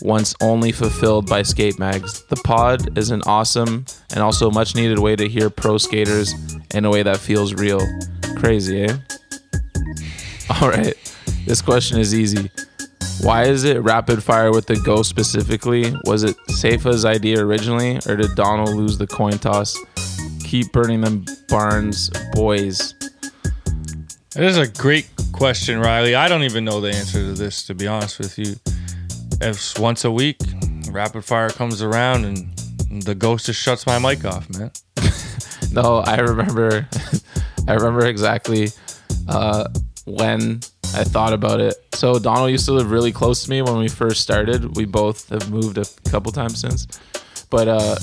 [0.02, 2.24] once only fulfilled by skate mags.
[2.24, 6.34] The pod is an awesome and also much needed way to hear pro skaters
[6.74, 7.82] in a way that feels real.
[8.38, 8.98] Crazy, eh?
[10.62, 10.96] All right,
[11.46, 12.50] this question is easy.
[13.22, 15.94] Why is it rapid fire with the go specifically?
[16.06, 19.78] Was it Safa's idea originally, or did Donald lose the coin toss?
[20.46, 22.94] Keep burning them barns, boys.
[24.36, 26.14] That is a great question, Riley.
[26.14, 28.56] I don't even know the answer to this, to be honest with you.
[29.42, 30.38] If once a week,
[30.92, 34.72] rapid fire comes around and the ghost just shuts my mic off, man.
[35.72, 36.88] No, I remember.
[37.68, 38.70] I remember exactly
[39.28, 39.68] uh,
[40.06, 40.62] when
[40.94, 41.74] I thought about it.
[41.94, 44.78] So Donald used to live really close to me when we first started.
[44.78, 46.88] We both have moved a couple times since,
[47.50, 47.98] but uh,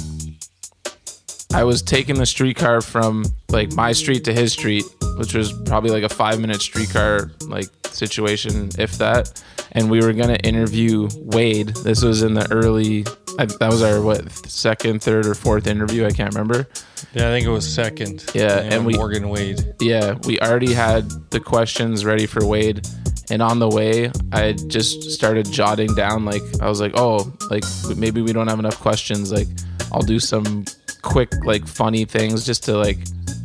[1.55, 4.85] I was taking the streetcar from like my street to his street,
[5.19, 9.43] which was probably like a five minute streetcar like situation, if that.
[9.73, 11.69] And we were gonna interview Wade.
[11.69, 13.05] This was in the early.
[13.39, 16.05] I, that was our what second, third, or fourth interview.
[16.07, 16.69] I can't remember.
[17.15, 18.25] Yeah, I think it was second.
[18.35, 19.75] Yeah, and we- Morgan Wade.
[19.81, 22.87] Yeah, we already had the questions ready for Wade.
[23.31, 27.65] And on the way, I just started jotting down like I was like, "Oh, like
[27.97, 29.33] maybe we don't have enough questions.
[29.33, 29.49] Like
[29.93, 30.65] I'll do some
[31.03, 32.99] quick like funny things just to like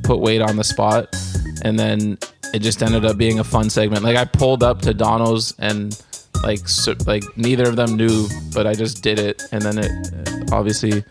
[0.03, 1.15] put weight on the spot."
[1.63, 2.17] And then
[2.53, 4.03] it just ended up being a fun segment.
[4.03, 5.99] Like I pulled up to Donald's and
[6.43, 10.51] like so, like neither of them knew, but I just did it and then it
[10.51, 11.03] obviously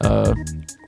[0.00, 0.34] uh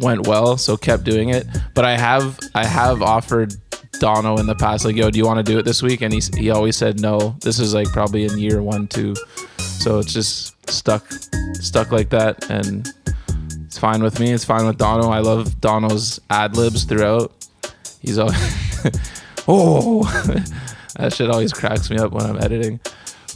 [0.01, 1.47] went well, so kept doing it.
[1.75, 3.55] But I have I have offered
[3.99, 6.03] Dono in the past, like, yo, do you want to do it this week?
[6.03, 7.37] And he he always said no.
[7.41, 9.15] This is like probably in year one, two,
[9.59, 11.11] so it's just stuck
[11.55, 12.93] stuck like that, and
[13.77, 14.33] it's fine with me.
[14.33, 15.11] It's fine with Dono.
[15.11, 17.31] I love Dono's ad libs throughout.
[18.01, 18.35] He's always
[19.49, 20.03] oh
[20.97, 22.81] that shit always cracks me up when I'm editing.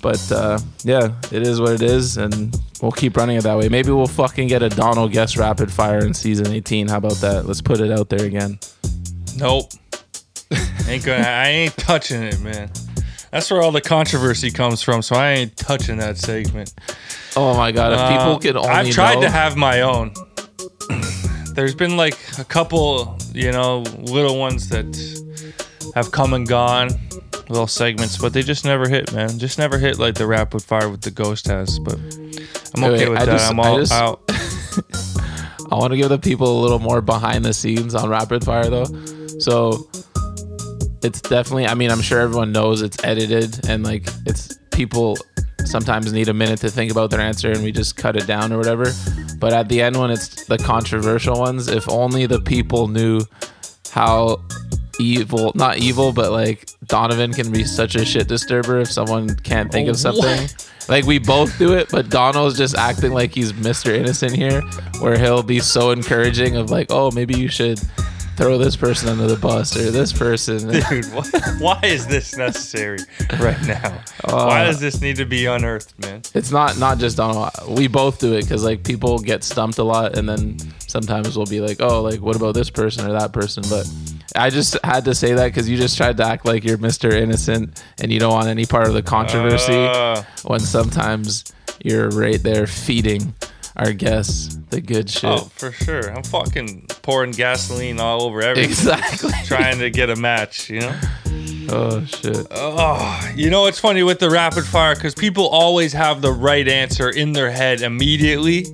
[0.00, 3.68] But uh, yeah, it is what it is, and we'll keep running it that way.
[3.68, 6.88] Maybe we'll fucking get a Donald guest rapid fire in season 18.
[6.88, 7.44] How about that?
[7.44, 8.58] Let's put it out there again.
[9.36, 9.70] Nope.
[10.88, 11.22] ain't gonna.
[11.22, 12.70] I ain't touching it, man.
[13.30, 15.02] That's where all the controversy comes from.
[15.02, 16.72] So I ain't touching that segment.
[17.36, 17.92] Oh my god!
[17.92, 20.12] If people Um, could only I've tried know- to have my own.
[21.54, 24.86] There's been like a couple, you know, little ones that
[25.94, 26.90] have come and gone,
[27.48, 29.38] little segments, but they just never hit, man.
[29.38, 31.78] Just never hit like the rapid fire with the ghost has.
[31.80, 31.94] But
[32.74, 33.32] I'm okay wait, with I that.
[33.32, 34.22] just- I'm I all just- out.
[35.72, 38.68] I want to give the people a little more behind the scenes on rapid fire
[38.68, 38.86] though.
[39.38, 39.88] So
[41.02, 45.16] it's definitely I mean, I'm sure everyone knows it's edited and like it's people
[45.70, 48.52] sometimes need a minute to think about their answer and we just cut it down
[48.52, 48.92] or whatever.
[49.38, 53.20] But at the end when it's the controversial ones, if only the people knew
[53.90, 54.42] how
[54.98, 59.72] evil not evil but like Donovan can be such a shit disturber if someone can't
[59.72, 60.48] think Oh, of something.
[60.88, 63.94] Like we both do it, but Donald's just acting like he's Mr.
[63.94, 64.60] Innocent here,
[64.98, 67.80] where he'll be so encouraging of like, oh, maybe you should
[68.40, 70.68] throw this person under the bus or this person.
[70.88, 71.24] Dude, why,
[71.58, 72.98] why is this necessary
[73.38, 74.02] right now?
[74.24, 76.22] Uh, why does this need to be unearthed, man?
[76.34, 77.50] It's not not just Donald.
[77.68, 81.46] We both do it because like people get stumped a lot, and then sometimes we'll
[81.46, 83.62] be like, oh, like what about this person or that person?
[83.68, 83.90] But
[84.34, 87.12] I just had to say that because you just tried to act like you're Mr.
[87.12, 89.74] Innocent and you don't want any part of the controversy.
[89.74, 90.22] Uh.
[90.44, 91.52] when sometimes
[91.84, 93.34] you're right there feeding
[93.76, 95.24] our guests the good oh, shit.
[95.24, 96.10] Oh, for sure.
[96.10, 98.70] I'm fucking pouring gasoline all over everything.
[98.70, 99.32] Exactly.
[99.44, 101.00] Trying to get a match, you know?
[101.72, 102.46] Oh shit.
[102.50, 104.94] Oh, you know what's funny with the rapid fire?
[104.94, 108.66] Because people always have the right answer in their head immediately.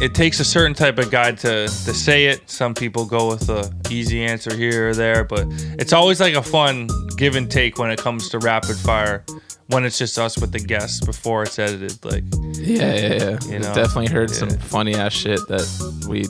[0.00, 2.48] It takes a certain type of guy to, to say it.
[2.48, 5.46] Some people go with the easy answer here or there, but
[5.78, 9.24] it's always like a fun give and take when it comes to rapid fire.
[9.70, 12.24] When it's just us with the guests before it's edited, like
[12.54, 13.38] Yeah, yeah, yeah.
[13.46, 13.74] You know?
[13.74, 15.66] definitely heard some funny ass shit that
[16.08, 16.26] we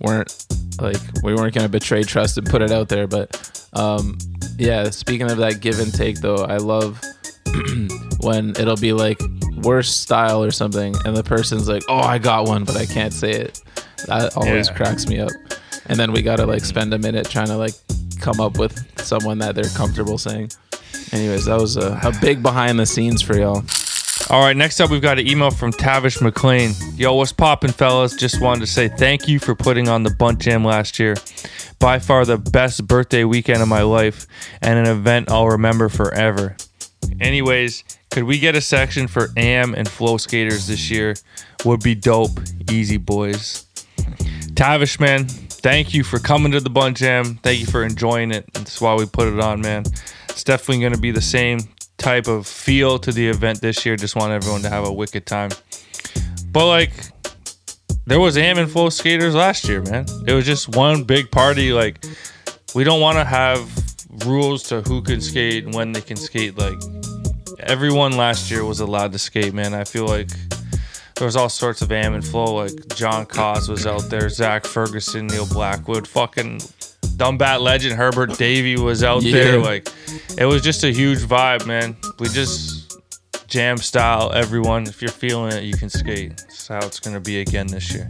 [0.00, 0.46] weren't
[0.80, 3.06] like we weren't gonna betray trust and put it out there.
[3.06, 4.16] But um
[4.58, 7.00] yeah, speaking of that give and take though, I love
[8.20, 9.20] when it'll be like
[9.62, 13.12] worst style or something and the person's like, Oh, I got one, but I can't
[13.12, 13.60] say it.
[14.06, 14.74] That always Yeah.
[14.76, 15.30] cracks me up.
[15.86, 17.74] And then we gotta like spend a minute trying to like
[18.20, 20.50] come up with someone that they're comfortable saying.
[21.12, 23.64] Anyways, that was a, a big behind the scenes for y'all.
[24.30, 26.72] All right, next up, we've got an email from Tavish McLean.
[26.96, 28.14] Yo, what's poppin', fellas?
[28.14, 31.16] Just wanted to say thank you for putting on the Bunt Jam last year.
[31.78, 34.26] By far the best birthday weekend of my life
[34.60, 36.56] and an event I'll remember forever.
[37.20, 41.14] Anyways, could we get a section for AM and flow skaters this year?
[41.64, 42.38] Would be dope.
[42.70, 43.66] Easy, boys.
[44.54, 47.36] Tavish, man, thank you for coming to the Bunt Jam.
[47.42, 48.52] Thank you for enjoying it.
[48.52, 49.84] That's why we put it on, man.
[50.38, 51.58] It's definitely going to be the same
[51.96, 53.96] type of feel to the event this year.
[53.96, 55.50] Just want everyone to have a wicked time.
[56.52, 56.92] But like,
[58.06, 60.06] there was AM and flow skaters last year, man.
[60.28, 61.72] It was just one big party.
[61.72, 62.04] Like,
[62.72, 63.68] we don't want to have
[64.26, 66.56] rules to who can skate and when they can skate.
[66.56, 66.78] Like,
[67.58, 69.74] everyone last year was allowed to skate, man.
[69.74, 70.30] I feel like
[71.16, 72.54] there was all sorts of am and flow.
[72.54, 76.60] Like John Cos was out there, Zach Ferguson, Neil Blackwood, fucking
[77.18, 79.32] Dumbat legend Herbert Davy was out Yeah.
[79.32, 79.58] there.
[79.58, 79.88] Like,
[80.38, 81.96] it was just a huge vibe, man.
[82.18, 82.96] We just
[83.48, 84.84] jam style everyone.
[84.86, 86.36] If you're feeling it, you can skate.
[86.38, 88.08] That's how it's gonna be again this year.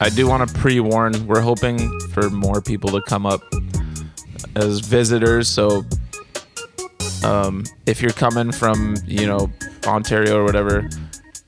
[0.00, 1.26] I do want to pre warn.
[1.28, 1.78] We're hoping
[2.12, 3.40] for more people to come up
[4.56, 5.48] as visitors.
[5.48, 5.84] So,
[7.24, 9.50] um, if you're coming from you know
[9.86, 10.88] Ontario or whatever,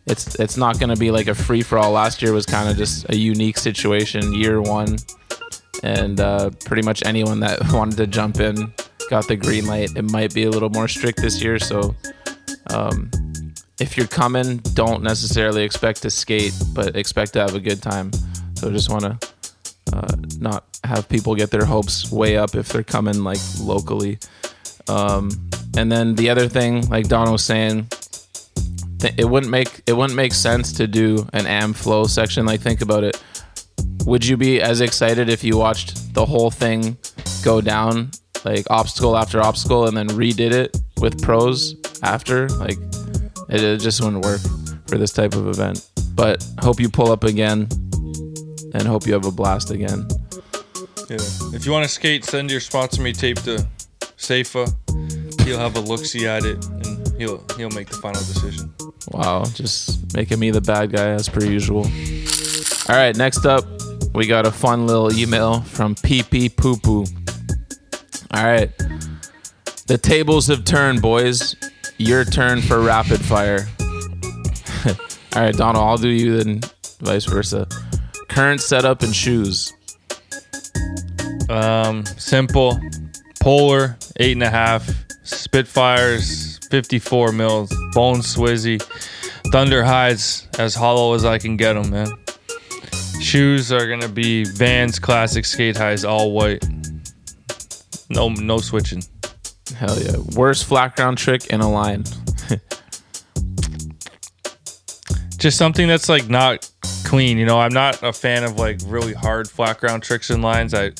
[0.07, 1.91] it's it's not going to be like a free for all.
[1.91, 4.33] Last year was kind of just a unique situation.
[4.33, 4.97] Year one,
[5.85, 8.73] and uh, pretty much anyone that wanted to jump in
[9.11, 9.91] got the green light.
[9.97, 11.95] It might be a little more strict this year, so.
[12.71, 13.11] Um,
[13.81, 18.13] if you're coming, don't necessarily expect to skate, but expect to have a good time.
[18.55, 19.19] So just want to
[19.93, 24.19] uh, not have people get their hopes way up if they're coming like locally.
[24.89, 25.31] Um,
[25.77, 27.89] and then the other thing, like Don was saying,
[29.19, 32.47] it wouldn't make it wouldn't make sense to do an am flow section.
[32.47, 33.23] Like think about it.
[34.07, 36.97] Would you be as excited if you watched the whole thing
[37.43, 38.11] go down,
[38.45, 42.49] like obstacle after obstacle, and then redid it with pros after?
[42.51, 42.79] Like
[43.49, 44.41] it, it just wouldn't work
[44.87, 45.89] for this type of event.
[46.15, 47.69] But hope you pull up again
[48.75, 50.07] and hope you have a blast again.
[51.09, 51.19] Yeah.
[51.53, 53.67] If you want to skate, send your sponsor me tape to
[54.17, 54.67] Safa.
[55.45, 58.73] He'll have a look see at it and he'll he'll make the final decision.
[59.11, 61.87] Wow, just making me the bad guy as per usual.
[62.89, 63.65] All right, next up,
[64.15, 67.05] we got a fun little email from PP Poo Poo.
[68.31, 68.71] All right,
[69.87, 71.57] the tables have turned, boys.
[71.99, 73.69] Your turn for rapid fire.
[75.37, 76.61] All right, Donald, I'll do you then,
[77.01, 77.67] vice versa.
[78.29, 79.73] Current setup and shoes.
[81.51, 82.81] Um, simple,
[83.41, 84.89] polar eight and a half,
[85.25, 88.83] Spitfires fifty four mils, bone swizzy,
[89.53, 92.09] Thunder highs as hollow as I can get them, man.
[93.25, 96.63] Shoes are gonna be Vans classic skate highs, all white.
[98.11, 99.03] No, no switching.
[99.75, 100.19] Hell yeah.
[100.37, 102.05] Worst flat ground trick in a line.
[105.39, 106.71] just something that's like not
[107.05, 107.39] clean.
[107.39, 110.75] You know, I'm not a fan of like really hard flat ground tricks and lines.
[110.75, 110.93] I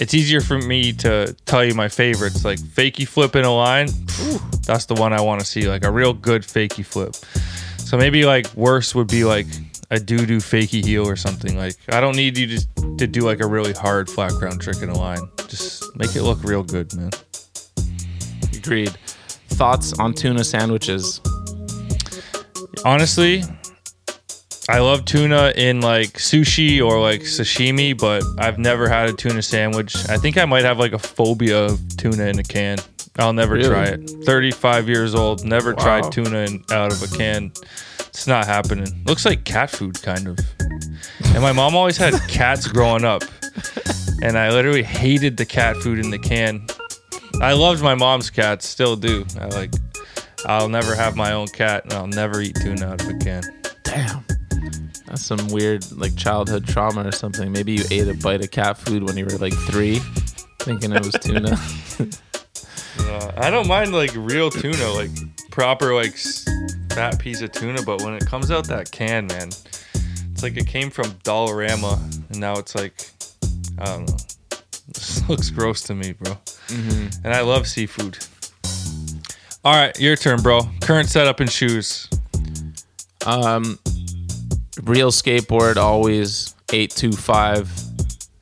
[0.00, 2.44] it's easier for me to tell you my favorites.
[2.44, 5.68] Like fakey flip in a line, whew, that's the one I want to see.
[5.68, 7.16] Like a real good fakey flip.
[7.78, 9.48] So maybe like worse would be like
[9.90, 11.56] a doo doo fakey heel or something.
[11.56, 14.82] Like I don't need you to to do like a really hard flat ground trick
[14.82, 15.28] in a line.
[15.48, 17.10] Just make it look real good, man.
[18.54, 18.96] Agreed.
[19.48, 21.20] Thoughts on tuna sandwiches?
[22.84, 23.42] honestly,
[24.68, 29.42] I love tuna in like sushi or like sashimi, but I've never had a tuna
[29.42, 29.96] sandwich.
[30.08, 32.78] I think I might have like a phobia of tuna in a can.
[33.18, 33.68] I'll never Really?
[33.68, 34.10] try it.
[34.24, 35.82] 35 years old, never Wow.
[36.00, 37.52] tried tuna in, out of a can.
[38.00, 39.02] It's not happening.
[39.06, 40.38] Looks like cat food, kind of.
[41.26, 43.22] And my mom always had cats growing up.
[44.22, 46.66] And I literally hated the cat food in the can.
[47.40, 49.24] I loved my mom's cats, still do.
[49.40, 49.72] I like,
[50.46, 53.42] I'll never have my own cat and I'll never eat tuna out of a can.
[53.84, 54.24] Damn.
[55.06, 57.50] That's some weird like childhood trauma or something.
[57.52, 60.00] Maybe you ate a bite of cat food when you were like three,
[60.60, 61.56] thinking it was tuna.
[63.00, 65.10] Uh, I don't mind like real tuna, like
[65.50, 66.14] proper like
[66.92, 70.66] fat piece of tuna, but when it comes out that can, man, it's like it
[70.66, 71.98] came from Dollarama,
[72.30, 73.08] and now it's like
[73.78, 74.16] I don't know.
[74.88, 76.36] This looks gross to me, bro.
[77.24, 78.18] And I love seafood.
[79.64, 80.62] All right, your turn, bro.
[80.80, 82.08] Current setup and shoes.
[83.26, 83.78] um,
[84.84, 87.70] real skateboard always eight two five.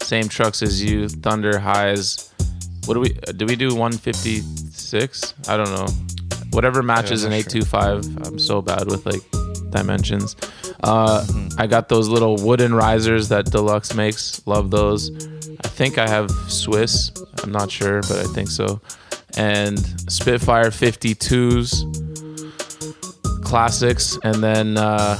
[0.02, 1.08] Same trucks as you.
[1.08, 2.25] Thunder highs.
[2.86, 3.46] What do we do?
[3.46, 4.40] We do one fifty
[4.70, 5.34] six.
[5.48, 5.86] I don't know.
[6.52, 8.04] Whatever matches an not eight two five.
[8.26, 9.22] I'm so bad with like
[9.70, 10.36] dimensions.
[10.82, 11.26] Uh,
[11.58, 14.46] I got those little wooden risers that Deluxe makes.
[14.46, 15.10] Love those.
[15.64, 17.10] I think I have Swiss.
[17.42, 18.80] I'm not sure, but I think so.
[19.36, 19.78] And
[20.10, 21.84] Spitfire 52s
[23.44, 25.16] classics and then uh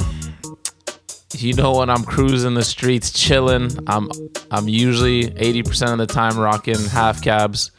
[1.39, 4.09] you know when I'm cruising the streets chilling I'm
[4.51, 7.71] I'm usually 80% of the time rocking half cabs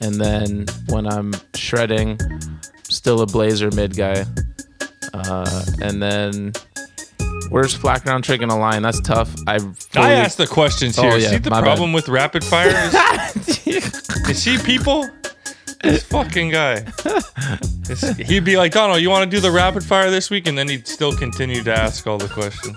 [0.00, 2.18] and then when I'm shredding
[2.84, 4.24] still a blazer mid guy
[5.14, 6.52] uh and then
[7.50, 10.98] where's flat ground trick in a line that's tough I fully- I asked the questions
[10.98, 11.18] Oh, here.
[11.18, 11.66] yeah, See the my bad.
[11.66, 12.68] problem with rapid fire?
[13.46, 13.66] Is,
[14.28, 15.08] you see people?
[15.82, 16.80] This fucking guy.
[17.86, 20.46] This- he'd be like, Donald, you want to do the rapid fire this week?
[20.46, 22.76] And then he'd still continue to ask all the questions.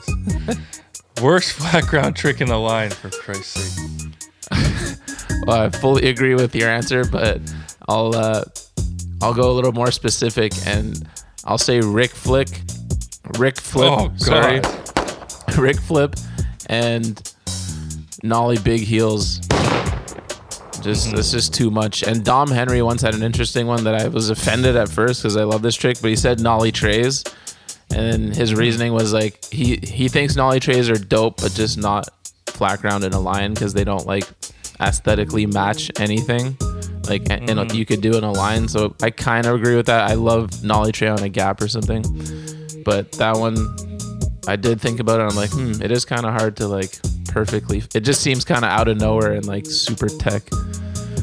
[1.21, 4.11] Worst flat ground trick in the line, for Christ's sake.
[5.45, 7.39] Well, I fully agree with your answer, but
[7.87, 8.45] I'll uh,
[9.21, 11.07] I'll go a little more specific and
[11.43, 12.47] I'll say Rick Flick,
[13.37, 14.61] Rick Flip, Oh, sorry,
[15.55, 16.15] Rick Flip,
[16.67, 17.31] and
[18.23, 19.39] Nollie Big Heels.
[20.85, 21.17] Just Mm-hmm.
[21.17, 22.03] it's just too much.
[22.03, 25.35] And Dom Henry once had an interesting one that I was offended at first because
[25.35, 27.23] I love this trick, but he said nollie trays,
[27.93, 32.07] and his reasoning was like he he thinks nollie trays are dope, but just not
[32.47, 34.25] flat ground in a line because they don't like
[34.79, 36.55] aesthetically match anything.
[37.09, 37.75] Like and and Mm-hmm.
[37.77, 40.09] you could do in a line, so I kind of agree with that.
[40.09, 42.03] I love nollie tray on a gap or something,
[42.83, 43.55] but that one
[44.47, 45.23] I did think about it.
[45.23, 46.97] I'm like, hmm, it is kind of hard to like
[47.27, 47.83] perfectly.
[47.93, 50.43] It just seems kind of out of nowhere and like super tech.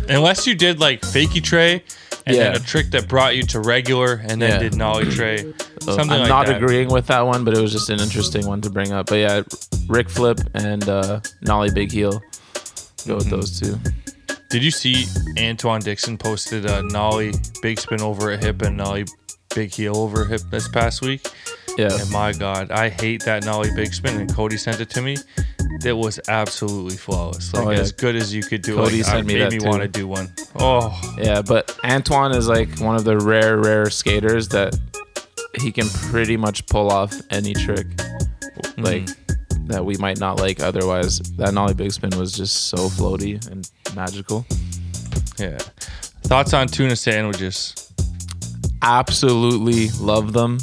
[0.08, 1.84] Unless you did like fakey tray
[2.26, 4.58] and then a trick that brought you to regular and then Yeah.
[4.58, 5.38] did nollie tray.
[5.38, 5.52] So
[5.96, 6.56] Something I'm like not that.
[6.62, 9.06] agreeing with that one, but it was just an interesting one to bring up.
[9.06, 9.42] But yeah,
[9.88, 12.12] Rick Flip and uh, Nollie Big Heel.
[12.12, 13.14] Go Mm-hmm.
[13.16, 13.76] with those two.
[14.50, 15.04] Did you see
[15.36, 17.32] Antwuan Dixon posted a nollie
[17.62, 19.06] big spin over a hip and nollie
[19.54, 21.26] big heel over a hip this past week?
[21.78, 21.88] Yeah.
[22.00, 24.20] And my God, I hate that nollie big spin.
[24.20, 25.16] And Cody sent it to me.
[25.84, 27.52] It was absolutely flawless.
[27.54, 27.78] Like Oh, yeah.
[27.80, 28.76] as good as you could do.
[28.76, 29.68] Cody like, sent me made that me too.
[29.68, 30.32] want to do one.
[30.56, 34.78] Oh, Yeah, but Antwuan is like one of the rare, rare skaters that
[35.60, 38.82] he can pretty much pull off any trick, Mm-hmm.
[38.84, 39.08] like
[39.68, 41.18] that we might not like otherwise.
[41.36, 44.44] That nollie big spin was just so floaty and magical.
[45.38, 45.58] yeah.
[46.24, 47.92] Thoughts on tuna sandwiches?
[48.82, 50.58] Absolutely love them.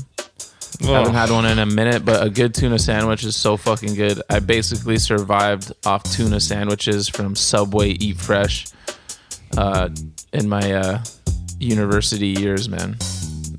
[0.82, 1.18] Haven't Oh.
[1.18, 4.22] had one in a minute, but a good tuna sandwich is so fucking good.
[4.30, 8.68] I basically survived off tuna sandwiches from Subway Eat Fresh
[9.58, 9.90] uh,
[10.32, 11.04] in my uh,
[11.60, 12.96] university years, man.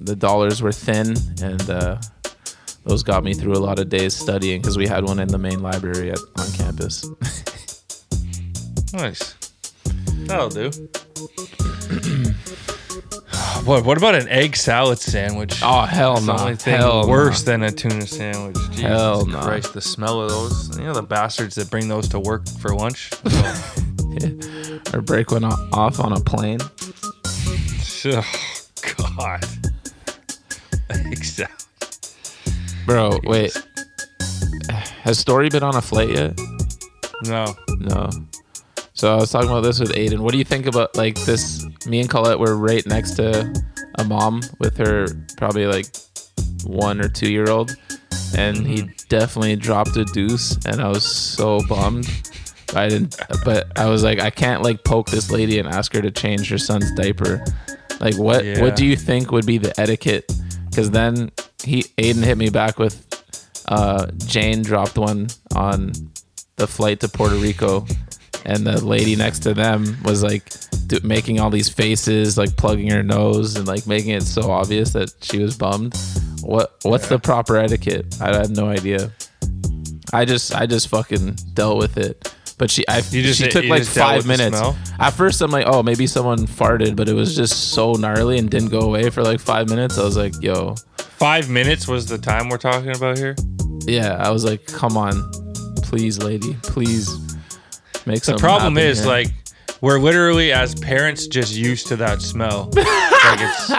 [0.01, 1.99] The dollars were thin, and uh,
[2.85, 5.37] those got me through a lot of days studying because we had one in the
[5.39, 7.05] main library at, on campus.
[8.93, 9.37] Nice.
[10.27, 10.65] That'll do.
[13.65, 13.85] what?
[13.85, 15.61] What about an egg salad sandwich?
[15.63, 16.37] Oh hell That's no!
[16.37, 17.53] the only thing hell worse no.
[17.53, 18.57] than a tuna sandwich.
[18.71, 19.41] Jesus Hell no.
[19.41, 20.79] Christ, the smell of those.
[20.79, 23.11] You know the bastards that bring those to work for lunch.
[24.95, 26.61] or break one off on a plane.
[28.07, 28.25] oh,
[29.17, 29.45] God.
[30.91, 31.51] Egg salad.
[32.87, 33.57] Bro, wait.
[35.03, 36.39] Has Story been on a flight yet?
[37.25, 37.55] No.
[37.79, 38.11] No.
[39.01, 40.19] So I was talking about this with Aiden.
[40.19, 41.67] What do you think about like this?
[41.87, 43.51] Me and Colette were right next to
[43.95, 45.07] a mom with her
[45.39, 45.87] probably like
[46.65, 47.75] one or two year old,
[48.37, 52.11] and he definitely dropped a deuce, and I was so bummed.
[52.75, 56.03] I didn't, but I was like, I can't like poke this lady and ask her
[56.03, 57.43] to change her son's diaper.
[58.01, 58.45] Like, what?
[58.45, 58.61] Yeah.
[58.61, 60.31] What do you think would be the etiquette?
[60.69, 61.31] Because then
[61.65, 63.03] he Aiden hit me back with
[63.67, 65.93] uh, Jane dropped one on
[66.57, 67.87] the flight to Puerto Rico,
[68.45, 70.51] and the lady next to them was like
[70.87, 74.93] do, making all these faces, like plugging her nose and like making it so obvious
[74.93, 75.97] that she was bummed.
[76.43, 78.17] What What's the proper etiquette?
[78.21, 79.13] I have no idea.
[80.13, 82.35] I just I just fucking dealt with it.
[82.59, 84.61] But she I just- she took like five minutes.
[84.99, 88.51] At first I'm like, oh maybe someone farted, but it was just so gnarly and
[88.51, 89.99] didn't go away for like five minutes.
[89.99, 93.37] I was like, yo, Five minutes was the time we're talking about here.
[93.87, 94.17] yeah.
[94.19, 95.31] I was like, come on,
[95.83, 97.09] please, lady, please
[98.11, 99.09] make The problem happen is here.
[99.09, 99.29] like
[99.81, 102.71] we're literally as parents just used to that smell.
[102.75, 103.71] like it's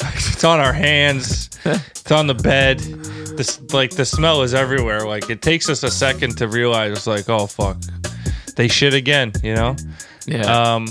[0.34, 2.78] it's on our hands, it's on the bed.
[3.36, 5.06] This like the smell is everywhere.
[5.06, 7.78] Like it takes us a second to realize it's like, oh fuck.
[8.56, 9.76] They shit again, you know?
[10.26, 10.74] yeah.
[10.74, 10.88] Um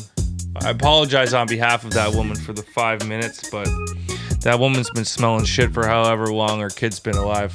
[0.64, 3.68] I apologize on behalf of that woman for the five minutes, but
[4.42, 7.54] that woman's been smelling shit for however long her kid's been alive.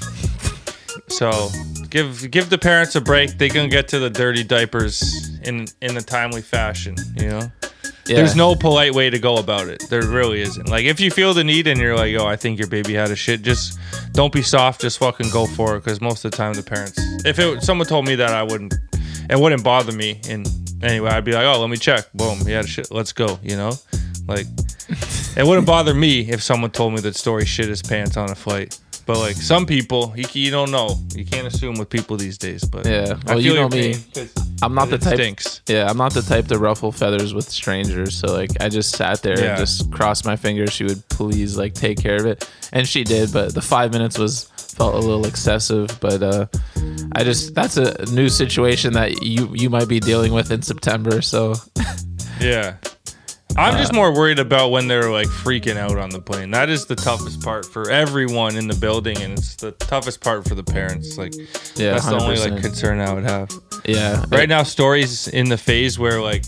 [1.18, 1.48] So
[1.90, 3.38] give give the parents a break.
[3.38, 6.96] They can get to the dirty diapers in in a timely fashion.
[7.16, 7.52] You know,
[8.06, 8.16] yeah.
[8.16, 9.84] there's no polite way to go about it.
[9.88, 10.68] There really isn't.
[10.68, 13.12] Like if you feel the need and you're like, oh, I think your baby had
[13.12, 13.78] a shit, just
[14.12, 14.80] don't be soft.
[14.80, 15.84] Just fucking go for it.
[15.84, 18.74] Because most of the time, the parents, if it someone told me that, I wouldn't.
[19.30, 20.20] It wouldn't bother me.
[20.28, 20.46] And
[20.82, 22.12] anyway, I'd be like, oh, let me check.
[22.12, 22.90] Boom, he had a shit.
[22.90, 23.38] Let's go.
[23.40, 23.72] You know,
[24.26, 24.46] like
[25.36, 28.34] it wouldn't bother me if someone told me that story shit his pants on a
[28.34, 28.80] flight.
[29.06, 30.96] But like some people, you, you don't know.
[31.14, 32.64] You can't assume with people these days.
[32.64, 33.18] But Yeah.
[33.26, 33.96] well, you know me.
[34.62, 35.14] I'm not the type.
[35.16, 35.60] Stinks.
[35.66, 38.16] Yeah, I'm not the type to ruffle feathers with strangers.
[38.18, 39.50] So like, I just sat there Yeah.
[39.50, 40.72] and just crossed my fingers.
[40.72, 43.32] She would please like take care of it, and she did.
[43.32, 45.88] But the five minutes was felt a little excessive.
[46.00, 46.46] But uh,
[47.12, 51.20] I just that's a new situation that you you might be dealing with in September.
[51.20, 51.54] So
[52.40, 52.76] Yeah.
[53.56, 56.50] I'm just more worried about when they're like freaking out on the plane.
[56.50, 60.48] That is the toughest part for everyone in the building, and it's the toughest part
[60.48, 61.16] for the parents.
[61.16, 61.34] Like,
[61.76, 63.50] yeah, that's the only like concern I would have.
[63.84, 64.24] yeah.
[64.28, 66.44] Right now, Story's in the phase where like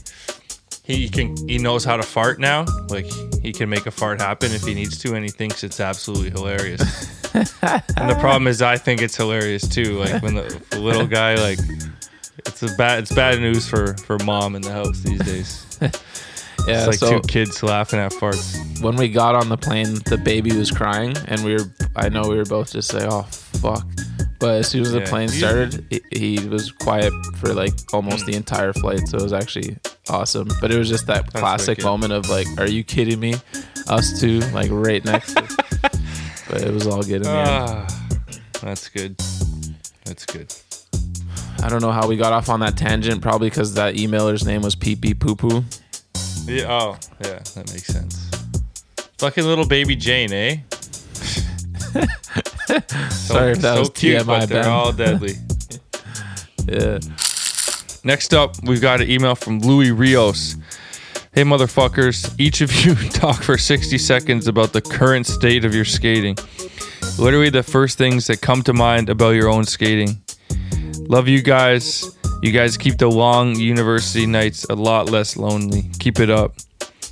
[0.82, 2.64] he can he knows how to fart now.
[2.88, 3.06] Like
[3.42, 6.30] he can make a fart happen if he needs to, and he thinks it's absolutely
[6.30, 6.80] hilarious.
[7.34, 9.98] and the problem is, I think it's hilarious too.
[9.98, 11.58] Like when the, the little guy like
[12.38, 13.00] It's a bad.
[13.00, 15.62] It's bad news for for mom in the house these days.
[16.66, 18.56] Yeah, it's like so two kids laughing at farts.
[18.82, 21.64] when we got on the plane, the baby was crying, and we were.
[21.94, 23.86] I know we were both just like, "Oh fuck!"
[24.38, 25.08] But as soon as the Yeah.
[25.08, 29.08] plane started, he, he was quiet for like almost the entire flight.
[29.08, 29.76] So it was actually
[30.10, 30.48] awesome.
[30.60, 31.84] But it was just that classic wicked.
[31.84, 33.34] moment of like, "Are you kidding me?"
[33.88, 35.34] Us two, like right next.
[35.34, 35.42] to
[36.50, 37.48] But it was all good in the end.
[37.48, 38.06] Ah,
[38.62, 39.16] that's good.
[40.04, 40.52] That's good.
[41.62, 43.22] I don't know how we got off on that tangent.
[43.22, 45.64] Probably because that emailer's name was Pee Pee Poo Poo.
[46.46, 46.66] Yeah.
[46.70, 47.40] Oh, yeah.
[47.54, 48.30] That makes sense.
[49.18, 50.58] Fucking little baby Jane, eh?
[51.96, 52.00] so,
[53.10, 54.70] Sorry if that so was cute, TMI, but they're Ben.
[54.70, 55.34] all deadly.
[56.68, 56.98] Yeah.
[58.04, 60.56] Next up, we've got an email from Louis Rios.
[61.32, 65.84] Hey, motherfuckers, each of you talk for 60 seconds about the current state of your
[65.84, 66.36] skating.
[67.18, 70.20] Literally, the first things that come to mind about your own skating.
[71.08, 72.15] Love you guys.
[72.46, 75.90] You guys keep the long university nights a lot less lonely.
[75.98, 76.54] Keep it up.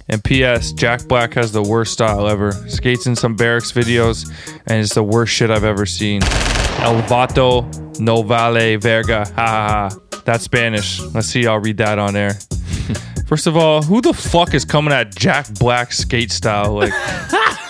[0.08, 0.70] And P.S.
[0.70, 2.52] Jack Black has the worst style ever.
[2.68, 4.30] Skates in some barracks videos,
[4.68, 6.22] and it's the worst shit I've ever seen.
[6.22, 9.24] El vato no vale verga.
[9.34, 10.18] Ha ha ha.
[10.24, 11.00] That's Spanish.
[11.00, 11.48] Let's see.
[11.48, 12.34] I'll read that on air.
[13.26, 16.74] First of all, who the fuck is coming at Jack Black skate style?
[16.74, 16.92] Like,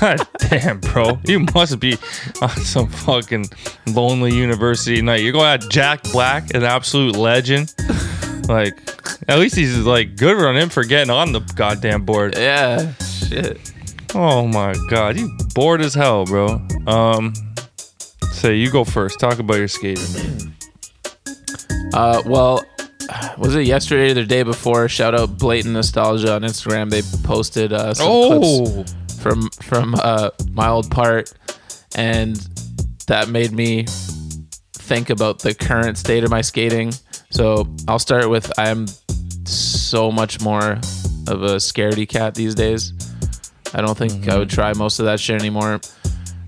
[0.00, 1.18] God damn, bro.
[1.24, 1.96] You must be
[2.40, 3.46] on some fucking
[3.88, 5.20] lonely university night.
[5.22, 7.74] You're going at Jack Black, an absolute legend.
[8.48, 8.74] Like,
[9.28, 12.36] at least he's like good on him for getting on the goddamn board.
[12.36, 12.94] Yeah.
[12.94, 13.72] Shit.
[14.14, 16.66] Oh my god, you bored as hell, bro.
[16.86, 17.32] Um,
[18.32, 19.20] say you go first.
[19.20, 20.52] Talk about your skating.
[21.94, 22.64] Uh, well,
[23.38, 24.88] was it yesterday or the day before?
[24.88, 26.90] Shout out Blatant Nostalgia on Instagram.
[26.90, 31.32] They posted uh, some Oh, clips from from uh, my old part,
[31.96, 32.36] and
[33.06, 33.84] that made me
[34.72, 36.92] think about the current state of my skating.
[37.30, 38.86] So I'll start with I'm
[39.44, 40.72] so much more
[41.28, 42.92] of a scaredy cat these days.
[43.72, 45.80] I don't think I would try most of that shit anymore.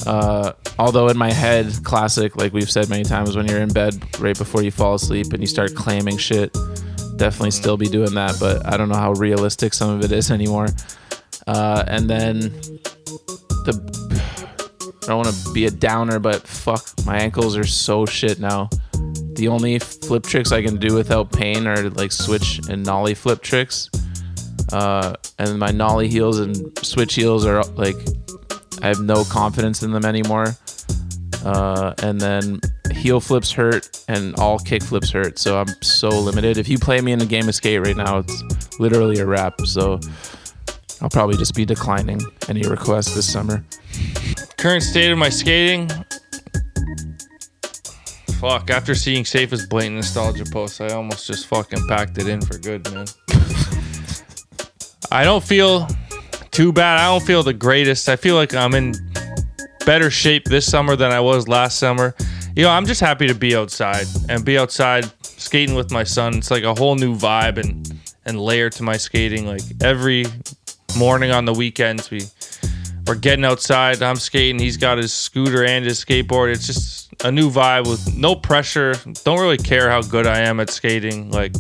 [0.07, 3.95] Uh, although in my head, classic, like we've said many times, when you're in bed
[4.19, 6.53] right before you fall asleep and you start claiming shit,
[7.17, 8.37] definitely still be doing that.
[8.41, 10.67] But I don't know how realistic some of it is anymore.
[11.47, 12.41] Uh, and then
[13.65, 13.93] the
[15.03, 18.71] I don't want to be a downer, but fuck, my ankles are so shit now.
[19.35, 23.43] The only flip tricks I can do without pain are like switch and nollie flip
[23.43, 23.91] tricks.
[24.73, 27.97] Uh, and my nollie heels and switch heels are like
[28.81, 30.57] I have no confidence in them anymore.
[31.45, 32.61] Uh, and then
[32.93, 35.39] heel flips hurt and all kick flips hurt.
[35.39, 36.59] So I'm so limited.
[36.59, 39.61] If you play me in a game of skate right now, it's literally a wrap.
[39.63, 39.99] So
[41.03, 43.65] I'll probably just be declining any requests this summer.
[44.57, 45.91] current state of my skating.
[48.39, 48.71] Fuck.
[48.71, 52.89] After seeing Safa's blatant nostalgia post, I almost just fucking packed it in for good,
[52.93, 53.07] man.
[55.11, 55.89] I don't feel
[56.53, 57.01] too bad.
[57.01, 58.09] I don't feel the greatest.
[58.09, 58.95] I feel like I'm in
[59.85, 62.15] better shape this summer than I was last summer.
[62.55, 66.37] You know, I'm just happy to be outside and be outside skating with my son.
[66.39, 67.93] It's like a whole new vibe and
[68.25, 69.47] and layer to my skating.
[69.47, 70.27] Like every
[70.97, 72.23] morning on the weekends, we
[73.07, 74.03] we're getting outside.
[74.03, 74.59] I'm skating.
[74.59, 76.53] He's got his scooter and his skateboard.
[76.53, 78.95] It's just a new vibe with no pressure.
[79.25, 81.31] Don't really care how good I am at skating.
[81.31, 81.53] Like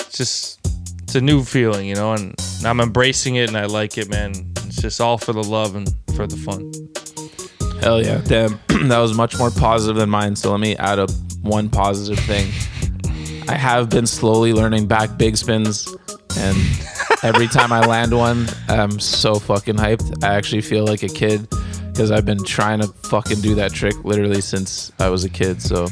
[0.00, 0.60] it's just
[1.02, 4.32] it's a new feeling, you know, and I'm embracing it and I like it, man.
[4.66, 6.72] It's just all for the love and for the fun.
[7.80, 8.20] Hell yeah.
[8.24, 10.36] Damn, that was much more positive than mine.
[10.36, 11.10] So let me add up
[11.40, 12.52] one positive thing.
[13.48, 15.92] I have been slowly learning back big spins,
[16.36, 16.56] and
[17.22, 20.24] every time I land one, I'm so fucking hyped.
[20.24, 21.48] I actually feel like a kid
[21.92, 25.60] because I've been trying to fucking do that trick literally since I was a kid.
[25.60, 25.88] So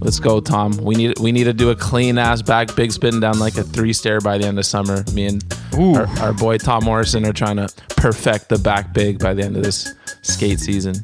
[0.00, 0.76] let's go, Tom.
[0.78, 3.62] We need we need to do a clean ass back big spin down like a
[3.62, 5.04] three stair by the end of summer.
[5.12, 5.44] Me and
[5.74, 9.56] our, our boy Tom Morrison are trying to perfect the back big by the end
[9.56, 10.94] of this skate season.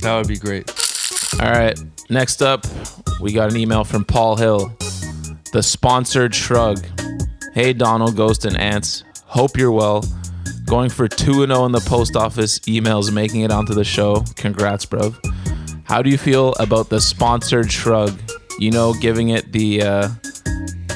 [0.00, 0.70] That would be great.
[1.40, 1.78] All right.
[2.10, 2.66] Next up,
[3.20, 4.76] we got an email from Paul Hill.
[5.52, 6.84] The sponsored shrug.
[7.58, 9.02] Hey, Donald, Ghost, and Ants.
[9.24, 10.04] Hope you're well.
[10.64, 14.22] Going for 2 0 in the post office emails making it onto the show.
[14.36, 15.12] Congrats, bro.
[15.82, 18.16] How do you feel about the sponsored shrug?
[18.60, 19.82] You know, giving it the.
[19.82, 20.08] Uh,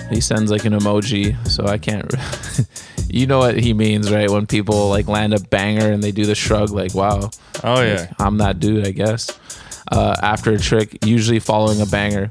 [0.09, 2.15] he sends like an emoji, so I can't.
[3.13, 4.31] you know what he means, right?
[4.31, 7.29] When people like land a banger and they do the shrug, like, wow.
[7.65, 8.13] Oh yeah.
[8.21, 9.37] I'm that dude, I guess.
[9.91, 12.31] Uh, after a trick, usually following a banger.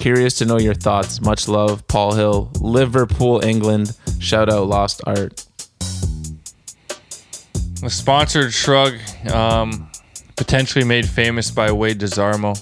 [0.00, 1.20] Curious to know your thoughts.
[1.20, 3.94] Much love, Paul Hill, Liverpool, England.
[4.18, 5.44] Shout out Lost Art.
[7.82, 8.94] A sponsored shrug,
[9.30, 9.90] um,
[10.36, 12.58] potentially made famous by Wade Desarmo.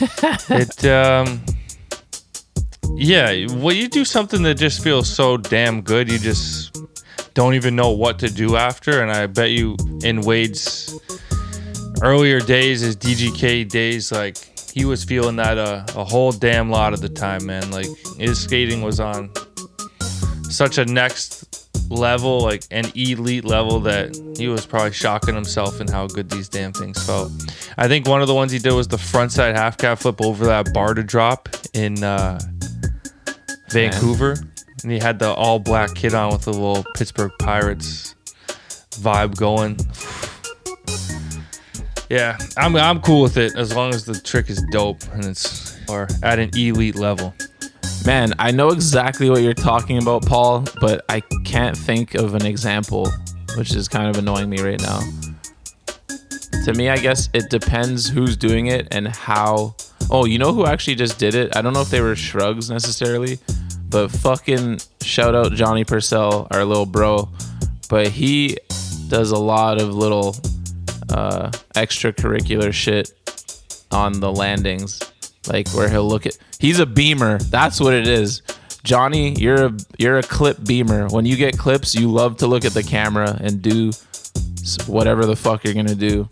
[0.50, 1.42] it um
[2.94, 6.74] yeah, well you do something that just feels so damn good, you just
[7.34, 10.98] don't even know what to do after and I bet you in Wade's
[12.00, 16.94] earlier days his DGK days like he was feeling that uh, a whole damn lot
[16.94, 17.70] of the time, man.
[17.70, 17.88] Like
[18.18, 19.30] his skating was on
[20.50, 25.88] such a next level, like an elite level, that he was probably shocking himself in
[25.88, 27.30] how good these damn things felt.
[27.76, 30.46] I think one of the ones he did was the frontside half cap flip over
[30.46, 32.38] that bar to drop in uh,
[33.70, 34.36] Vancouver,
[34.82, 38.14] and he had the all black kid on with the little Pittsburgh Pirates
[38.92, 39.76] vibe going.
[42.12, 45.78] Yeah, I'm I'm cool with it as long as the trick is dope and it's
[45.88, 47.32] or at an elite level.
[48.04, 52.44] Man, I know exactly what you're talking about, Paul, but I can't think of an
[52.44, 53.10] example,
[53.56, 55.00] which is kind of annoying me right now.
[56.66, 59.74] To me, I guess it depends who's doing it and how.
[60.10, 61.56] Oh, you know who actually just did it?
[61.56, 63.38] I don't know if they were shrugs necessarily,
[63.88, 67.30] but fucking shout out Johnny Purcell, our little bro.
[67.88, 68.58] But he
[69.08, 70.36] does a lot of little
[71.12, 73.12] uh, extracurricular shit
[73.90, 75.00] on the landings,
[75.48, 76.36] like where he'll look at.
[76.58, 77.38] He's a beamer.
[77.38, 78.42] That's what it is.
[78.82, 81.06] Johnny, you're a you're a clip beamer.
[81.08, 83.92] When you get clips, you love to look at the camera and do
[84.86, 86.28] whatever the fuck you're gonna do.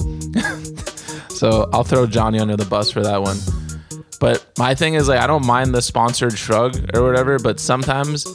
[1.31, 3.39] so I'll throw Johnny under the bus for that one.
[4.19, 8.27] But my thing is like I don't mind the sponsored shrug or whatever, but sometimes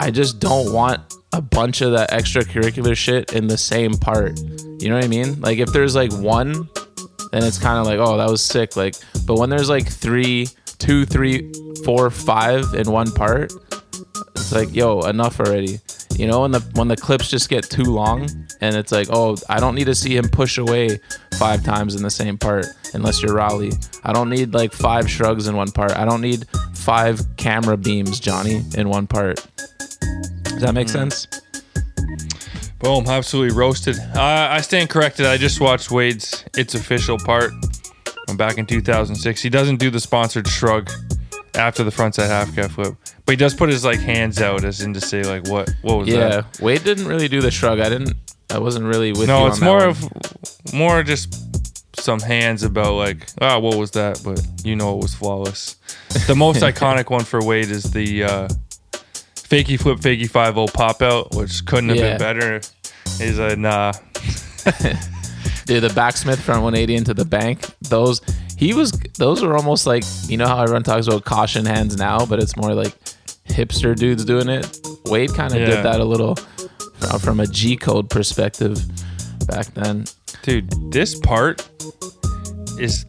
[0.00, 1.00] I just don't want
[1.32, 4.38] a bunch of that extracurricular shit in the same part.
[4.84, 5.40] You know what I mean?
[5.40, 6.68] Like if there's like one,
[7.32, 8.76] then it's kind of like, oh, that was sick.
[8.76, 8.94] Like,
[9.26, 10.46] but when there's like three,
[10.76, 11.50] two, three,
[11.86, 13.50] four, five in one part,
[14.36, 15.80] it's like, yo, enough already.
[16.16, 18.28] You know, when the when the clips just get too long,
[18.60, 21.00] and it's like, oh, I don't need to see him push away
[21.38, 23.72] five times in the same part, unless you're Raleigh.
[24.04, 25.96] I don't need like five shrugs in one part.
[25.96, 29.44] I don't need five camera beams, Johnny, in one part.
[30.42, 30.90] Does that make mm.
[30.90, 31.26] sense?
[32.84, 33.98] Boom, absolutely roasted.
[33.98, 35.24] Uh, I stand corrected.
[35.24, 37.50] I just watched Wade's It's Official part
[38.28, 39.40] from back in 2006.
[39.40, 40.90] He doesn't do the sponsored shrug
[41.54, 42.94] after the frontside half cap flip,
[43.24, 45.96] but he does put his like hands out as in to say like what what
[45.98, 46.46] was Yeah, that?
[46.58, 47.80] Yeah, Wade didn't really do the shrug.
[47.80, 48.12] I didn't.
[48.50, 49.28] I wasn't really with.
[49.28, 50.04] No, it's more of
[50.74, 51.40] more just
[51.98, 55.76] some hands about like ah what was that, but you know it was flawless.
[56.26, 58.48] The most iconic one for Wade is the uh,
[59.34, 62.10] fakey flip fakey five o pop out, which couldn't have Yeah.
[62.10, 62.60] been better.
[63.18, 63.92] He's a nah.
[65.66, 67.64] Dude, the backsmith front 180 into the bank.
[67.82, 68.20] Those
[68.58, 68.92] he was.
[69.18, 72.56] Those were almost like you know how everyone talks about caution hands now, but it's
[72.56, 72.94] more like
[73.48, 74.78] hipster dudes doing it.
[75.06, 75.66] Wade kind of Yeah.
[75.66, 76.36] did that a little
[76.98, 78.78] from, from a G code perspective
[79.46, 80.04] back then.
[80.42, 81.66] Dude, this part
[82.78, 83.04] is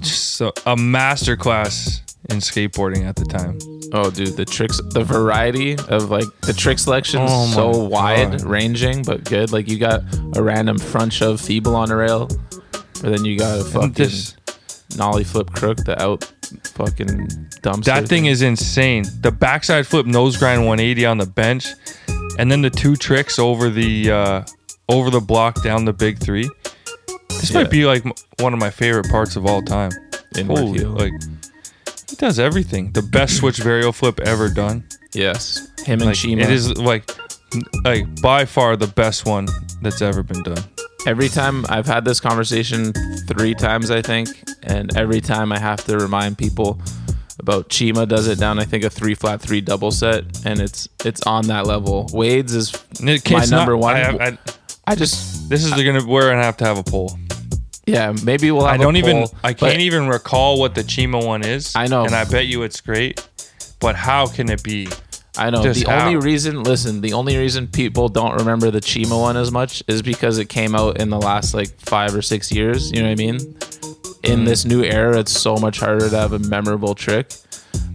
[0.00, 2.00] just a, a masterclass
[2.30, 3.58] in skateboarding at the time.
[3.96, 8.32] Oh, dude, the tricks, the variety of like the trick selection Oh my so wide
[8.32, 8.42] God.
[8.42, 9.52] ranging, but good.
[9.52, 10.02] Like you got
[10.36, 12.28] a random front shove feeble on a rail,
[13.04, 14.36] or then you got a fucking this-
[14.96, 16.24] nollie flip crook, the out
[16.74, 17.06] fucking
[17.62, 17.84] dumpster.
[17.84, 19.04] That thing is insane.
[19.20, 21.68] The backside flip nose grind 180 on the bench,
[22.38, 24.44] and then the two tricks over the uh,
[24.88, 26.48] over the block down the big three.
[27.28, 27.62] This Yeah.
[27.62, 29.90] might be like m- one of my favorite parts of all time.
[30.36, 30.90] Inward Holy, heel.
[30.90, 31.12] like
[32.08, 32.92] he does everything.
[32.92, 34.84] The best switch varial flip ever done.
[35.12, 36.42] Yes, him and Like Chima.
[36.42, 37.10] it is like
[37.84, 39.46] like by far the best one
[39.82, 40.62] that's ever been done.
[41.06, 42.92] Every time I've had this conversation
[43.28, 44.28] three times, I think,
[44.62, 46.80] and every time I have to remind people
[47.38, 48.58] about Chima does it down.
[48.58, 52.08] I think a three flat three double set, and it's it's on that level.
[52.12, 52.72] Wade's is
[53.02, 53.96] my it's not- number one.
[53.96, 54.38] I, I,
[54.86, 57.16] I, just this is gonna we're gonna have to have a poll.
[57.86, 58.74] Yeah, maybe we'll have.
[58.80, 61.74] I don't even poll, I can't even recall what the Chima one is.
[61.76, 62.04] I know.
[62.04, 63.26] and I bet you it's great.
[63.80, 64.88] But how can it be?
[65.36, 66.62] I know just the only reason.
[66.62, 70.48] Listen, the only reason people don't remember the Chima one as much is because it
[70.48, 72.90] came out in the last like five or six years.
[72.92, 73.34] You know what I mean?
[74.22, 74.44] In Mm.
[74.46, 77.30] this new era, it's so much harder to have a memorable trick.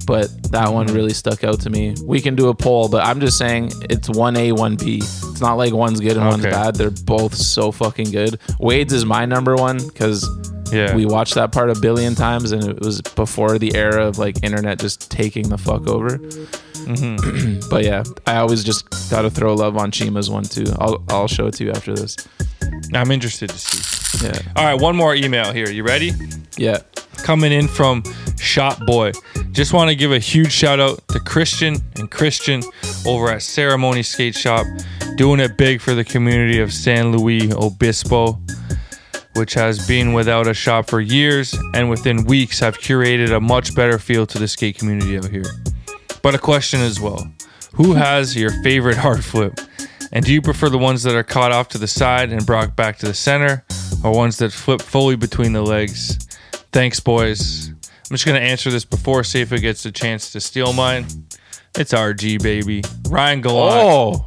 [0.10, 1.94] But that one really stuck out to me.
[2.04, 4.98] We can do a poll, but I'm just saying it's one A, one B.
[4.98, 6.74] It's not like one's good and one's bad.
[6.74, 8.40] They're both so fucking good.
[8.60, 10.28] Wade's is my number one because
[10.72, 10.96] Yeah.
[10.96, 14.44] we watched that part a billion times and it was before the era of like
[14.44, 16.20] internet just taking the fuck over.
[16.90, 17.68] Mm-hmm.
[17.70, 20.66] but yeah, I always just gotta throw love on Chima's one too.
[20.80, 22.18] I'll I'll show it to you after this.
[22.94, 24.26] I'm interested to see.
[24.26, 25.70] Yeah, All right, one more email here.
[25.70, 26.12] You ready?
[26.58, 26.80] yeah.
[27.18, 28.04] Coming in from
[28.40, 29.12] Shop Boy.
[29.52, 32.64] Just want to give a huge shout out to Christian and Christian
[33.06, 34.66] over at Ceremony Skate Shop,
[35.18, 38.40] doing it big for the community of San Luis Obispo
[39.36, 43.74] which has been without a shop for years and within weeks have curated a much
[43.74, 45.46] better feel to the skate community out here.
[46.22, 47.32] But a question as well
[47.76, 49.60] Who has your favorite hard flip?
[50.12, 52.76] And do you prefer the ones that are caught off to the side and brought
[52.76, 53.64] back to the center,
[54.04, 56.18] or ones that flip fully between the legs?
[56.72, 57.70] Thanks, boys.
[57.70, 61.06] I'm just going to answer this before Safa gets a chance to steal mine.
[61.78, 62.82] It's RG, baby.
[63.08, 64.26] Ryan Gallant, Oh,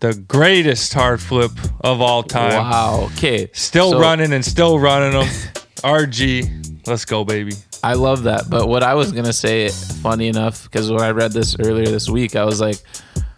[0.00, 1.52] the greatest hard flip
[1.82, 2.54] of all time.
[2.54, 3.10] wow.
[3.14, 3.50] Okay.
[3.52, 5.28] Still So, running and still running them.
[5.80, 7.52] RG, let's go, baby.
[7.82, 8.50] I love that.
[8.50, 12.08] But what I was gonna say, funny enough, because when I read this earlier this
[12.08, 12.76] week, I was like,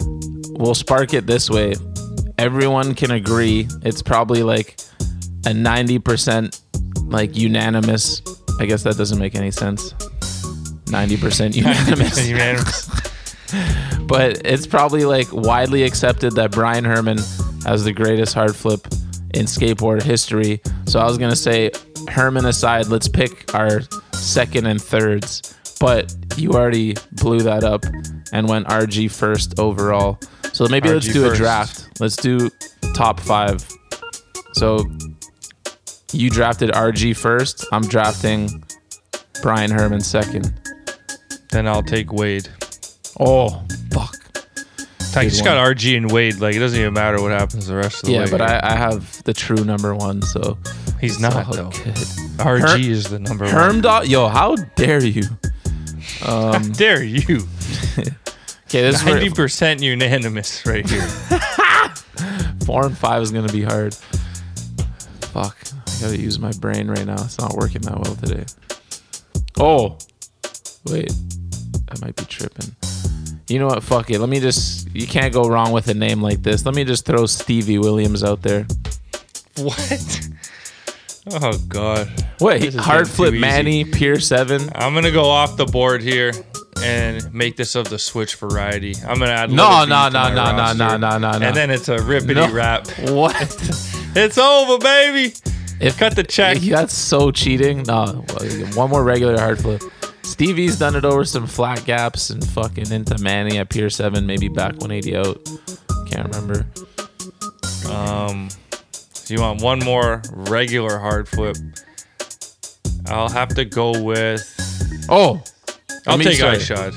[0.01, 1.75] we'll spark it this way.
[2.39, 3.69] Everyone can agree.
[3.83, 4.81] It's probably like
[5.47, 6.61] a ninety percent
[7.05, 8.23] like unanimous.
[8.59, 9.95] I guess that doesn't make any sense.
[10.91, 12.29] Ninety percent unanimous.
[12.29, 12.91] Unanimous.
[14.07, 17.19] but it's probably like widely accepted that Brian Herman
[17.65, 18.87] has the greatest hard flip
[19.35, 20.61] in skateboard history.
[20.87, 21.71] So I was gonna say
[22.09, 23.81] Herman aside, let's pick our
[24.13, 25.55] second and thirds.
[25.81, 27.85] But you already blew that up
[28.33, 30.19] and went RG first overall.
[30.53, 31.89] So maybe let's RG do a draft.
[32.01, 32.51] Let's do
[32.95, 33.67] top five.
[34.55, 34.85] So
[36.13, 37.67] you drafted RG first.
[37.73, 38.63] I'm drafting
[39.43, 40.53] Brian Herman second.
[41.51, 42.49] then I'll take Wade.
[43.19, 44.15] Oh fuck.
[45.17, 46.37] I just got RG and Wade.
[46.41, 48.19] Like, it doesn't even matter what happens the rest of the way.
[48.19, 48.31] Yeah, way.
[48.31, 50.57] but I, I have the true number one, so
[51.01, 51.71] He's not, all though.
[51.71, 51.95] good.
[52.39, 53.53] RG Her- is the number one.
[53.55, 55.25] Herm dot yo, how dare you?
[56.27, 57.47] Um, Dare you?
[58.75, 61.03] Okay, this is 90% unanimous right here.
[62.65, 63.93] four and five is gonna be hard.
[65.33, 67.23] Fuck, I gotta use my brain right now.
[67.23, 68.47] It's not working that well today.
[69.59, 69.99] Oh,
[70.87, 71.13] wait,
[71.91, 72.75] I might be tripping.
[73.53, 73.83] You know what?
[73.83, 74.19] Fuck it.
[74.19, 74.89] Let me just.
[74.95, 76.65] You can't go wrong with a name like this.
[76.65, 78.67] Let me just throw Stevie Williams out there.
[79.59, 80.21] what?
[81.31, 82.09] Oh, God.
[82.41, 83.33] Wait, hard flip.
[83.35, 84.61] Manny Pier Seven.
[84.75, 86.33] I'm going to go off the board here
[86.83, 88.97] and make this of the switch variety.
[89.07, 91.47] I'm going to add No, no, no, no, no, no, no, no, no.
[91.47, 92.53] And then it's a rippity No.
[92.53, 92.89] rap.
[93.13, 93.37] What?
[94.17, 95.33] It's over, baby.
[95.79, 96.59] If Cut the check.
[96.59, 97.85] That's so cheating.
[97.85, 98.25] No,
[98.75, 99.81] one more regular hard flip.
[100.23, 104.49] Stevie's done it over some flat gaps and fucking into Manny at Pier 7, maybe
[104.49, 105.45] back 180 out.
[106.11, 106.67] Can't remember.
[107.91, 108.49] Um,
[109.13, 111.57] so you want one more regular hard flip?
[113.07, 114.43] I'll have to go with.
[115.09, 115.43] Oh,
[116.07, 116.93] I'll mean, take sorry.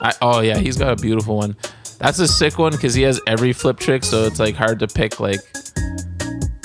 [0.00, 1.56] I, oh yeah, he's got a beautiful one.
[1.98, 4.86] That's a sick one because he has every flip trick, so it's like hard to
[4.86, 5.20] pick.
[5.20, 5.40] Like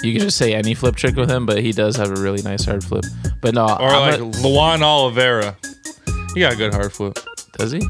[0.02, 2.42] you can just say any flip trick with him, but he does have a really
[2.44, 3.04] nice hard flip.
[3.42, 5.58] But no, Or I'm like a- Luan Oliveira.
[6.36, 7.18] He got a good hard flip.
[7.58, 7.82] Does he?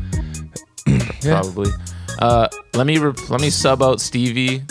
[1.21, 1.71] Probably.
[2.19, 4.61] Uh, let me re- let me sub out Stevie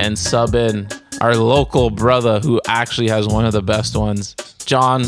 [0.00, 0.88] and sub in
[1.20, 4.34] our local brother who actually has one of the best ones,
[4.66, 5.04] John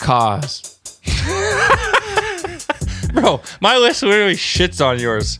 [0.00, 0.70] Cos.
[3.12, 5.38] Bro, my list literally shits on yours.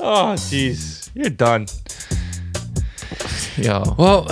[0.00, 1.10] Oh, jeez.
[1.14, 1.66] You're done.
[3.56, 4.26] Yo, Well,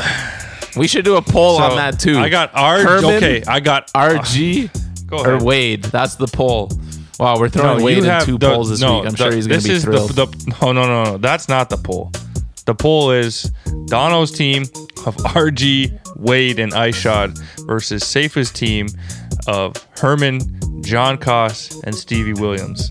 [0.76, 2.18] we should do a poll so on that too.
[2.18, 2.80] I got R.
[2.80, 4.70] Herman, okay, I got RG
[5.06, 5.44] Go or.
[5.44, 5.82] Wade.
[5.84, 6.70] That's the poll.
[7.20, 9.06] Wow, we're throwing Wade you in two the- polls this no, week.
[9.08, 10.10] I'm the- sure he's gonna be is thrilled.
[10.12, 11.18] The, the, no, no, no, no.
[11.18, 12.10] That's not the poll.
[12.64, 13.52] The poll is
[13.86, 14.62] Dono's team
[15.04, 18.88] of RG, Wade, and Ishod versus Safa's team
[19.46, 20.40] of Herman,
[20.82, 22.90] John Koss, and Stevie Williams.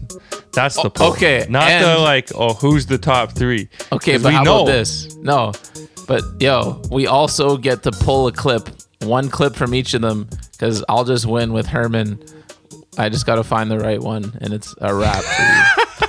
[0.54, 1.14] That's the poll.
[1.14, 3.68] okay, Not the like, oh, who's the top three?
[3.92, 5.16] Okay, but we how know about this?
[5.18, 5.54] No,
[6.08, 8.70] but yo, we also get to pull a clip,
[9.02, 12.22] one clip from each of them, because I'll just win with Herman.
[12.98, 15.24] I just got to find the right one, and it's a wrap.
[15.24, 16.08] For you.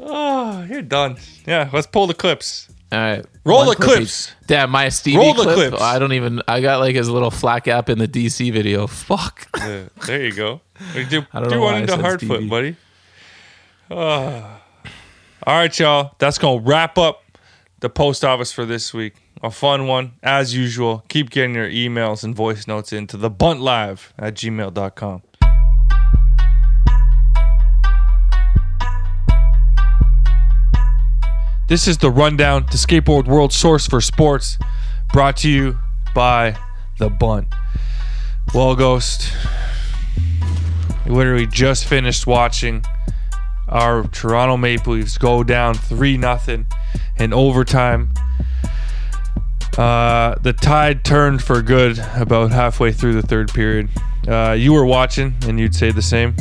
[0.00, 1.16] Oh, you're done.
[1.46, 2.68] Yeah, let's pull the clips.
[2.90, 4.28] All right, Roll the clip clips.
[4.40, 4.46] each.
[4.46, 5.82] Damn, my Stevie Roll the clips.
[5.82, 6.40] I don't even.
[6.48, 8.86] I got like his little flat app in the DC video.
[8.86, 9.48] Fuck.
[9.58, 10.60] Yeah, there you go.
[11.10, 12.48] Do, I don't do know one why into said hard Stevie.
[12.48, 12.76] buddy.
[13.90, 14.62] Ah.
[15.46, 16.14] All right, y'all.
[16.18, 17.22] That's going to wrap up
[17.80, 19.14] the post office for this week.
[19.42, 21.04] A fun one, as usual.
[21.08, 25.22] Keep getting your emails and voice notes into the buntlive at gmail.com.
[31.68, 34.56] This is the rundown, the skateboard world source for sports,
[35.12, 35.78] brought to you
[36.14, 36.56] by
[36.98, 37.46] the Bunt.
[38.54, 39.30] Well, Ghost,
[41.04, 42.86] we literally just finished watching
[43.68, 46.64] our Toronto Maple Leafs go down 3 0
[47.18, 48.14] in overtime.
[49.76, 53.90] Uh, the tide turned for good about halfway through the third period.
[54.26, 56.34] Uh, you were watching, and you'd say the same.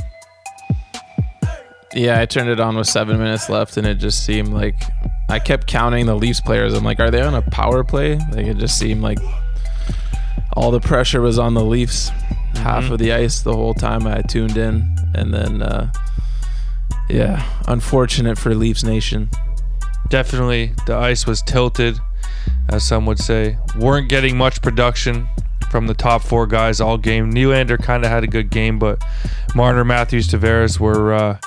[1.94, 4.82] Yeah, I turned it on with seven minutes left, and it just seemed like
[5.30, 6.74] I kept counting the Leafs players.
[6.74, 8.18] I'm like, are they on a power play?
[8.32, 9.20] Like it just seemed like
[10.54, 12.10] all the pressure was on the Leafs.
[12.56, 15.92] Half of the ice the whole time I tuned in, and then uh,
[17.10, 19.30] yeah, unfortunate for Leafs Nation.
[20.10, 22.00] Definitely, the ice was tilted,
[22.70, 23.58] as some would say.
[23.78, 25.28] weren't getting much production
[25.70, 27.32] from the top four guys all game.
[27.32, 29.04] Nylander kind of had a good game, but
[29.54, 31.38] Marner, Matthews, Tavares were uh,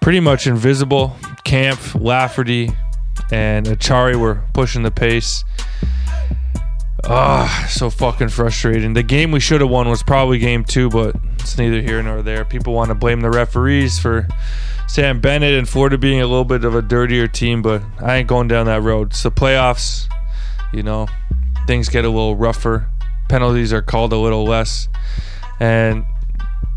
[0.00, 1.16] pretty much invisible.
[1.44, 2.70] Kampf, Lafferty,
[3.30, 5.44] and Acciari were pushing the pace.
[7.06, 8.94] Ah, so fucking frustrating.
[8.94, 12.22] The game we should have won was probably game two, but it's neither here nor
[12.22, 12.44] there.
[12.44, 14.26] People want to blame the referees for
[14.88, 18.28] Sam Bennett and Florida being a little bit of a dirtier team, but I ain't
[18.28, 19.10] going down that road.
[19.10, 20.06] It's the playoffs,
[20.72, 21.06] you know,
[21.66, 22.88] things get a little rougher.
[23.28, 24.88] Penalties are called a little less.
[25.60, 26.04] And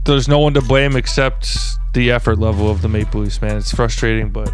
[0.06, 1.58] there's no one to blame except
[1.94, 3.58] the effort level of the Maple Leafs, man.
[3.58, 4.52] It's frustrating, but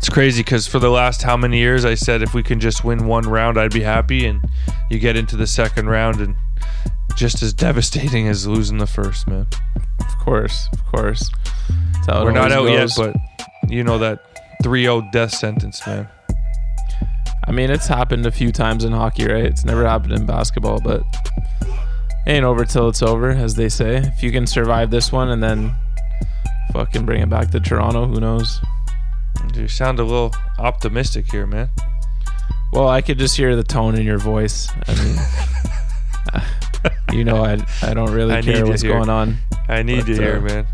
[0.00, 2.84] it's crazy because for the last how many years I said if we can just
[2.84, 4.24] win one round, I'd be happy.
[4.24, 4.42] And
[4.90, 6.36] you get into the second round and
[7.16, 9.46] just as devastating as losing the first, man.
[9.98, 11.30] Of course, of course.
[11.92, 14.24] That's how it We're not out always yet, but you know that
[14.62, 16.08] 3 0 death sentence, man.
[17.46, 19.44] I mean, it's happened a few times in hockey, right?
[19.44, 21.02] It's never happened in basketball, but
[22.26, 23.96] ain't over till it's over, as they say.
[23.96, 25.74] If you can survive this one and then
[26.72, 28.62] fucking bring it back to Toronto, who knows?
[29.54, 31.68] You sound a little optimistic here, man.
[32.72, 34.70] Well, I could just hear the tone in your voice.
[34.86, 35.16] I mean,
[37.18, 38.92] you know, I I don't really I care what's hear.
[38.92, 39.36] going on
[39.68, 40.66] I need But, to hear, uh, man.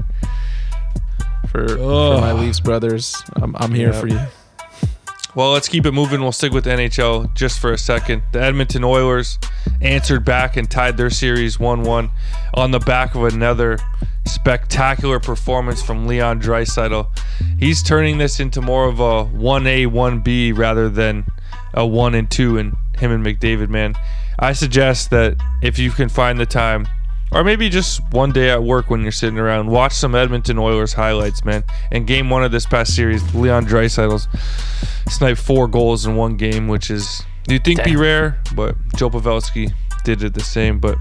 [1.49, 3.17] for, for my Leafs brothers.
[3.37, 4.01] I'm I'm here Yep.
[4.01, 4.21] for you.
[5.37, 6.23] Well, let's keep it moving.
[6.23, 8.23] We'll stick with NHL just for a second.
[8.33, 9.39] The Edmonton Oilers
[9.83, 12.11] answered back and tied their series 1 1
[12.55, 13.79] on the back of another
[14.25, 17.11] spectacular performance from Leon Draisaitl.
[17.59, 21.27] He's turning this into more of a 1A, 1B rather than
[21.75, 23.95] a 1 and 2 in him and McDavid, man.
[24.39, 26.89] I suggest that if you can find the time,
[27.31, 30.95] or maybe just one day at work when you're sitting around, watch some Edmonton Oilers
[30.95, 31.63] highlights, man.
[31.93, 34.29] And game one of this past series, Leon Draisaitl's
[35.09, 39.73] sniped four goals in one game, which is you'd think be rare, but Joe Pavelski
[40.05, 40.79] did it the same.
[40.79, 40.99] But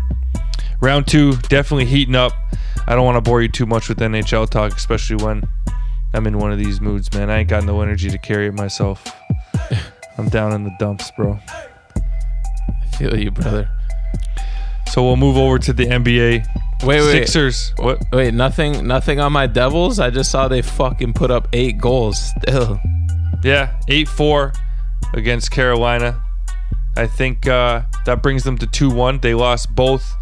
[0.81, 2.33] round two, definitely heating up.
[2.87, 5.43] I don't want to bore you too much with NHL talk, especially when
[6.13, 7.29] I'm in one of these moods, man.
[7.29, 9.03] I ain't got no energy to carry it myself.
[10.17, 11.39] I'm down in the dumps, bro.
[11.47, 13.69] I feel you, brother.
[14.91, 16.45] So we'll move over to the NBA.
[16.83, 17.73] Wait, wait, Sixers.
[17.77, 18.01] What?
[18.13, 18.33] wait.
[18.33, 19.99] Nothing, nothing on my Devils.
[19.99, 22.31] I just saw they fucking put up eight goals.
[22.41, 22.79] Still,
[23.45, 24.53] Yeah, 8 4
[25.13, 26.19] against Carolina.
[26.97, 29.19] I think uh, that brings them to 2 1.
[29.19, 30.15] They lost both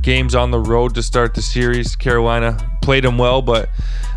[0.00, 1.96] games on the road to start the series.
[1.96, 3.68] Carolina played them well, but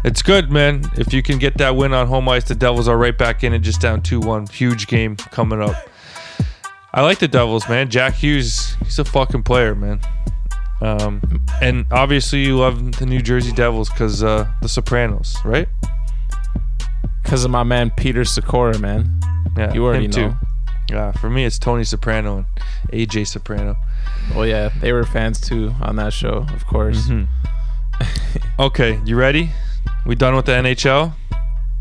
[0.03, 0.83] it's good, man.
[0.95, 3.51] If you can get that win on home ice, the Devils are right back in
[3.51, 4.45] it, just down 2 1.
[4.49, 5.89] Huge game coming up.
[6.93, 7.89] I like the Devils, man.
[7.89, 10.01] Jack Hughes, he's a fucking player, man.
[10.81, 11.19] Um,
[11.63, 15.67] and obviously, you love the New Jersey Devils because uh, the Sopranos, right?
[17.23, 19.19] Because of my man Peter Sykora, man.
[19.57, 20.35] Yeah, You already know.
[20.89, 22.45] Yeah, for me, it's Tony Soprano and
[22.91, 23.77] AJ Soprano.
[24.35, 27.07] Well, yeah, they were fans too on that show, of course.
[27.07, 27.23] Mm-hmm.
[28.59, 29.49] Okay, you ready?
[30.05, 31.13] We done with the NHL?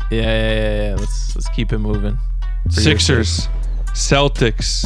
[0.09, 0.95] Yeah, yeah, yeah, yeah.
[0.97, 2.17] Let's let's keep it moving.
[2.69, 3.47] Sixers,
[3.93, 4.85] Celtics,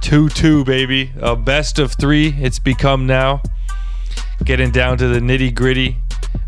[0.00, 1.12] 2 2, baby.
[1.20, 3.42] A best of three, it's become now.
[4.44, 5.98] Getting down to the nitty gritty.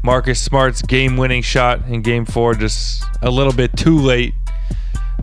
[0.04, 4.34] Marcus Smart's game winning shot in game four, just a little bit too late.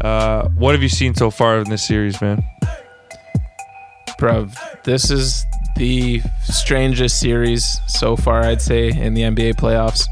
[0.02, 2.44] Uh, what have you seen so far in this series, man?
[4.20, 5.46] Bruv, this is
[5.76, 10.08] the strangest series so far, I'd say, in the NBA playoffs.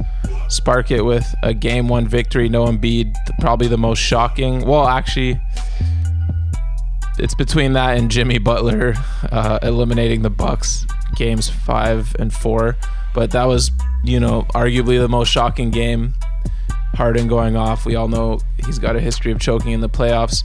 [0.51, 4.63] Spark it with a game one victory, no Embiid, probably the most shocking.
[4.65, 5.41] Well, actually,
[7.17, 8.93] it's between that and Jimmy Butler
[9.31, 10.85] uh, eliminating the Bucks
[11.15, 12.77] games five and four.
[13.13, 13.71] But that was,
[14.03, 16.13] you know, arguably the most shocking game.
[16.95, 17.85] Harden going off.
[17.85, 20.43] We all know he's got a history of choking in the playoffs.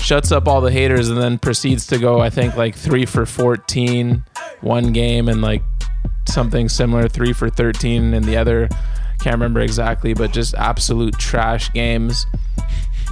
[0.00, 3.24] Shuts up all the haters and then proceeds to go, I think, like three for
[3.26, 4.24] 14
[4.60, 5.62] one game and like
[6.26, 8.68] something similar, three for 13 in the other.
[9.20, 12.26] Can't remember exactly, but just absolute trash games.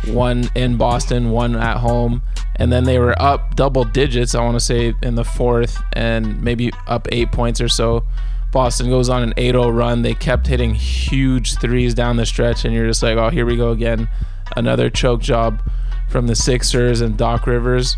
[0.06, 2.23] One in Boston, one at home.
[2.56, 6.43] And then they were up double digits, I want to say, in the fourth and
[6.43, 8.05] maybe up eight points or so.
[8.52, 10.02] Boston goes on an 8 0 run.
[10.02, 13.56] They kept hitting huge threes down the stretch, and you're just like, oh, here we
[13.56, 14.08] go again.
[14.56, 15.62] Another choke job
[16.10, 17.96] from the Sixers and Doc Rivers.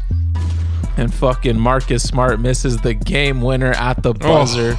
[0.96, 4.78] And fucking Marcus Smart misses the game winner at the buzzer.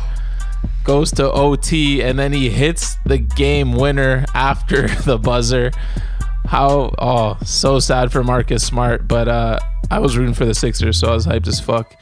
[0.86, 5.72] Goes to OT, and then he hits the game winner after the buzzer.
[6.46, 9.10] How, oh, so sad for Marcus Smart.
[9.10, 9.60] But uh,
[9.92, 11.94] I was rooting for the Sixers, so I was hyped as fuck.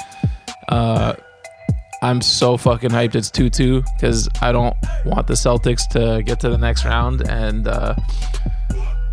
[0.69, 1.15] Uh,
[2.03, 3.15] I'm so fucking hyped.
[3.15, 4.75] It's 2 2 because I don't
[5.05, 7.21] want the Celtics to get to the next round.
[7.29, 7.95] And uh,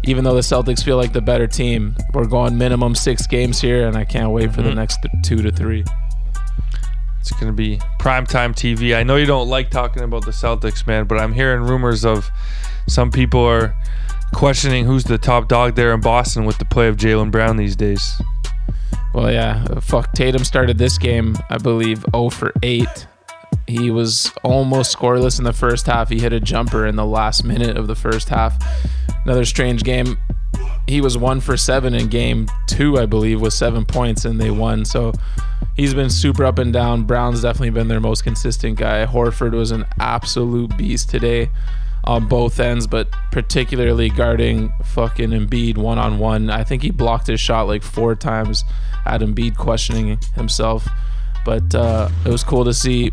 [0.03, 3.87] even though the Celtics feel like the better team, we're going minimum six games here,
[3.87, 5.85] and I can't wait for the next th- two to three.
[7.21, 8.97] It's going to be primetime TV.
[8.97, 12.29] I know you don't like talking about the Celtics, man, but I'm hearing rumors of
[12.89, 13.73] some people are
[14.35, 17.77] questioning who's the top dog there in Boston with the play of Jaylen Brown these
[17.77, 18.21] days.
[19.13, 20.13] Well, yeah, fuck.
[20.13, 22.87] Tatum started this game, I believe, 0 for 8.
[23.67, 26.09] He was almost scoreless in the first half.
[26.09, 28.57] He hit a jumper in the last minute of the first half.
[29.25, 30.17] Another strange game.
[30.87, 34.51] He was 1 for 7 in game 2, I believe, with 7 points, and they
[34.51, 34.85] won.
[34.85, 35.13] So
[35.77, 37.05] he's been super up and down.
[37.05, 39.07] Brown's definitely been their most consistent guy.
[39.07, 41.51] Horford was an absolute beast today
[42.05, 46.49] on both ends, but particularly guarding fucking Embiid one on one.
[46.51, 48.65] I think he blocked his shot like four times
[49.07, 50.89] at Embiid questioning himself.
[51.45, 53.13] But uh, it was cool to see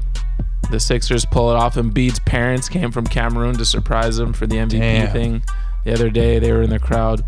[0.69, 1.75] the Sixers pull it off.
[1.75, 5.11] Embiid's parents came from Cameroon to surprise him for the MVP Damn.
[5.11, 5.43] thing
[5.85, 6.39] the other day.
[6.39, 7.23] They were in the crowd.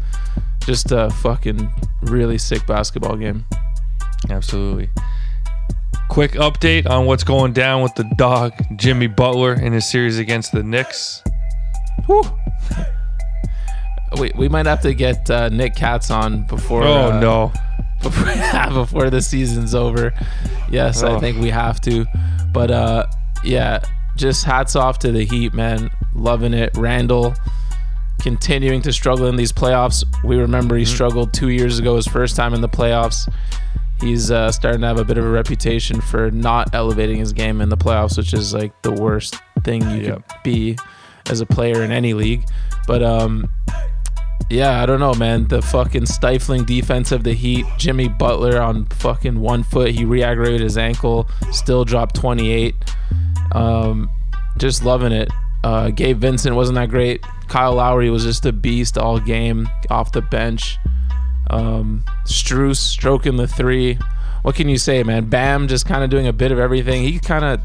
[0.65, 1.71] Just a fucking
[2.03, 3.45] really sick basketball game.
[4.29, 4.89] Absolutely.
[6.09, 10.51] Quick update on what's going down with the dog, Jimmy Butler, in his series against
[10.51, 11.23] the Knicks.
[12.05, 12.23] Whew.
[14.17, 16.83] We, we might have to get uh, Nick Katz on before.
[16.83, 17.53] Oh, uh, no.
[18.01, 20.13] Before before the season's over.
[20.71, 21.19] Yes, I Oh.
[21.19, 22.05] think we have to.
[22.53, 23.05] But uh
[23.43, 23.79] yeah,
[24.15, 25.89] just hats off to the Heat, man.
[26.15, 26.71] Loving it.
[26.75, 27.33] Randall
[28.21, 30.03] continuing to struggle in these playoffs.
[30.25, 33.31] We remember he struggled 2 years ago his first time in the playoffs.
[34.01, 37.59] He's uh, starting to have a bit of a reputation for not elevating his game
[37.61, 40.27] in the playoffs, which is like the worst thing you Yep.
[40.29, 40.77] could be
[41.29, 42.45] as a player in any league.
[42.87, 43.47] But um
[44.49, 45.47] yeah, I don't know, man.
[45.47, 47.65] The fucking stifling defense of the Heat.
[47.77, 49.91] Jimmy Butler on fucking one foot.
[49.91, 51.29] He re-aggravated his ankle.
[51.51, 52.75] Still dropped 28.
[53.53, 54.09] Um,
[54.57, 55.29] just loving it.
[55.63, 57.23] Uh, Gabe Vincent wasn't that great.
[57.47, 60.77] Kyle Lowry was just a beast all game off the bench.
[61.49, 63.99] Um, Strus stroking the three.
[64.43, 65.29] What can you say, man?
[65.29, 67.03] Bam just kind of doing a bit of everything.
[67.03, 67.61] He kind of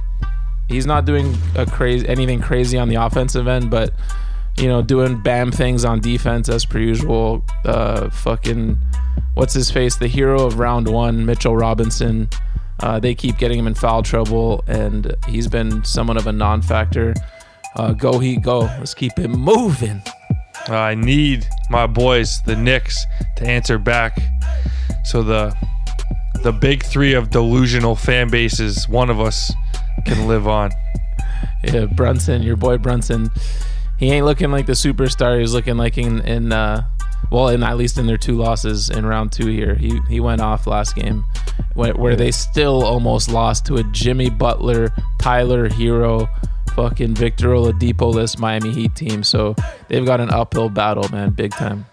[0.69, 3.93] he's not doing a crazy anything crazy on the offensive end, but
[4.57, 7.45] you know, doing bam things on defense as per usual.
[7.65, 8.79] Uh, fucking,
[9.35, 9.97] what's his face?
[9.97, 12.29] The hero of round one, Mitchell Robinson.
[12.81, 17.15] Uh, they keep getting him in foul trouble, and he's been somewhat of a non-factor.
[17.77, 18.61] Uh, go he go!
[18.61, 20.03] Let's keep it moving.
[20.69, 23.05] I need my boys, the Knicks,
[23.37, 24.17] to answer back.
[25.05, 25.55] So the
[26.43, 29.53] the big three of delusional fan bases, one of us
[30.07, 30.71] can live on.
[31.73, 33.31] Yeah, Brunson, your boy Brunson.
[34.05, 35.41] He ain't looking like the superstar.
[35.41, 36.87] He's looking like in in uh,
[37.31, 39.75] well, in at least in their two losses in round two here.
[39.75, 41.25] He he went off last game,
[41.73, 46.29] where, where they still almost lost to a Jimmy Butler, Tyler Herro,
[46.75, 49.25] fucking Victor Oladipo-less Miami Heat team.
[49.25, 49.57] So
[49.89, 51.87] they've got an uphill battle, man, big time.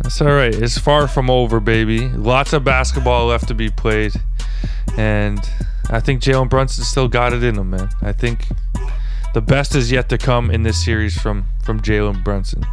[0.00, 0.54] That's all right.
[0.54, 2.08] It's far from over, baby.
[2.08, 4.14] Lots of basketball left to be played,
[4.96, 5.38] and
[5.90, 7.90] I think Jalen Brunson still got it in him, man.
[8.00, 8.46] I think
[9.32, 12.64] the best is yet to come in this series from from Jalen Brunson.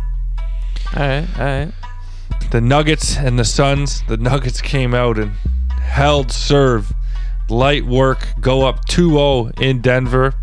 [0.95, 1.71] All right, all right.
[2.51, 4.01] the Nuggets and the Suns.
[4.07, 5.31] The Nuggets came out and
[5.81, 6.91] held serve,
[7.49, 10.33] light work, go up 2-0 in Denver,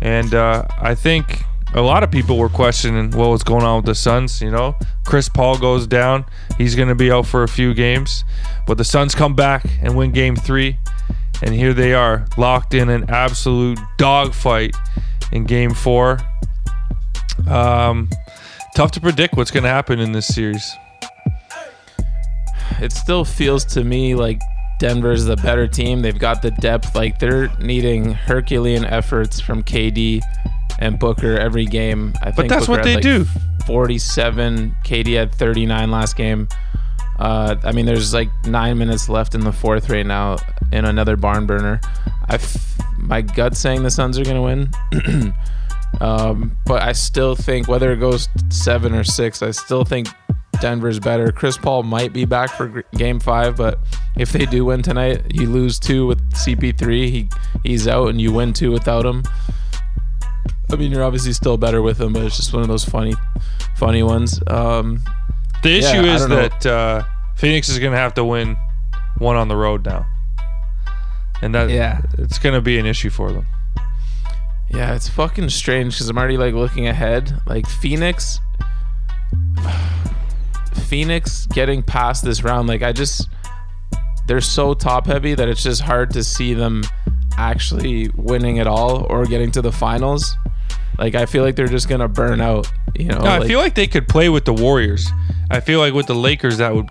[0.00, 1.42] and uh, I think
[1.74, 4.40] a lot of people were questioning what was going on with the Suns.
[4.40, 6.24] You know, Chris Paul goes down;
[6.56, 8.24] he's going to be out for a few games,
[8.66, 10.78] but the Suns come back and win Game Three,
[11.42, 14.74] and here they are, locked in an absolute dogfight
[15.32, 16.18] in Game Four.
[17.48, 18.08] Um,
[18.74, 20.70] tough to predict what's going to happen in this series.
[22.80, 24.40] it still feels to me like
[24.78, 26.02] Denver's the better team.
[26.02, 26.94] They've got the depth.
[26.94, 30.22] Like they're needing Herculean efforts from KD
[30.78, 32.14] and Booker every game.
[32.22, 33.26] I think that's Booker what they like, do.
[33.66, 34.74] 47.
[34.84, 36.48] KD had 39 last game.
[37.18, 40.36] Uh, I mean, there's like nine minutes left in the fourth right now
[40.72, 41.80] in another barn burner.
[42.28, 44.70] I, f- my gut saying the Suns are gonna win,
[46.00, 50.08] um, but I still think whether it goes seven or six, I still think
[50.60, 51.30] Denver's better.
[51.32, 53.78] Chris Paul might be back for Game Five, but
[54.16, 57.08] if they do win tonight, you lose two with CP3.
[57.08, 57.28] He
[57.64, 59.22] he's out, and you win two without him.
[60.70, 63.14] I mean, you're obviously still better with him, but it's just one of those funny,
[63.76, 64.38] funny ones.
[64.48, 65.02] Um,
[65.62, 67.02] The issue I is that uh,
[67.36, 68.56] Phoenix is going to have to win
[69.16, 70.04] one on the road now,
[71.42, 72.00] and that Yeah.
[72.18, 73.46] it's going to be an issue for them.
[74.70, 77.40] Yeah, it's fucking strange because I'm already like looking ahead.
[77.46, 78.38] Like Phoenix,
[80.88, 82.68] Phoenix getting past this round.
[82.68, 83.28] Like I just,
[84.26, 86.82] they're so top heavy that it's just hard to see them
[87.36, 90.34] actually winning at all or getting to the finals.
[90.98, 92.70] Like I feel like they're just gonna burn out.
[92.94, 95.08] You know, No, I like- feel like they could play with the Warriors.
[95.50, 96.88] I feel like with the Lakers that would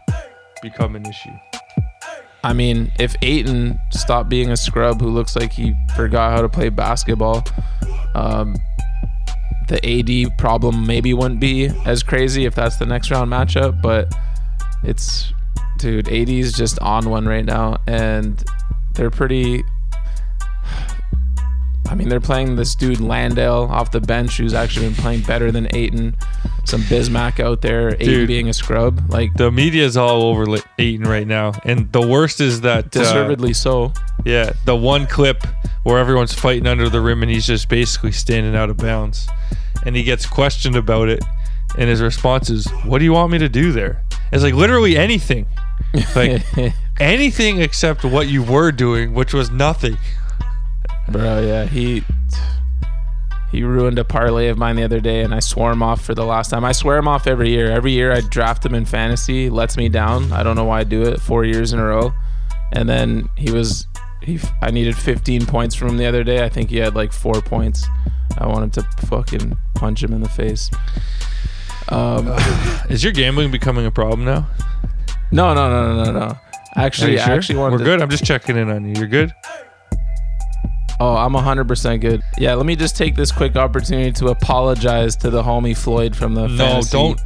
[0.64, 1.30] become an issue.
[2.44, 6.50] I mean, if Ayton stopped being a scrub who looks like he forgot how to
[6.50, 7.44] play basketball,
[8.16, 8.56] um,
[9.68, 13.82] the AD problem maybe wouldn't be as crazy if that's the next round matchup.
[13.82, 14.14] But
[14.84, 15.34] it's,
[15.78, 18.44] dude, AD's just on one right now, and
[18.94, 19.64] they're pretty.
[21.90, 25.52] I mean, they're playing this dude Landale off the bench, who's actually been playing better
[25.52, 26.16] than Ayton.
[26.66, 28.28] Some Bismack out there, Ayton Dude.
[28.28, 30.46] being a scrub, like The media's all over
[30.78, 33.94] Ayton right now, and the worst is that uh, deservedly so.
[34.26, 35.46] Yeah, the one clip
[35.84, 39.26] where everyone's fighting under the rim and he's just basically standing out of bounds.
[39.86, 41.24] And he gets questioned about it,
[41.78, 44.04] and his response is, What do you want me to do there?
[44.34, 45.46] It's like literally anything.
[46.16, 46.44] Like
[47.00, 49.98] anything except what you were doing, which was nothing.
[51.10, 52.04] Bro, yeah, he
[53.52, 56.14] he ruined a parlay of mine the other day, and I swore him off for
[56.14, 56.66] the last time.
[56.66, 57.72] I swear him off every year.
[57.72, 60.32] Every year I draft him in fantasy, lets me down.
[60.34, 61.22] I don't know why I do it.
[61.22, 62.14] Four years in a row,
[62.74, 63.88] and then he was
[64.22, 64.40] he.
[64.62, 66.44] I needed 15 points from him the other day.
[66.44, 67.86] I think he had like four points.
[68.38, 70.70] I wanted to fucking punch him in the face.
[71.90, 72.28] Um,
[72.90, 74.48] Is your gambling becoming a problem now?
[75.32, 76.38] no, no, no, no, no, no.
[76.76, 77.34] Actually, I sure?
[77.36, 78.02] actually wanted We're to, good.
[78.02, 78.94] I'm just checking in on you.
[78.96, 79.34] You're good?
[81.00, 82.22] Oh, I'm 100% good.
[82.40, 86.34] Yeah, let me just take this quick opportunity to apologize to the homie Floyd from
[86.34, 87.22] the No, Fantasy don't.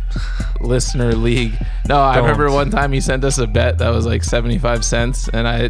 [0.59, 1.53] listener league.
[1.87, 2.23] No, I Don't.
[2.25, 5.69] remember one time he sent us a bet that was like 75 cents and I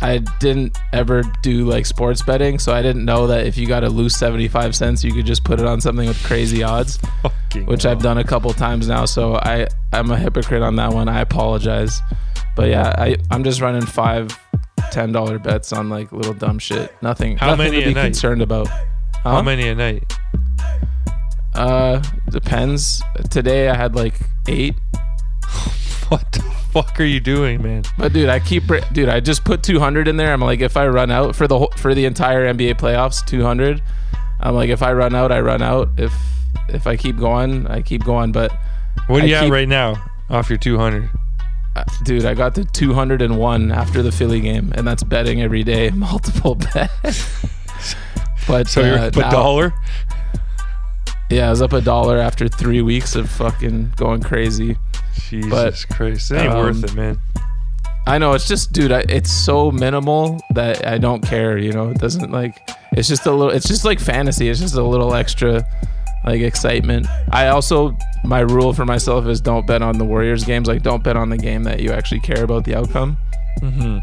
[0.00, 3.80] I didn't ever do like sports betting, so I didn't know that if you got
[3.80, 7.66] to lose 75 cents, you could just put it on something with crazy odds, Fucking
[7.66, 7.84] which.
[7.84, 11.08] I've done a couple times now, so I I'm a hypocrite on that one.
[11.08, 12.00] I apologize.
[12.54, 14.38] But yeah, I I'm just running 5
[14.90, 16.94] ten dollar bets on like little dumb shit.
[17.02, 17.36] Nothing.
[17.36, 18.04] How nothing many to a be night?
[18.04, 18.68] concerned about.
[19.24, 20.12] How many a night?
[21.54, 23.02] Uh, depends.
[23.30, 24.14] Today I had like
[24.46, 24.74] eight.
[26.08, 26.40] What the
[26.72, 27.82] fuck are you doing, man?
[27.98, 28.62] But dude, I keep
[28.94, 29.10] dude.
[29.10, 30.32] I just put 200 in there.
[30.32, 33.82] I'm like, if I run out for the whole, for the entire NBA playoffs, 200.
[34.40, 35.90] I'm like, if I run out, I run out.
[35.98, 36.14] If
[36.70, 38.32] if I keep going, I keep going.
[38.32, 38.52] But
[39.08, 41.04] What are you at right now off your 200?
[41.04, 41.08] uh,
[42.04, 46.54] dude, I got to 201 after the Philly game, and that's betting every day, multiple
[46.54, 47.44] bets.
[48.46, 49.74] but So you're uh, up a now- dollar?
[51.30, 54.78] Yeah, I was up a dollar after three weeks of fucking going crazy.
[55.28, 56.30] Jesus But, Christ.
[56.30, 57.18] It ain't um, worth it, man.
[58.06, 58.92] I know it's just, dude.
[58.92, 61.58] I, it's so minimal that I don't care.
[61.58, 62.56] You know, it doesn't like.
[62.92, 63.50] It's just a little.
[63.54, 64.48] It's just like fantasy.
[64.48, 65.62] It's just a little extra,
[66.24, 67.06] like excitement.
[67.30, 70.68] I also my rule for myself is don't bet on the Warriors games.
[70.68, 73.16] Like don't bet on the game that you actually care about the outcome.
[73.60, 73.98] Mm-hmm.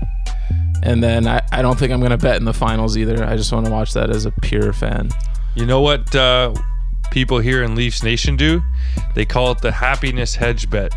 [0.84, 3.24] And then I, I don't think I'm gonna bet in the finals either.
[3.24, 5.10] I just want to watch that as a pure fan.
[5.56, 6.54] You know what uh,
[7.12, 8.62] people here in Leafs Nation do?
[9.16, 10.92] They call it the happiness hedge bet.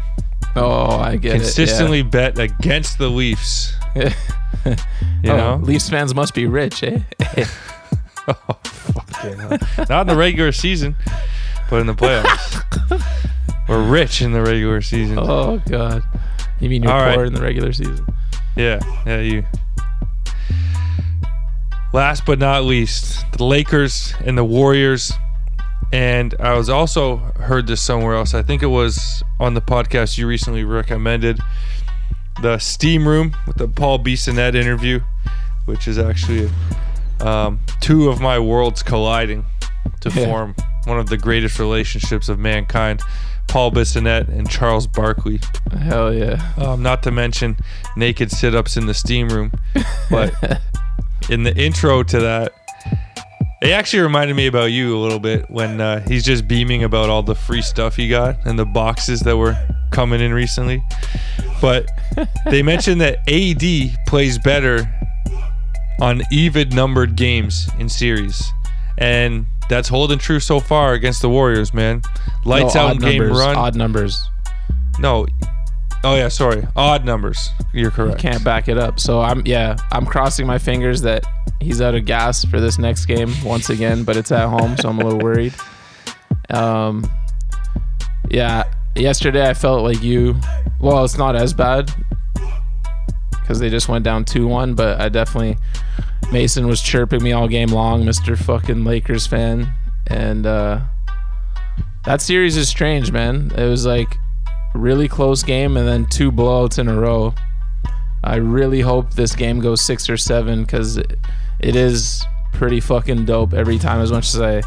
[0.57, 1.39] Oh, I get it.
[1.41, 3.75] Consistently bet against the Leafs.
[3.95, 4.13] Yeah.
[5.23, 5.57] You Oh, know?
[5.65, 6.99] Leafs fans must be rich, eh?
[9.89, 10.95] Not in the regular season,
[11.71, 12.63] but in the playoffs.
[13.69, 15.19] We're rich in the regular season.
[15.19, 16.03] oh God.
[16.61, 17.27] You mean you're All poor right.
[17.27, 18.07] in the regular season?
[18.57, 19.45] Yeah, yeah, you.
[21.93, 25.13] Last but not least, the Lakers and the Warriors.
[25.93, 28.35] And I was also heard this somewhere else.
[28.35, 31.41] I think it was on the podcast you recently recommended,
[32.43, 35.01] the Steam Room with the Paul Bissonnette interview,
[35.65, 36.51] which is actually
[37.21, 39.45] um, two of my worlds colliding
[40.01, 40.25] to Yeah.
[40.27, 40.55] form
[40.85, 43.01] one of the greatest relationships of mankind.
[43.49, 45.41] Paul Bissonnette and Charles Barkley.
[45.81, 46.53] Hell yeah.
[46.59, 47.57] Um, not to mention
[47.97, 49.53] naked sit ups in the steam room.
[50.11, 50.33] But
[51.31, 52.53] in the intro to that,
[53.63, 57.09] it actually reminded me about you a little bit when uh, he's just beaming about
[57.11, 59.57] all the free stuff he got and the boxes that were
[59.93, 60.83] coming in recently.
[61.61, 61.89] But
[62.47, 64.89] they mentioned that AD plays better
[66.01, 68.53] on even numbered games in series.
[68.99, 72.03] And that's holding true so far against the Warriors, man.
[72.45, 73.57] Lights No, out game numbers, run.
[73.57, 74.23] Odd numbers.
[74.99, 75.27] No.
[76.05, 76.67] Oh yeah, sorry.
[76.77, 77.51] Odd numbers.
[77.73, 78.19] You're correct.
[78.19, 78.99] Can't back it up.
[79.01, 81.25] So I'm yeah, I'm crossing my fingers that
[81.61, 84.89] he's out of gas for this next game once again, but it's at home, so
[84.89, 85.55] I'm a little worried.
[86.51, 87.05] Um
[88.31, 88.65] yeah,
[88.97, 90.35] yesterday I felt like you
[90.81, 91.93] well, it's not as bad
[93.47, 95.58] cuz they just went down 2-1, but I definitely
[96.33, 98.37] Mason was chirping me all game long, Mr.
[98.37, 99.73] fucking Lakers fan,
[100.07, 100.81] and uh
[102.05, 103.53] that series is strange, man.
[103.57, 104.17] It was like
[104.75, 107.35] really close game and then two blowouts in a row.
[108.25, 111.19] I really hope this game goes six or seven because it,
[111.61, 114.01] it is pretty fucking dope every time.
[114.01, 114.63] As much as I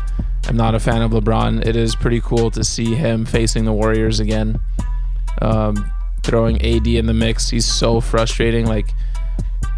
[0.47, 3.73] am not a fan of LeBron, it is pretty cool to see him facing the
[3.73, 4.59] Warriors again.
[5.41, 5.91] Um,
[6.23, 8.65] throwing AD in the mix, he's so frustrating.
[8.65, 8.93] Like,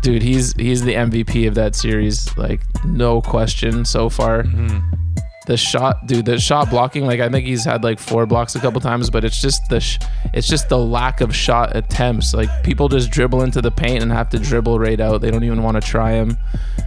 [0.04, 2.38] dude, he's he's the MVP of that series.
[2.38, 4.44] Like, no question so far.
[4.44, 4.80] Mm-hmm.
[5.46, 7.06] The shot, dude, the shot blocking.
[7.06, 9.80] Like, I think he's had like four blocks a couple times, but it's just the
[9.80, 10.00] sh-
[10.34, 12.34] it's just the lack of shot attempts.
[12.34, 15.20] Like, people just dribble into the paint and have to dribble right out.
[15.20, 16.38] They don't even want to try him.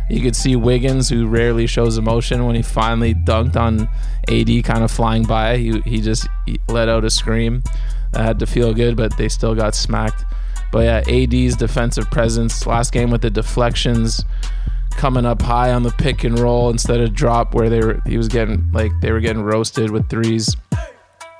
[0.08, 3.88] You could see Wiggins, who rarely shows emotion, when he finally dunked on
[4.28, 5.58] AD, kind of flying by.
[5.58, 6.28] He he just
[6.68, 7.62] let out a scream.
[8.12, 10.24] That had to feel good, but they still got smacked.
[10.72, 14.24] But yeah, AD's defensive presence last game with the deflections
[14.90, 18.16] coming up high on the pick and roll instead of drop where they were he
[18.16, 20.56] was getting like they were getting roasted with threes.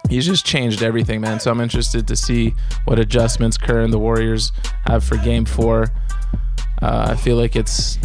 [0.09, 1.41] He's just changed everything, man.
[1.41, 2.55] So I'm interested to see
[2.85, 4.53] what adjustments Kerr and the Warriors
[4.87, 5.91] have for game four.
[6.81, 7.99] Uh, I feel like it's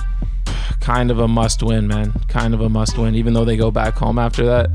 [0.79, 2.13] kind of a must win, man.
[2.27, 3.13] Kind of a must win.
[3.13, 4.71] Even though they go back home after that,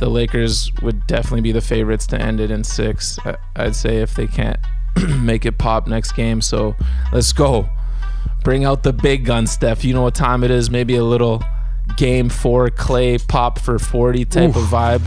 [0.00, 3.18] the Lakers would definitely be the favorites to end it in six.
[3.54, 4.58] I'd say if they can't
[5.20, 6.40] make it pop next game.
[6.40, 6.76] So
[7.12, 7.68] let's go.
[8.44, 9.84] Bring out the big gun, Steph.
[9.84, 10.70] You know what time it is.
[10.70, 11.42] Maybe a little
[11.96, 15.02] game four Klay pop for 40 type of vibe.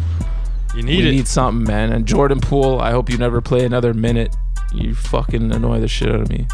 [0.76, 1.12] You need we it.
[1.12, 1.92] need something, man.
[1.94, 4.36] And Jordan Poole, I hope you never play another minute.
[4.74, 6.48] You fucking annoy the shit out of me.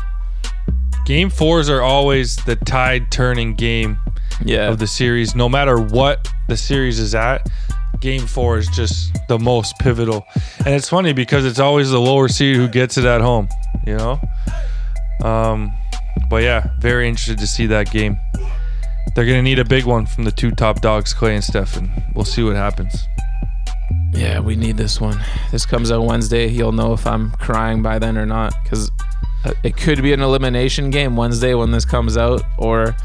[1.05, 3.97] Game fours are always the tide turning game
[4.43, 4.67] Yeah.
[4.69, 5.35] of the series.
[5.35, 7.47] No matter what the series is at,
[8.01, 10.25] game four is just the most pivotal.
[10.65, 13.47] And it's funny because it's always the lower seed who gets it at home,
[13.85, 14.19] you know?
[15.23, 15.73] Um,
[16.29, 18.19] but yeah, very interested to see that game.
[19.15, 21.91] They're going to need a big one from the two top dogs, Klay and Stefan.
[22.13, 23.07] We'll see what happens.
[24.13, 25.19] Yeah, we need this one.
[25.51, 26.47] This comes out Wednesday.
[26.47, 28.91] You'll know if I'm crying by then or not because
[29.63, 32.95] it could be an elimination game Wednesday when this comes out, or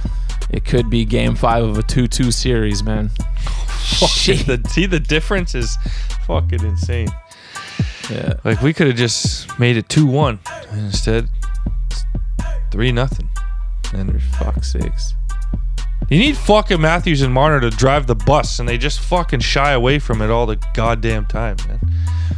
[0.51, 3.11] it could be game five of a 2 2 series, man.
[3.99, 5.77] Fucking the, see, the difference is
[6.27, 7.09] fucking insane.
[8.11, 8.35] Yeah.
[8.45, 10.39] Like, we could have just made it 2 1.
[10.73, 11.29] Instead,
[12.71, 13.29] 3 nothing.
[13.93, 15.15] And there's Fuck sakes.
[16.11, 19.73] You need fucking Matthews and Marner to drive the bus, and they just fucking shy
[19.73, 21.81] away from it all the goddamn time, man.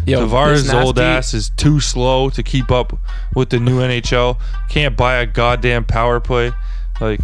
[0.07, 2.97] Yo, Tavares' old ass is too slow to keep up
[3.35, 4.39] with the new NHL.
[4.69, 6.53] Can't buy a goddamn power play.
[7.01, 7.21] Like,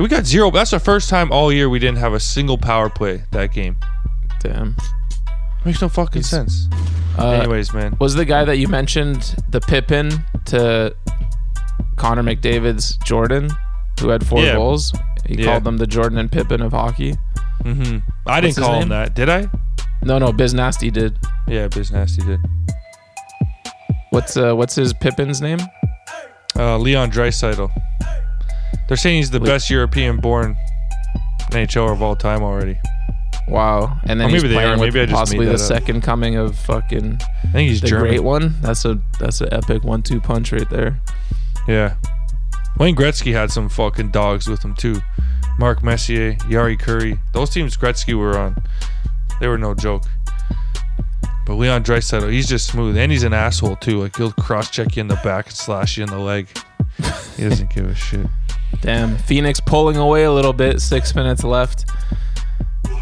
[0.00, 0.50] we got zero.
[0.50, 3.76] That's the first time all year we didn't have a single power play that game.
[4.40, 4.76] Damn.
[5.64, 6.66] Makes no fucking sense.
[7.18, 7.96] Uh, Anyways, man.
[8.00, 10.10] Was the guy that you mentioned the Pippin
[10.46, 10.94] to
[11.96, 13.50] Connor McDavid's Jordan,
[14.00, 14.54] who had four Yeah.
[14.54, 14.92] goals?
[15.26, 15.44] He Yeah.
[15.46, 17.16] called them the Jordan and Pippin of hockey.
[17.64, 17.98] Mm-hmm.
[18.26, 19.48] I What's didn't call him that, did I?
[20.02, 21.18] No, no, Biz Nasty did.
[21.46, 22.40] Yeah, Biz Nasty did.
[24.10, 25.58] What's uh, what's his Pippin's name?
[26.56, 27.70] Uh, Leon Draisaitl.
[28.90, 30.56] They're saying he's the Le- best European-born
[31.52, 32.76] NHLer of all time already.
[33.48, 33.96] Wow.
[34.04, 34.72] And then Or he's maybe they playing are.
[34.78, 35.82] with Maybe I just possibly made the that up.
[35.82, 38.08] second coming of fucking I think he's the German.
[38.08, 38.56] great one.
[38.60, 41.00] That's a that's an epic one-two punch right there.
[41.68, 41.94] Yeah.
[42.78, 45.00] Wayne Gretzky had some fucking dogs with him too.
[45.58, 47.18] Mark Messier, Jari Kurri.
[47.32, 48.56] Those teams Gretzky were on,
[49.40, 50.04] they were no joke.
[51.46, 54.00] But Leon Draisaitl, he's just smooth, and he's an asshole too.
[54.00, 56.48] Like he'll cross-check you in the back and slash you in the leg.
[57.36, 58.26] He doesn't give a shit.
[58.82, 60.80] Damn, Phoenix pulling away a little bit.
[60.80, 61.84] Six minutes left.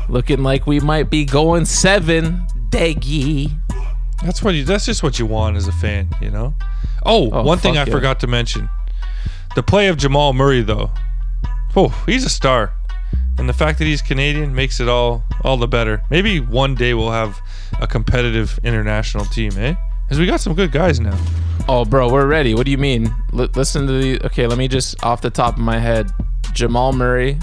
[0.08, 2.46] Looking like we might be going seven.
[2.70, 3.52] Daggy.
[4.24, 4.64] That's what you.
[4.64, 6.54] That's just what you want as a fan, you know.
[7.06, 7.92] Oh, Oh, one thing I yeah.
[7.92, 8.68] forgot to mention:
[9.54, 10.90] the play of Jamal Murray, though.
[11.76, 12.72] Oh, he's a star,
[13.38, 16.02] and the fact that he's Canadian makes it all all the better.
[16.10, 17.38] Maybe one day we'll have
[17.80, 19.74] a competitive international team, eh?
[20.06, 21.16] Because we got some good guys now.
[21.70, 22.54] Oh, bro, we're ready.
[22.54, 23.06] What do you mean?
[23.34, 24.26] L- listen to the.
[24.26, 26.10] Okay, let me just off the top of my head.
[26.54, 27.38] Jamal Murray,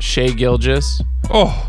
[0.00, 1.00] Shai Gilgeous.
[1.30, 1.68] Oh,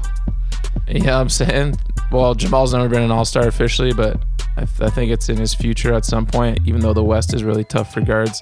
[0.88, 1.76] Yeah, I'm saying.
[2.12, 4.22] Well, Jamal's never been an All Star officially, but
[4.56, 6.60] I, th- I think it's in his future at some point.
[6.66, 8.40] Even though the West is really tough for guards.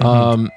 [0.00, 0.50] Um,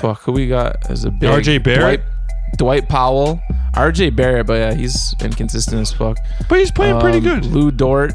[0.00, 2.00] fuck, who we got as a big RJ Barrett?
[2.00, 3.40] Dwight, Dwight Powell,
[3.74, 6.18] RJ Barrett, but yeah, he's inconsistent as fuck.
[6.50, 7.46] but he's playing pretty Um, good.
[7.46, 8.12] Lu Dort.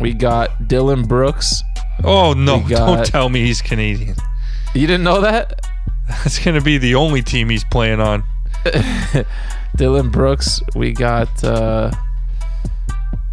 [0.00, 1.62] We got Dillon Brooks.
[2.02, 2.58] Oh no!
[2.58, 4.16] we Don't tell me he's Canadian.
[4.74, 5.60] You didn't know that?
[6.08, 8.24] That's gonna be the only team he's playing on.
[9.76, 10.60] Dillon Brooks.
[10.74, 11.90] We got uh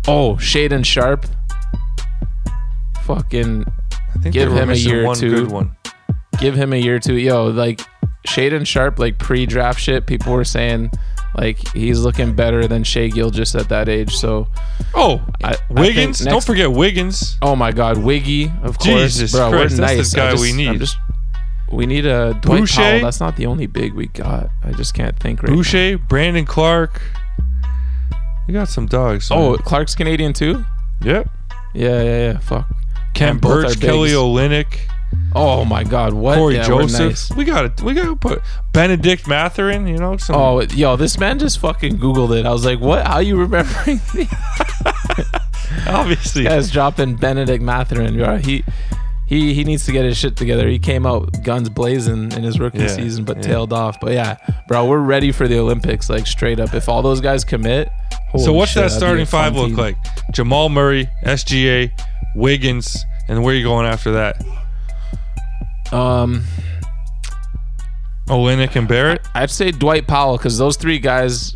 [0.07, 1.25] oh Shaedon Sharpe.
[3.03, 5.29] Fucking I think Give him a year or two.
[5.31, 5.75] good one.
[6.39, 7.15] give him a year or two.
[7.17, 7.81] Yo, like
[8.27, 10.05] Shaedon Sharpe, like pre-draft shit.
[10.05, 10.91] People were saying
[11.37, 14.13] Like he's looking better than Shai Gilgeous at that age.
[14.15, 14.47] So
[14.93, 16.19] Oh, I- I Wiggins.
[16.19, 17.37] Don't forget Wiggins.
[17.41, 19.49] Oh my God, Wiggy, of course, Jesus bro.
[19.49, 20.13] Christ, we're that's the nice.
[20.13, 20.79] guy just, we need.
[20.79, 20.97] Just,
[21.71, 22.81] we need a Dwight Boucher?
[22.81, 23.01] Powell.
[23.01, 24.49] That's not the only big we got.
[24.63, 25.49] I just can't think right.
[25.49, 25.55] now.
[25.55, 27.01] Boucher, Brandon Clarke.
[28.47, 29.29] We got some dogs.
[29.31, 29.55] Oh.
[29.57, 30.65] Clarke's Canadian too.
[31.03, 31.29] yep.
[31.73, 32.37] Yeah, yeah, yeah.
[32.39, 32.69] Fuck.
[33.21, 34.81] And Birch, Kelly bigs.
[35.31, 36.37] Olynyk, Oh my God, what?
[36.37, 36.99] Cory Yeah, we're Joseph.
[37.09, 37.31] nice.
[37.33, 38.41] We got to We got to put
[38.73, 39.87] Bennedict Mathurin.
[39.87, 40.35] You know some.
[40.35, 42.45] Oh, yo, this man just fucking Googled it.
[42.45, 43.05] I was like, what?
[43.05, 44.27] How you remembering me?
[45.87, 46.43] obviously.
[46.43, 48.17] Guys dropping Bennedict Mathurin.
[48.17, 48.37] bro.
[48.37, 48.63] He
[49.27, 50.67] he he needs to get his shit together.
[50.67, 53.43] He came out guns blazing in his rookie Yeah, season, but yeah.
[53.43, 53.99] tailed off.
[53.99, 54.37] But yeah,
[54.67, 56.09] bro, we're ready for the Olympics.
[56.09, 57.89] Like straight up, if all those guys commit.
[58.35, 59.75] So holy what's shit, that that'd be starting fun five look team.
[59.77, 59.95] like?
[60.33, 61.91] Jamal Murray, SGA,
[62.35, 64.41] Wiggins, and where you going after that?
[65.91, 66.43] Um,
[68.27, 69.27] Olynyk and Barrett.
[69.35, 71.55] I'd say Dwight Powell because those three guys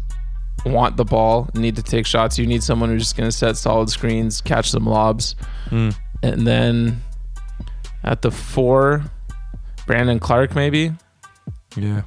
[0.65, 2.37] want the ball, need to take shots.
[2.39, 5.35] You need someone who's just gonna set solid screens, catch some lobs,
[5.69, 5.89] Hmm.
[6.23, 7.01] and then
[8.03, 9.03] at the four,
[9.85, 10.91] Brandon Clarke maybe.
[11.75, 12.01] Yeah.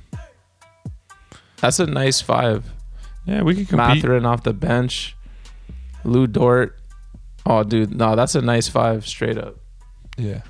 [1.59, 2.65] That's a nice five.
[3.27, 4.03] Yeah, we can compete.
[4.03, 5.17] Mathurin off the bench,
[6.05, 6.77] Lu Dort.
[7.47, 9.57] Oh, dude, no, that's a nice five straight up.
[10.17, 10.41] Yeah.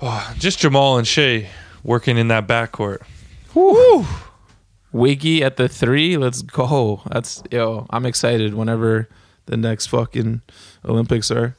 [0.00, 1.48] Oh, just Jamal and Shea
[1.82, 2.98] working in that backcourt.
[3.54, 4.06] Woo!
[4.92, 6.16] Wiggy at the three.
[6.16, 7.02] Let's go.
[7.10, 7.86] That's yo.
[7.90, 9.08] I'm excited whenever
[9.46, 10.42] the next fucking
[10.84, 11.56] Olympics are.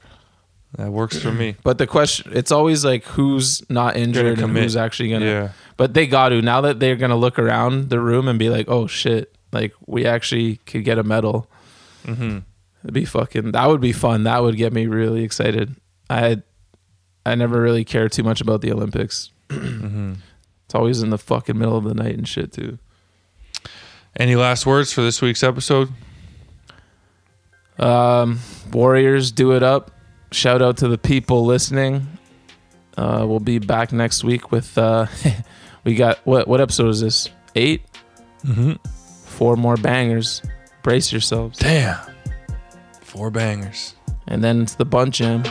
[0.78, 1.56] That works for me.
[1.64, 5.26] But the question, it's always like who's not injured and who's actually gonna.
[5.26, 5.50] Yeah.
[5.78, 8.70] But they got to now that they're gonna look around the room and be like,
[8.70, 11.50] oh shit, like we actually could get a medal.
[12.06, 12.40] Mm-hmm.
[12.84, 13.52] It'd be fucking.
[13.54, 14.24] That would be fun.
[14.24, 15.76] That would get me really excited.
[16.10, 16.44] I,
[17.26, 19.32] I never really care too much about the Olympics.
[19.50, 20.14] Mm-hmm.
[20.66, 22.78] It's always in the fucking middle of the night and shit too.
[24.16, 25.90] Any last words for this week's episode?
[27.80, 28.38] Um,
[28.72, 29.90] Warriors, do it up.
[30.32, 32.06] Shout out to the people listening.
[32.96, 34.78] Uh, we'll be back next week with.
[34.78, 35.08] Uh,
[35.84, 36.48] we got what?
[36.48, 37.30] What episode is this?
[37.56, 37.82] 8
[38.46, 38.74] Mm-hmm.
[39.26, 40.44] Four more bangers.
[40.84, 41.58] Brace yourselves.
[41.58, 41.98] Damn.
[43.02, 43.96] Four bangers.
[44.28, 45.44] And then it's the bunch jam.